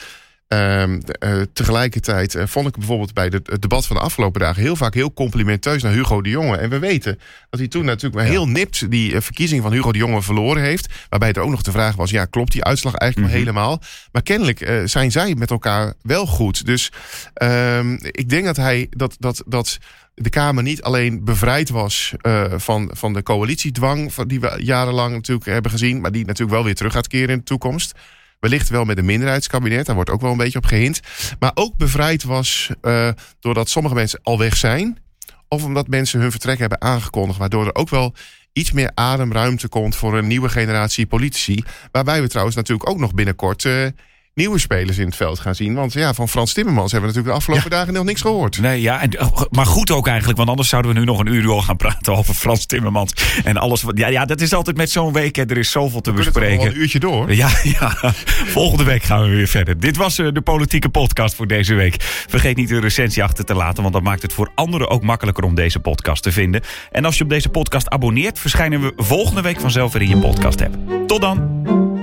Ehm, 0.54 1.00
eh, 1.20 1.42
tegelijkertijd 1.54 2.36
eh, 2.36 2.44
vond 2.48 2.68
ik 2.68 2.78
bijvoorbeeld 2.78 3.14
bij 3.14 3.30
de- 3.30 3.42
het 3.44 3.62
debat 3.62 3.86
van 3.88 3.96
de 3.96 4.02
afgelopen 4.02 4.42
dagen 4.42 4.62
heel 4.62 4.76
vaak 4.76 4.94
heel 4.94 5.14
complimenteus 5.14 5.84
naar 5.84 5.92
Hugo 5.92 6.22
de 6.22 6.30
Jonge. 6.30 6.58
En 6.58 6.70
we 6.70 6.80
weten 6.80 7.20
dat 7.50 7.60
hij 7.60 7.70
toen 7.70 7.86
natuurlijk 7.86 8.16
maar 8.16 8.26
heel 8.32 8.48
nipt 8.48 8.92
die 8.92 9.16
eh, 9.16 9.22
verkiezing 9.22 9.62
van 9.62 9.72
Hugo 9.72 9.92
de 9.92 9.98
Jonge 9.98 10.22
verloren 10.22 10.64
heeft. 10.64 10.94
Waarbij 11.10 11.32
er 11.34 11.42
ook 11.42 11.50
nog 11.50 11.62
de 11.62 11.72
vraag 11.72 11.96
was: 11.96 12.10
ja, 12.10 12.26
klopt 12.26 12.52
die 12.52 12.64
uitslag 12.64 12.94
eigenlijk 12.96 13.32
wel 13.32 13.40
helemaal? 13.42 13.82
Maar 14.12 14.22
kennelijk 14.22 14.82
zijn 14.86 15.12
zij 15.12 15.36
met 15.36 15.50
elkaar 15.52 15.94
wel 16.02 16.26
goed. 16.26 16.66
Dus 16.66 16.92
ehm, 17.34 17.94
ik 18.02 18.30
denk 18.30 18.46
dat 18.46 18.56
hij 18.58 18.88
dat, 18.90 19.16
dat, 19.20 19.44
dat 19.46 19.78
de 20.16 20.30
Kamer 20.30 20.64
niet 20.64 20.82
alleen 20.82 21.24
bevrijd 21.24 21.70
was 21.70 22.14
van, 22.56 22.92
van 22.94 23.14
de 23.14 23.24
coalitiedwang 23.24 24.14
die 24.14 24.40
we 24.40 24.56
jarenlang 24.64 25.14
natuurlijk 25.14 25.50
hebben 25.50 25.72
gezien, 25.72 26.02
maar 26.02 26.12
die 26.12 26.26
natuurlijk 26.26 26.56
wel 26.56 26.64
weer 26.64 26.76
terug 26.76 26.94
gaat 26.94 27.08
keren 27.08 27.30
in 27.30 27.38
de 27.38 27.44
toekomst. 27.44 27.94
Wellicht 28.40 28.70
wel 28.70 28.86
met 28.86 28.98
een 28.98 29.06
minderheidskabinet, 29.06 29.86
daar 29.86 29.96
wordt 29.96 30.10
ook 30.10 30.22
wel 30.22 30.32
een 30.32 30.38
beetje 30.38 30.58
op 30.58 30.66
gehind. 30.66 31.00
Maar 31.40 31.52
ook 31.54 31.78
bevrijd 31.78 32.24
was 32.24 32.70
eh, 32.82 33.10
doordat 33.40 33.70
sommige 33.70 33.96
mensen 33.96 34.20
al 34.24 34.38
weg 34.38 34.58
zijn. 34.58 34.98
Of 35.48 35.64
omdat 35.64 35.88
mensen 35.88 36.20
hun 36.20 36.32
vertrek 36.32 36.60
hebben 36.60 36.82
aangekondigd. 36.82 37.40
Waardoor 37.40 37.66
er 37.66 37.76
ook 37.76 37.90
wel 37.90 38.14
iets 38.54 38.72
meer 38.72 38.92
ademruimte 38.94 39.68
komt 39.68 39.96
voor 39.96 40.18
een 40.18 40.28
nieuwe 40.28 40.50
generatie 40.50 41.06
politici. 41.06 41.64
Waarbij 41.92 42.22
we 42.22 42.28
trouwens 42.28 42.56
natuurlijk 42.56 42.90
ook 42.90 43.00
nog 43.00 43.14
binnenkort 43.14 43.66
eh, 43.66 43.86
nieuwe 44.40 44.60
spelers 44.60 44.98
in 44.98 45.06
het 45.06 45.16
veld 45.16 45.40
gaan 45.40 45.56
zien. 45.56 45.74
Want 45.74 45.94
ja, 45.94 46.14
van 46.14 46.30
Frans 46.30 46.54
Timmermans 46.54 46.92
hebben 46.92 47.10
we 47.10 47.16
natuurlijk 47.16 47.46
de 47.46 47.52
afgelopen 47.52 47.78
dagen 47.78 47.94
nog 47.94 48.04
niks 48.06 48.22
gehoord. 48.22 48.60
Nee, 48.60 48.82
ja, 48.82 49.02
en, 49.02 49.22
oh, 49.22 49.42
maar 49.52 49.66
goed 49.66 49.92
ook 49.92 50.08
eigenlijk, 50.08 50.38
want 50.38 50.50
anders 50.50 50.70
zouden 50.70 50.94
we 50.94 51.00
nu 51.00 51.06
nog 51.06 51.20
een 51.20 51.28
uur 51.28 51.42
door 51.44 51.62
gaan 51.62 51.78
praten 51.78 52.16
over 52.16 52.34
Frans 52.34 52.66
Timmermans 52.66 53.14
en 53.44 53.58
alles. 53.58 53.82
wat- 53.82 53.98
Ja, 53.98 54.08
ja 54.08 54.26
dat 54.26 54.42
is 54.42 54.54
altijd 54.54 54.78
met 54.78 54.90
zo'n 54.92 55.14
week, 55.14 55.36
hè, 55.36 55.44
er 55.46 55.58
is 55.58 55.72
zoveel 55.72 56.02
te 56.02 56.12
We 56.12 56.18
bespreken. 56.18 56.68
een 56.68 56.78
uurtje 56.80 57.00
door. 57.00 57.34
Ja, 57.34 57.50
ja, 57.80 57.94
volgende 58.46 58.84
week 58.84 59.04
gaan 59.04 59.22
we 59.22 59.30
weer 59.30 59.48
verder. 59.48 59.80
Dit 59.80 59.98
was 59.98 60.18
eh, 60.20 60.28
de 60.34 60.42
politieke 60.42 60.90
podcast 60.90 61.36
voor 61.36 61.48
deze 61.48 61.74
week. 61.74 61.96
Vergeet 62.28 62.56
niet 62.58 62.70
een 62.72 62.82
recensie 62.82 63.24
achter 63.24 63.46
te 63.46 63.54
laten, 63.54 63.82
want 63.82 63.94
dat 63.94 64.04
maakt 64.04 64.22
het 64.22 64.34
voor 64.34 64.52
anderen 64.56 64.90
ook 64.90 65.04
makkelijker 65.04 65.44
om 65.44 65.56
deze 65.56 65.80
podcast 65.80 66.24
te 66.24 66.32
vinden. 66.32 66.62
En 66.92 67.06
als 67.06 67.18
je 67.18 67.24
op 67.24 67.30
deze 67.30 67.50
podcast 67.50 67.90
abonneert, 67.90 68.40
verschijnen 68.40 68.82
we 68.82 68.94
volgende 68.98 69.42
week 69.42 69.60
vanzelf 69.60 69.94
weer 69.94 70.02
in 70.02 70.10
je 70.10 70.18
podcast 70.18 70.62
app. 70.62 70.78
Tot 71.08 71.22
dan! 71.22 71.99